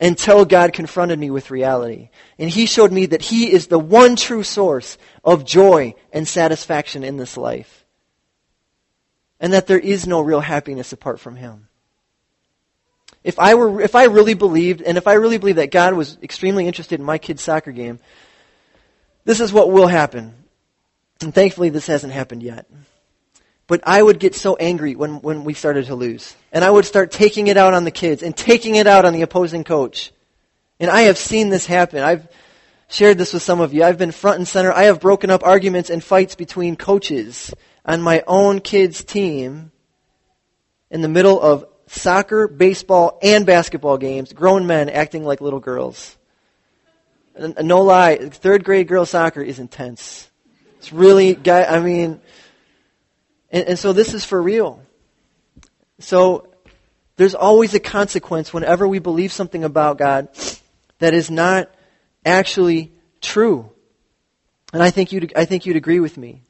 Until 0.01 0.45
God 0.45 0.73
confronted 0.73 1.19
me 1.19 1.31
with 1.31 1.53
reality. 1.53 2.11
And 2.37 2.51
He 2.51 2.67
showed 2.67 2.93
me 2.93 3.07
that 3.07 3.23
He 3.23 3.53
is 3.53 3.69
the 3.69 3.79
one 3.79 4.17
true 4.17 4.43
source 4.43 4.99
of 5.23 5.45
joy 5.45 5.95
and 6.13 6.27
satisfaction 6.27 7.05
in 7.05 7.17
this 7.17 7.37
life. 7.37 7.84
And 9.45 9.53
that 9.53 9.67
there 9.67 9.79
is 9.79 10.07
no 10.07 10.23
real 10.23 10.41
happiness 10.41 10.95
apart 10.95 11.21
from 11.21 11.37
Him. 11.37 11.69
If 13.23 13.39
I 13.39 13.57
were, 13.57 13.83
if 13.83 13.95
I 13.95 14.05
really 14.05 14.33
believed, 14.33 14.81
and 14.81 14.97
if 14.97 15.07
I 15.07 15.13
really 15.13 15.37
believed 15.37 15.59
that 15.59 15.71
God 15.71 15.93
was 15.93 16.17
extremely 16.23 16.67
interested 16.67 16.99
in 16.99 17.05
my 17.05 17.19
kid's 17.19 17.43
soccer 17.43 17.71
game, 17.71 18.01
this 19.27 19.41
is 19.41 19.53
what 19.53 19.71
will 19.71 19.87
happen. 19.87 20.33
And 21.21 21.35
thankfully, 21.35 21.69
this 21.69 21.87
hasn't 21.87 22.15
happened 22.15 22.43
yet. 22.43 22.65
But 23.67 23.83
I 23.85 24.03
would 24.03 24.19
get 24.19 24.35
so 24.35 24.57
angry 24.57 24.97
when, 24.97 25.21
when 25.21 25.45
we 25.45 25.53
started 25.53 25.85
to 25.89 25.95
lose. 25.95 26.35
And 26.51 26.65
I 26.65 26.71
would 26.71 26.87
start 26.87 27.13
taking 27.13 27.49
it 27.49 27.59
out 27.59 27.75
on 27.75 27.85
the 27.85 27.91
kids 27.91 28.23
and 28.23 28.35
taking 28.35 28.77
it 28.77 28.87
out 28.87 29.05
on 29.05 29.13
the 29.13 29.21
opposing 29.21 29.63
coach. 29.63 30.11
And 30.81 30.91
I 30.91 31.03
have 31.03 31.19
seen 31.19 31.51
this 31.51 31.67
happen. 31.67 32.03
I've 32.03 32.27
shared 32.89 33.19
this 33.19 33.35
with 33.35 33.43
some 33.43 33.61
of 33.61 33.75
you. 33.75 33.85
I've 33.85 33.99
been 33.99 34.11
front 34.11 34.39
and 34.39 34.49
center. 34.49 34.73
I 34.73 34.85
have 34.85 35.01
broken 35.01 35.29
up 35.29 35.43
arguments 35.45 35.91
and 35.91 36.03
fights 36.03 36.35
between 36.35 36.77
coaches 36.77 37.53
on 37.85 38.03
my 38.03 38.23
own 38.27 38.61
kids' 38.61 39.05
team 39.05 39.73
in 40.91 41.03
the 41.03 41.09
middle 41.09 41.41
of 41.41 41.67
soccer, 41.87 42.49
baseball, 42.49 43.19
and 43.23 43.45
basketball 43.45 43.99
games, 43.99 44.33
grown 44.33 44.67
men 44.67 44.89
acting 44.89 45.25
like 45.25 45.41
little 45.41 45.61
girls. 45.61 46.17
No 47.37 47.83
lie, 47.83 48.17
third 48.17 48.65
grade 48.65 48.89
girls 48.89 49.11
soccer 49.11 49.43
is 49.43 49.59
intense. 49.59 50.31
It's 50.79 50.93
really, 50.93 51.37
I 51.49 51.81
mean, 51.81 52.21
and, 53.51 53.69
and 53.69 53.79
so 53.79 53.93
this 53.93 54.15
is 54.15 54.25
for 54.25 54.41
real. 54.41 54.81
So 55.99 56.49
there's 57.17 57.35
always 57.35 57.75
a 57.75 57.81
consequence 57.81 58.53
whenever 58.53 58.87
we 58.87 58.99
believe 58.99 59.33
something 59.33 59.65
about 59.65 59.99
God 59.99 60.29
that 60.99 61.13
is 61.13 61.31
not 61.31 61.75
actually 62.25 62.93
true. 63.21 63.71
And 64.73 64.83
I 64.83 64.91
think 64.91 65.13
you'd, 65.13 65.33
I 65.35 65.45
think 65.45 65.67
you'd 65.67 65.77
agree 65.77 66.01
with 66.01 66.17
me. 66.17 66.44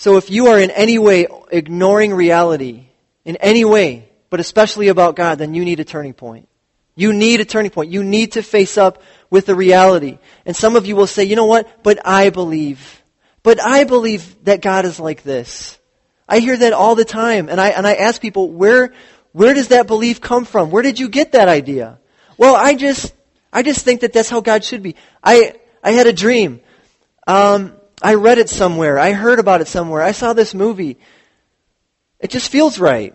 So 0.00 0.16
if 0.16 0.30
you 0.30 0.46
are 0.46 0.58
in 0.58 0.70
any 0.70 0.98
way 0.98 1.26
ignoring 1.52 2.14
reality, 2.14 2.86
in 3.26 3.36
any 3.36 3.66
way, 3.66 4.08
but 4.30 4.40
especially 4.40 4.88
about 4.88 5.14
God, 5.14 5.36
then 5.36 5.52
you 5.52 5.62
need 5.62 5.78
a 5.78 5.84
turning 5.84 6.14
point. 6.14 6.48
You 6.96 7.12
need 7.12 7.40
a 7.40 7.44
turning 7.44 7.70
point. 7.70 7.90
You 7.90 8.02
need 8.02 8.32
to 8.32 8.42
face 8.42 8.78
up 8.78 9.02
with 9.28 9.44
the 9.44 9.54
reality. 9.54 10.16
And 10.46 10.56
some 10.56 10.74
of 10.74 10.86
you 10.86 10.96
will 10.96 11.06
say, 11.06 11.24
you 11.24 11.36
know 11.36 11.44
what? 11.44 11.82
But 11.82 11.98
I 12.02 12.30
believe. 12.30 13.02
But 13.42 13.62
I 13.62 13.84
believe 13.84 14.42
that 14.44 14.62
God 14.62 14.86
is 14.86 14.98
like 14.98 15.22
this. 15.22 15.78
I 16.26 16.38
hear 16.38 16.56
that 16.56 16.72
all 16.72 16.94
the 16.94 17.04
time. 17.04 17.50
And 17.50 17.60
I, 17.60 17.68
and 17.68 17.86
I 17.86 17.92
ask 17.92 18.22
people, 18.22 18.50
where, 18.50 18.94
where 19.32 19.52
does 19.52 19.68
that 19.68 19.86
belief 19.86 20.18
come 20.18 20.46
from? 20.46 20.70
Where 20.70 20.82
did 20.82 20.98
you 20.98 21.10
get 21.10 21.32
that 21.32 21.50
idea? 21.50 21.98
Well, 22.38 22.56
I 22.56 22.74
just, 22.74 23.12
I 23.52 23.62
just 23.62 23.84
think 23.84 24.00
that 24.00 24.14
that's 24.14 24.30
how 24.30 24.40
God 24.40 24.64
should 24.64 24.82
be. 24.82 24.96
I, 25.22 25.56
I 25.84 25.90
had 25.90 26.06
a 26.06 26.12
dream. 26.14 26.62
Um, 27.26 27.74
I 28.02 28.14
read 28.14 28.38
it 28.38 28.48
somewhere. 28.48 28.98
I 28.98 29.12
heard 29.12 29.38
about 29.38 29.60
it 29.60 29.68
somewhere. 29.68 30.02
I 30.02 30.12
saw 30.12 30.32
this 30.32 30.54
movie. 30.54 30.98
It 32.18 32.30
just 32.30 32.50
feels 32.50 32.78
right. 32.78 33.14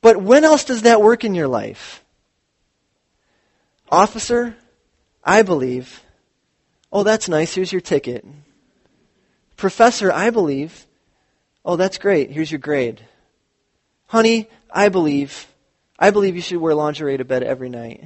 But 0.00 0.20
when 0.20 0.44
else 0.44 0.64
does 0.64 0.82
that 0.82 1.00
work 1.00 1.24
in 1.24 1.34
your 1.34 1.48
life? 1.48 2.04
Officer, 3.90 4.56
I 5.22 5.42
believe. 5.42 6.02
Oh, 6.92 7.04
that's 7.04 7.28
nice. 7.28 7.54
Here's 7.54 7.72
your 7.72 7.80
ticket. 7.80 8.26
Professor, 9.56 10.12
I 10.12 10.30
believe. 10.30 10.86
Oh, 11.64 11.76
that's 11.76 11.98
great. 11.98 12.30
Here's 12.30 12.50
your 12.50 12.58
grade. 12.58 13.00
Honey, 14.06 14.48
I 14.70 14.88
believe. 14.88 15.46
I 15.98 16.10
believe 16.10 16.34
you 16.34 16.42
should 16.42 16.58
wear 16.58 16.74
lingerie 16.74 17.16
to 17.16 17.24
bed 17.24 17.42
every 17.44 17.68
night. 17.68 18.02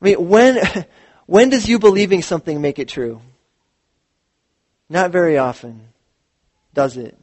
I 0.00 0.04
mean, 0.04 0.28
when, 0.28 0.56
when 1.26 1.50
does 1.50 1.68
you 1.68 1.78
believing 1.78 2.22
something 2.22 2.60
make 2.60 2.78
it 2.78 2.88
true? 2.88 3.20
Not 4.88 5.10
very 5.10 5.38
often, 5.38 5.88
does 6.74 6.96
it? 6.96 7.16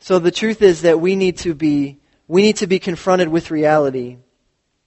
So 0.00 0.18
the 0.18 0.30
truth 0.30 0.62
is 0.62 0.82
that 0.82 1.00
we 1.00 1.16
need 1.16 1.38
to 1.38 1.54
be, 1.54 1.98
we 2.26 2.42
need 2.42 2.56
to 2.56 2.66
be 2.66 2.78
confronted 2.78 3.28
with 3.28 3.50
reality. 3.50 4.18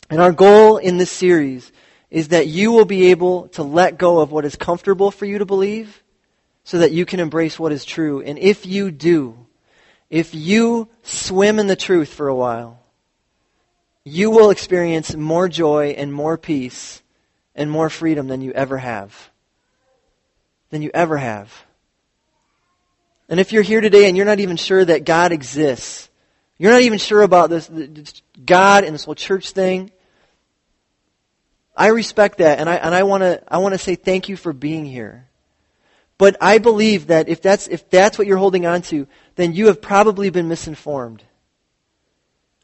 And 0.09 0.21
our 0.21 0.31
goal 0.31 0.77
in 0.77 0.97
this 0.97 1.09
series 1.09 1.71
is 2.11 2.27
that 2.29 2.47
you 2.47 2.71
will 2.71 2.85
be 2.85 3.07
able 3.11 3.47
to 3.49 3.63
let 3.63 3.97
go 3.97 4.19
of 4.19 4.31
what 4.31 4.45
is 4.45 4.55
comfortable 4.55 5.09
for 5.11 5.25
you 5.25 5.37
to 5.39 5.45
believe 5.45 6.03
so 6.63 6.79
that 6.79 6.91
you 6.91 7.05
can 7.05 7.19
embrace 7.19 7.57
what 7.57 7.71
is 7.71 7.85
true. 7.85 8.21
And 8.21 8.37
if 8.37 8.65
you 8.65 8.91
do, 8.91 9.45
if 10.09 10.35
you 10.35 10.89
swim 11.03 11.59
in 11.59 11.67
the 11.67 11.75
truth 11.75 12.13
for 12.13 12.27
a 12.27 12.35
while, 12.35 12.79
you 14.03 14.29
will 14.29 14.49
experience 14.49 15.15
more 15.15 15.47
joy 15.47 15.95
and 15.97 16.13
more 16.13 16.37
peace 16.37 17.01
and 17.55 17.71
more 17.71 17.89
freedom 17.89 18.27
than 18.27 18.41
you 18.41 18.51
ever 18.51 18.77
have. 18.77 19.31
Than 20.69 20.81
you 20.81 20.91
ever 20.93 21.17
have. 21.17 21.51
And 23.29 23.39
if 23.39 23.51
you're 23.51 23.63
here 23.63 23.81
today 23.81 24.07
and 24.07 24.15
you're 24.15 24.25
not 24.25 24.39
even 24.39 24.57
sure 24.57 24.83
that 24.83 25.05
God 25.05 25.31
exists, 25.31 26.09
you're 26.57 26.71
not 26.71 26.81
even 26.81 26.99
sure 26.99 27.21
about 27.21 27.49
this, 27.49 27.67
this 27.67 28.21
God 28.45 28.83
and 28.83 28.93
this 28.93 29.05
whole 29.05 29.15
church 29.15 29.51
thing, 29.51 29.91
I 31.75 31.87
respect 31.87 32.37
that 32.37 32.59
and 32.59 32.69
I, 32.69 32.75
and 32.75 32.95
I 32.95 33.03
want 33.03 33.23
to 33.23 33.43
I 33.47 33.57
want 33.57 33.73
to 33.73 33.77
say 33.77 33.95
thank 33.95 34.29
you 34.29 34.37
for 34.37 34.53
being 34.53 34.85
here. 34.85 35.27
But 36.17 36.37
I 36.39 36.59
believe 36.59 37.07
that 37.07 37.27
if 37.27 37.41
that's, 37.41 37.67
if 37.67 37.89
that's 37.89 38.17
what 38.17 38.27
you're 38.27 38.37
holding 38.37 38.65
on 38.65 38.81
to, 38.83 39.07
then 39.35 39.53
you 39.53 39.67
have 39.67 39.81
probably 39.81 40.29
been 40.29 40.47
misinformed. 40.47 41.21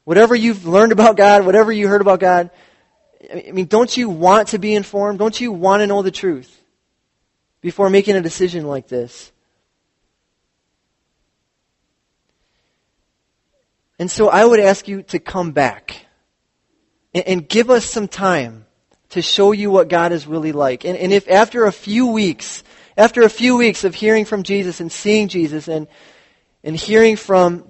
Whatever 0.05 0.35
you've 0.35 0.65
learned 0.65 0.93
about 0.93 1.17
God, 1.17 1.45
whatever 1.45 1.71
you 1.71 1.87
heard 1.87 2.01
about 2.01 2.21
God, 2.21 2.49
I 3.29 3.51
mean, 3.51 3.65
don't 3.65 3.95
you 3.95 4.09
want 4.09 4.49
to 4.49 4.59
be 4.59 4.73
informed? 4.73 5.19
Don't 5.19 5.39
you 5.39 5.51
want 5.51 5.81
to 5.81 5.87
know 5.87 6.01
the 6.01 6.11
truth 6.11 6.61
before 7.61 7.89
making 7.89 8.15
a 8.15 8.21
decision 8.21 8.65
like 8.65 8.87
this? 8.87 9.31
And 13.99 14.09
so 14.09 14.29
I 14.29 14.43
would 14.43 14.59
ask 14.59 14.87
you 14.87 15.03
to 15.03 15.19
come 15.19 15.51
back 15.51 16.07
and, 17.13 17.23
and 17.27 17.47
give 17.47 17.69
us 17.69 17.85
some 17.85 18.07
time 18.07 18.65
to 19.09 19.21
show 19.21 19.51
you 19.51 19.69
what 19.69 19.89
God 19.89 20.11
is 20.11 20.25
really 20.25 20.53
like. 20.53 20.85
And, 20.85 20.97
and 20.97 21.13
if 21.13 21.29
after 21.29 21.65
a 21.65 21.71
few 21.71 22.07
weeks, 22.07 22.63
after 22.97 23.21
a 23.21 23.29
few 23.29 23.57
weeks 23.57 23.83
of 23.83 23.93
hearing 23.93 24.25
from 24.25 24.41
Jesus 24.41 24.79
and 24.79 24.91
seeing 24.91 25.27
Jesus 25.27 25.67
and, 25.67 25.87
and 26.63 26.75
hearing 26.75 27.15
from 27.15 27.69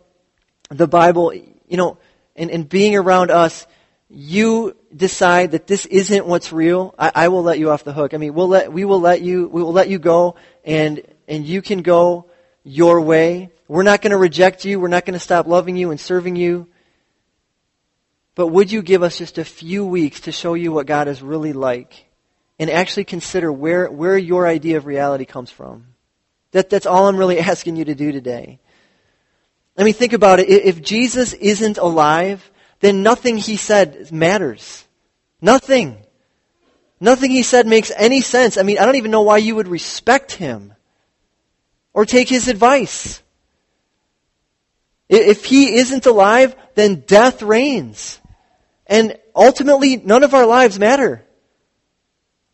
the 0.69 0.87
Bible, 0.87 1.33
you 1.33 1.77
know, 1.77 1.97
and, 2.35 2.49
and 2.49 2.69
being 2.69 2.95
around 2.95 3.31
us, 3.31 3.67
you 4.11 4.75
decide 4.95 5.51
that 5.51 5.67
this 5.67 5.85
isn't 5.85 6.25
what's 6.25 6.51
real, 6.51 6.93
I, 6.99 7.11
I 7.15 7.27
will 7.29 7.43
let 7.43 7.59
you 7.59 7.71
off 7.71 7.83
the 7.83 7.93
hook. 7.93 8.13
I 8.13 8.17
mean, 8.17 8.33
we'll 8.33 8.47
let, 8.47 8.71
we 8.71 8.85
will 8.85 8.99
let 8.99 9.21
you, 9.21 9.47
we 9.47 9.63
will 9.63 9.73
let 9.73 9.89
you 9.89 9.99
go 9.99 10.35
and, 10.65 11.01
and 11.27 11.45
you 11.45 11.61
can 11.61 11.81
go 11.81 12.29
your 12.63 13.01
way. 13.01 13.51
We're 13.67 13.83
not 13.83 14.01
going 14.01 14.11
to 14.11 14.17
reject 14.17 14.65
you. 14.65 14.79
We're 14.79 14.89
not 14.89 15.05
going 15.05 15.13
to 15.13 15.19
stop 15.19 15.47
loving 15.47 15.77
you 15.77 15.91
and 15.91 15.99
serving 15.99 16.35
you. 16.35 16.67
But 18.35 18.47
would 18.47 18.71
you 18.71 18.81
give 18.81 19.03
us 19.03 19.17
just 19.17 19.37
a 19.37 19.45
few 19.45 19.85
weeks 19.85 20.21
to 20.21 20.31
show 20.31 20.53
you 20.53 20.71
what 20.71 20.87
God 20.87 21.07
is 21.07 21.21
really 21.21 21.53
like? 21.53 22.11
and 22.61 22.69
actually 22.69 23.05
consider 23.05 23.51
where, 23.51 23.89
where 23.89 24.15
your 24.15 24.45
idea 24.45 24.77
of 24.77 24.85
reality 24.85 25.25
comes 25.25 25.49
from. 25.49 25.87
That, 26.51 26.69
that's 26.69 26.85
all 26.85 27.07
I'm 27.07 27.17
really 27.17 27.39
asking 27.53 27.75
you 27.75 27.85
to 27.85 27.95
do 27.95 28.11
today. 28.11 28.59
I 29.75 29.83
mean, 29.83 29.95
think 29.95 30.13
about 30.13 30.39
it. 30.39 30.47
If 30.47 30.79
Jesus 30.79 31.33
isn't 31.33 31.79
alive, 31.79 32.50
then 32.81 33.03
nothing 33.03 33.37
he 33.37 33.57
said 33.57 34.11
matters. 34.11 34.85
Nothing. 35.39 35.97
Nothing 36.99 37.31
he 37.31 37.43
said 37.43 37.65
makes 37.65 37.91
any 37.95 38.21
sense. 38.21 38.57
I 38.57 38.63
mean, 38.63 38.77
I 38.77 38.85
don't 38.85 38.95
even 38.95 39.11
know 39.11 39.21
why 39.21 39.37
you 39.37 39.55
would 39.55 39.67
respect 39.67 40.33
him 40.33 40.73
or 41.93 42.05
take 42.05 42.27
his 42.27 42.47
advice. 42.47 43.21
If 45.09 45.45
he 45.45 45.75
isn't 45.75 46.05
alive, 46.05 46.55
then 46.75 47.01
death 47.01 47.41
reigns. 47.41 48.19
And 48.87 49.17
ultimately, 49.35 49.97
none 49.97 50.23
of 50.23 50.33
our 50.33 50.45
lives 50.45 50.79
matter. 50.79 51.23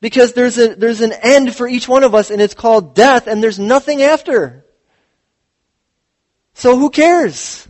Because 0.02 0.34
there's, 0.34 0.58
a, 0.58 0.76
there's 0.76 1.02
an 1.02 1.14
end 1.14 1.56
for 1.56 1.68
each 1.68 1.88
one 1.88 2.04
of 2.04 2.14
us, 2.14 2.32
and 2.32 2.42
it's 2.42 2.54
called 2.54 2.96
death, 2.96 3.28
and 3.28 3.42
there's 3.42 3.60
nothing 3.60 4.02
after. 4.02 4.66
So 6.54 6.78
who 6.78 6.90
cares? 6.90 7.68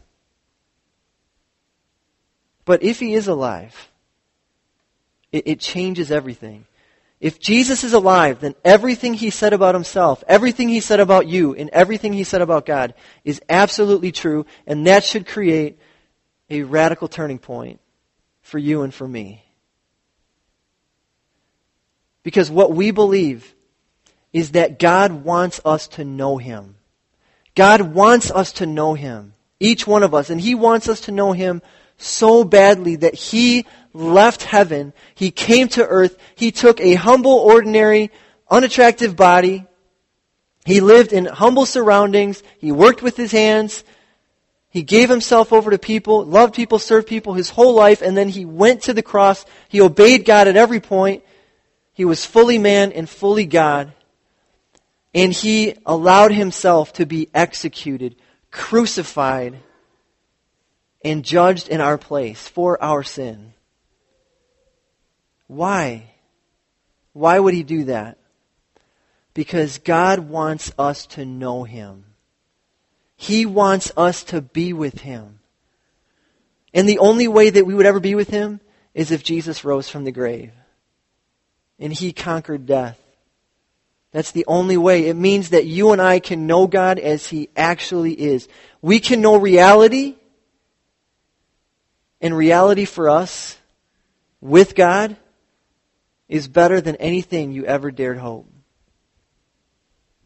But 2.68 2.84
if 2.84 3.00
he 3.00 3.14
is 3.14 3.30
alive, 3.30 3.90
it, 5.32 5.48
it 5.48 5.60
changes 5.62 6.12
everything. 6.12 6.66
If 7.22 7.40
Jesus 7.40 7.86
is 7.86 7.94
alive, 7.94 8.42
then 8.42 8.56
everything 8.66 9.14
he 9.14 9.30
said 9.30 9.54
about 9.54 9.74
himself, 9.74 10.22
everything 10.28 10.68
he 10.68 10.82
said 10.82 11.00
about 11.00 11.28
you, 11.28 11.56
and 11.56 11.70
everything 11.70 12.12
he 12.12 12.26
said 12.26 12.42
about 12.42 12.66
God 12.66 12.94
is 13.24 13.42
absolutely 13.48 14.12
true, 14.12 14.46
and 14.68 14.86
that 14.86 15.06
should 15.06 15.26
create 15.26 15.80
a 16.50 16.64
radical 16.64 17.08
turning 17.08 17.40
point 17.40 17.80
for 18.42 18.58
you 18.58 18.82
and 18.82 18.94
for 18.94 19.08
me. 19.08 19.46
Because 22.22 22.52
what 22.52 22.74
we 22.74 22.92
believe 22.92 23.56
is 24.34 24.52
that 24.52 24.78
God 24.78 25.14
wants 25.24 25.62
us 25.64 25.88
to 25.88 26.04
know 26.04 26.36
Him. 26.36 26.76
God 27.56 27.94
wants 27.94 28.30
us 28.30 28.52
to 28.54 28.66
know 28.66 28.94
Him. 28.94 29.36
Each 29.58 29.88
one 29.88 30.04
of 30.04 30.14
us. 30.14 30.30
And 30.30 30.42
He 30.42 30.54
wants 30.54 30.90
us 30.90 31.00
to 31.02 31.14
know 31.14 31.32
Him 31.32 31.62
so 31.98 32.44
badly 32.44 32.98
that 32.98 33.16
He 33.16 33.66
left 33.94 34.44
heaven. 34.44 34.94
He 35.16 35.32
came 35.32 35.68
to 35.70 35.86
earth. 35.86 36.18
He 36.36 36.52
took 36.52 36.80
a 36.80 36.94
humble, 36.94 37.34
ordinary, 37.34 38.12
unattractive 38.50 39.16
body. 39.16 39.66
He 40.66 40.82
lived 40.82 41.14
in 41.14 41.26
humble 41.26 41.66
surroundings. 41.66 42.44
He 42.60 42.72
worked 42.72 43.02
with 43.02 43.18
His 43.18 43.32
hands. 43.32 43.84
He 44.70 44.84
gave 44.84 45.10
himself 45.10 45.54
over 45.54 45.72
to 45.72 45.80
people, 45.80 46.24
loved 46.26 46.54
people, 46.54 46.78
served 46.78 47.08
people 47.08 47.34
his 47.34 47.50
whole 47.50 47.74
life, 47.74 48.04
and 48.04 48.16
then 48.16 48.30
he 48.30 48.46
went 48.46 48.84
to 48.84 48.94
the 48.94 49.02
cross. 49.02 49.46
He 49.70 49.82
obeyed 49.82 50.26
God 50.26 50.48
at 50.48 50.58
every 50.58 50.80
point. 50.80 51.24
He 51.94 52.06
was 52.06 52.28
fully 52.28 52.60
man 52.60 52.92
and 52.92 53.10
fully 53.10 53.46
God. 53.46 53.94
And 55.16 55.34
he 55.34 55.74
allowed 55.84 56.32
himself 56.32 56.94
to 56.94 57.08
be 57.08 57.30
executed, 57.34 58.16
crucified, 58.52 59.58
and 61.04 61.24
judged 61.24 61.70
in 61.70 61.82
our 61.82 61.98
place 61.98 62.48
for 62.48 62.82
our 62.84 63.04
sin. 63.04 63.54
Why? 65.48 66.12
Why 67.14 67.40
would 67.40 67.54
he 67.54 67.64
do 67.64 67.86
that? 67.86 68.18
Because 69.34 69.78
God 69.80 70.20
wants 70.20 70.72
us 70.78 71.06
to 71.08 71.26
know 71.26 71.64
him. 71.64 72.06
He 73.16 73.46
wants 73.46 73.92
us 73.98 74.24
to 74.26 74.42
be 74.42 74.74
with 74.74 75.02
him. 75.02 75.40
And 76.74 76.88
the 76.88 77.00
only 77.00 77.28
way 77.28 77.50
that 77.50 77.66
we 77.66 77.74
would 77.74 77.86
ever 77.86 78.00
be 78.00 78.16
with 78.16 78.30
him 78.30 78.60
is 78.94 79.12
if 79.12 79.24
Jesus 79.24 79.64
rose 79.64 79.90
from 79.90 80.04
the 80.04 80.12
grave 80.12 80.52
and 81.80 81.94
he 81.94 82.14
conquered 82.14 82.66
death. 82.66 83.00
That's 84.12 84.32
the 84.32 84.46
only 84.48 84.78
way. 84.78 85.08
It 85.08 85.16
means 85.16 85.50
that 85.50 85.66
you 85.66 85.92
and 85.92 86.02
I 86.02 86.20
can 86.20 86.48
know 86.48 86.66
God 86.68 86.98
as 86.98 87.28
he 87.28 87.50
actually 87.56 88.14
is. 88.14 88.48
We 88.82 89.00
can 89.00 89.22
know 89.22 89.38
reality, 89.38 90.16
and 92.22 92.36
reality 92.36 92.86
for 92.86 93.10
us 93.10 93.58
with 94.42 94.76
God 94.76 95.16
is 96.28 96.48
better 96.48 96.82
than 96.82 96.96
anything 96.98 97.52
you 97.52 97.66
ever 97.66 97.92
dared 97.92 98.18
hope. 98.18 98.52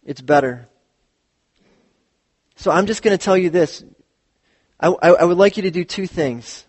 It's 0.03 0.21
better. 0.21 0.67
So 2.55 2.71
I'm 2.71 2.87
just 2.87 3.03
going 3.03 3.17
to 3.17 3.23
tell 3.23 3.37
you 3.37 3.49
this. 3.49 3.83
I, 4.79 4.87
I, 4.87 5.09
I 5.09 5.23
would 5.23 5.37
like 5.37 5.57
you 5.57 5.63
to 5.63 5.71
do 5.71 5.83
two 5.83 6.07
things. 6.07 6.65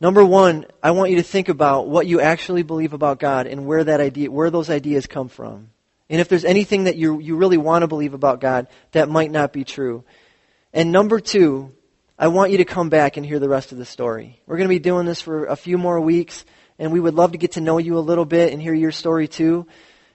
Number 0.00 0.24
one, 0.24 0.66
I 0.82 0.90
want 0.90 1.10
you 1.10 1.16
to 1.16 1.22
think 1.22 1.48
about 1.48 1.88
what 1.88 2.06
you 2.06 2.20
actually 2.20 2.62
believe 2.62 2.92
about 2.92 3.18
God 3.18 3.46
and 3.46 3.66
where 3.66 3.84
that 3.84 4.00
idea, 4.00 4.30
where 4.30 4.50
those 4.50 4.70
ideas 4.70 5.06
come 5.06 5.28
from. 5.28 5.70
And 6.10 6.20
if 6.20 6.28
there's 6.28 6.44
anything 6.44 6.84
that 6.84 6.96
you, 6.96 7.20
you 7.20 7.36
really 7.36 7.56
want 7.56 7.82
to 7.82 7.86
believe 7.86 8.12
about 8.12 8.40
God 8.40 8.66
that 8.92 9.08
might 9.08 9.30
not 9.30 9.52
be 9.52 9.64
true. 9.64 10.04
And 10.72 10.92
number 10.92 11.20
two, 11.20 11.72
I 12.16 12.28
want 12.28 12.52
you 12.52 12.58
to 12.58 12.64
come 12.64 12.90
back 12.90 13.16
and 13.16 13.26
hear 13.26 13.40
the 13.40 13.48
rest 13.48 13.72
of 13.72 13.78
the 13.78 13.84
story. 13.84 14.40
We're 14.46 14.56
going 14.56 14.68
to 14.68 14.74
be 14.74 14.78
doing 14.78 15.04
this 15.04 15.20
for 15.20 15.46
a 15.46 15.56
few 15.56 15.76
more 15.76 16.00
weeks, 16.00 16.44
and 16.78 16.92
we 16.92 17.00
would 17.00 17.14
love 17.14 17.32
to 17.32 17.38
get 17.38 17.52
to 17.52 17.60
know 17.60 17.78
you 17.78 17.98
a 17.98 18.00
little 18.00 18.24
bit 18.24 18.52
and 18.52 18.62
hear 18.62 18.72
your 18.72 18.92
story 18.92 19.26
too. 19.26 19.66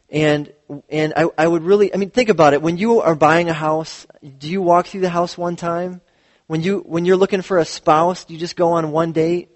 And 0.10 0.54
and 0.90 1.14
I, 1.18 1.26
I 1.38 1.46
would 1.46 1.64
really, 1.64 1.94
I 1.94 1.98
mean, 1.98 2.10
think 2.10 2.30
about 2.30 2.54
it. 2.54 2.62
When 2.62 2.78
you 2.78 3.02
are 3.02 3.16
buying 3.16 3.50
a 3.50 3.54
house, 3.54 4.08
do 4.38 4.50
you 4.50 4.62
walk 4.62 4.88
through 4.88 5.02
the 5.02 5.10
house 5.10 5.38
one 5.38 5.58
time? 5.58 6.00
When 6.48 6.62
you 6.62 6.80
when 6.80 7.04
you're 7.04 7.18
looking 7.18 7.42
for 7.42 7.58
a 7.58 7.66
spouse, 7.66 8.24
do 8.24 8.34
you 8.34 8.40
just 8.40 8.56
go 8.56 8.72
on 8.72 8.92
one 8.92 9.12
date? 9.12 9.50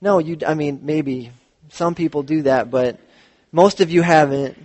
No, 0.00 0.18
you, 0.18 0.38
I 0.46 0.54
mean, 0.54 0.80
maybe 0.84 1.32
some 1.70 1.96
people 1.96 2.22
do 2.22 2.42
that, 2.42 2.70
but 2.70 2.98
most 3.50 3.80
of 3.80 3.90
you 3.90 4.02
haven't. 4.02 4.56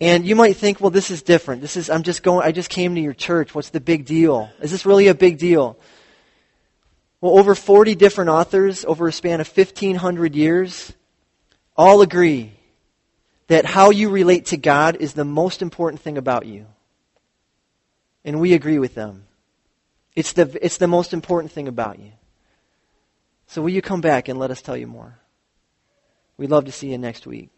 And 0.00 0.26
you 0.26 0.36
might 0.36 0.56
think, 0.56 0.80
well, 0.80 0.90
this 0.90 1.10
is 1.10 1.22
different. 1.22 1.62
This 1.62 1.76
is, 1.76 1.88
I'm 1.88 2.02
just 2.02 2.22
going, 2.22 2.44
I 2.44 2.52
just 2.52 2.70
came 2.70 2.96
to 2.96 3.00
your 3.00 3.12
church. 3.12 3.54
What's 3.54 3.70
the 3.70 3.80
big 3.80 4.04
deal? 4.04 4.50
Is 4.60 4.70
this 4.72 4.84
really 4.84 5.06
a 5.08 5.14
big 5.14 5.38
deal? 5.38 5.78
Well, 7.22 7.38
over 7.38 7.54
40 7.54 7.94
different 7.94 8.30
authors 8.30 8.84
over 8.84 9.06
a 9.06 9.12
span 9.12 9.40
of 9.40 9.48
1,500 9.48 10.34
years 10.34 10.92
all 11.76 12.02
agree 12.02 12.52
that 13.46 13.64
how 13.64 13.90
you 13.90 14.10
relate 14.10 14.46
to 14.46 14.56
God 14.56 14.96
is 14.96 15.12
the 15.12 15.24
most 15.24 15.62
important 15.62 16.02
thing 16.02 16.18
about 16.18 16.46
you. 16.46 16.66
And 18.24 18.40
we 18.40 18.54
agree 18.54 18.80
with 18.80 18.96
them. 18.96 19.24
It's 20.16 20.32
the, 20.32 20.58
it's 20.60 20.78
the 20.78 20.88
most 20.88 21.12
important 21.12 21.52
thing 21.52 21.68
about 21.68 22.00
you. 22.00 22.10
So 23.46 23.62
will 23.62 23.70
you 23.70 23.82
come 23.82 24.00
back 24.00 24.26
and 24.26 24.36
let 24.36 24.50
us 24.50 24.60
tell 24.60 24.76
you 24.76 24.88
more? 24.88 25.16
We'd 26.36 26.50
love 26.50 26.64
to 26.64 26.72
see 26.72 26.90
you 26.90 26.98
next 26.98 27.24
week. 27.24 27.50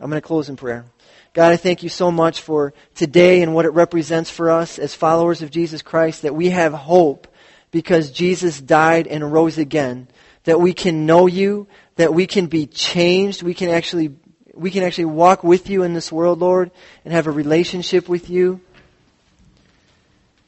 I'm 0.00 0.10
going 0.10 0.20
to 0.20 0.26
close 0.26 0.48
in 0.48 0.56
prayer. 0.56 0.86
God, 1.34 1.52
I 1.52 1.56
thank 1.56 1.84
you 1.84 1.88
so 1.88 2.10
much 2.10 2.40
for 2.40 2.74
today 2.96 3.42
and 3.42 3.54
what 3.54 3.64
it 3.64 3.70
represents 3.70 4.28
for 4.28 4.50
us 4.50 4.80
as 4.80 4.92
followers 4.92 5.40
of 5.40 5.52
Jesus 5.52 5.82
Christ, 5.82 6.22
that 6.22 6.34
we 6.34 6.50
have 6.50 6.72
hope 6.72 7.28
because 7.76 8.10
Jesus 8.10 8.58
died 8.58 9.06
and 9.06 9.30
rose 9.30 9.58
again, 9.58 10.08
that 10.44 10.58
we 10.58 10.72
can 10.72 11.04
know 11.04 11.26
you, 11.26 11.66
that 11.96 12.14
we 12.14 12.26
can 12.26 12.46
be 12.46 12.66
changed, 12.66 13.42
we 13.42 13.52
can 13.52 13.68
actually 13.68 14.16
we 14.54 14.70
can 14.70 14.82
actually 14.82 15.04
walk 15.04 15.44
with 15.44 15.68
you 15.68 15.82
in 15.82 15.92
this 15.92 16.10
world, 16.10 16.38
Lord, 16.38 16.70
and 17.04 17.12
have 17.12 17.26
a 17.26 17.30
relationship 17.30 18.08
with 18.08 18.30
you. 18.30 18.62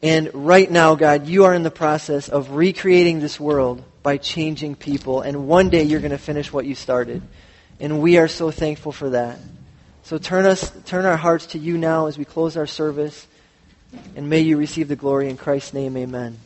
And 0.01 0.31
right 0.33 0.71
now, 0.71 0.95
God, 0.95 1.27
you 1.27 1.45
are 1.45 1.53
in 1.53 1.65
the 1.65 1.71
process 1.71 2.31
of 2.31 2.53
recreating 2.53 3.21
this 3.21 3.39
world 3.39 3.85
by 4.03 4.17
changing 4.17 4.77
people. 4.77 5.21
And 5.21 5.47
one 5.47 5.69
day 5.69 5.83
you're 5.83 6.01
going 6.01 6.13
to 6.13 6.17
finish 6.17 6.51
what 6.51 6.65
you 6.65 6.75
started. 6.75 7.21
And 7.79 8.01
we 8.01 8.17
are 8.17 8.29
so 8.29 8.51
thankful 8.51 8.93
for 8.93 9.11
that. 9.11 9.39
So 10.03 10.17
turn 10.17 10.47
us, 10.47 10.73
turn 10.87 11.05
our 11.05 11.19
hearts 11.19 11.49
to 11.49 11.59
you 11.59 11.77
now 11.77 12.07
as 12.07 12.17
we 12.17 12.25
close 12.25 12.57
our 12.57 12.67
service. 12.67 13.27
And 14.17 14.31
may 14.31 14.41
you 14.41 14.57
receive 14.57 14.89
the 14.89 14.97
glory 14.97 15.29
in 15.29 15.37
Christ's 15.37 15.75
name. 15.75 15.95
Amen. 15.95 16.39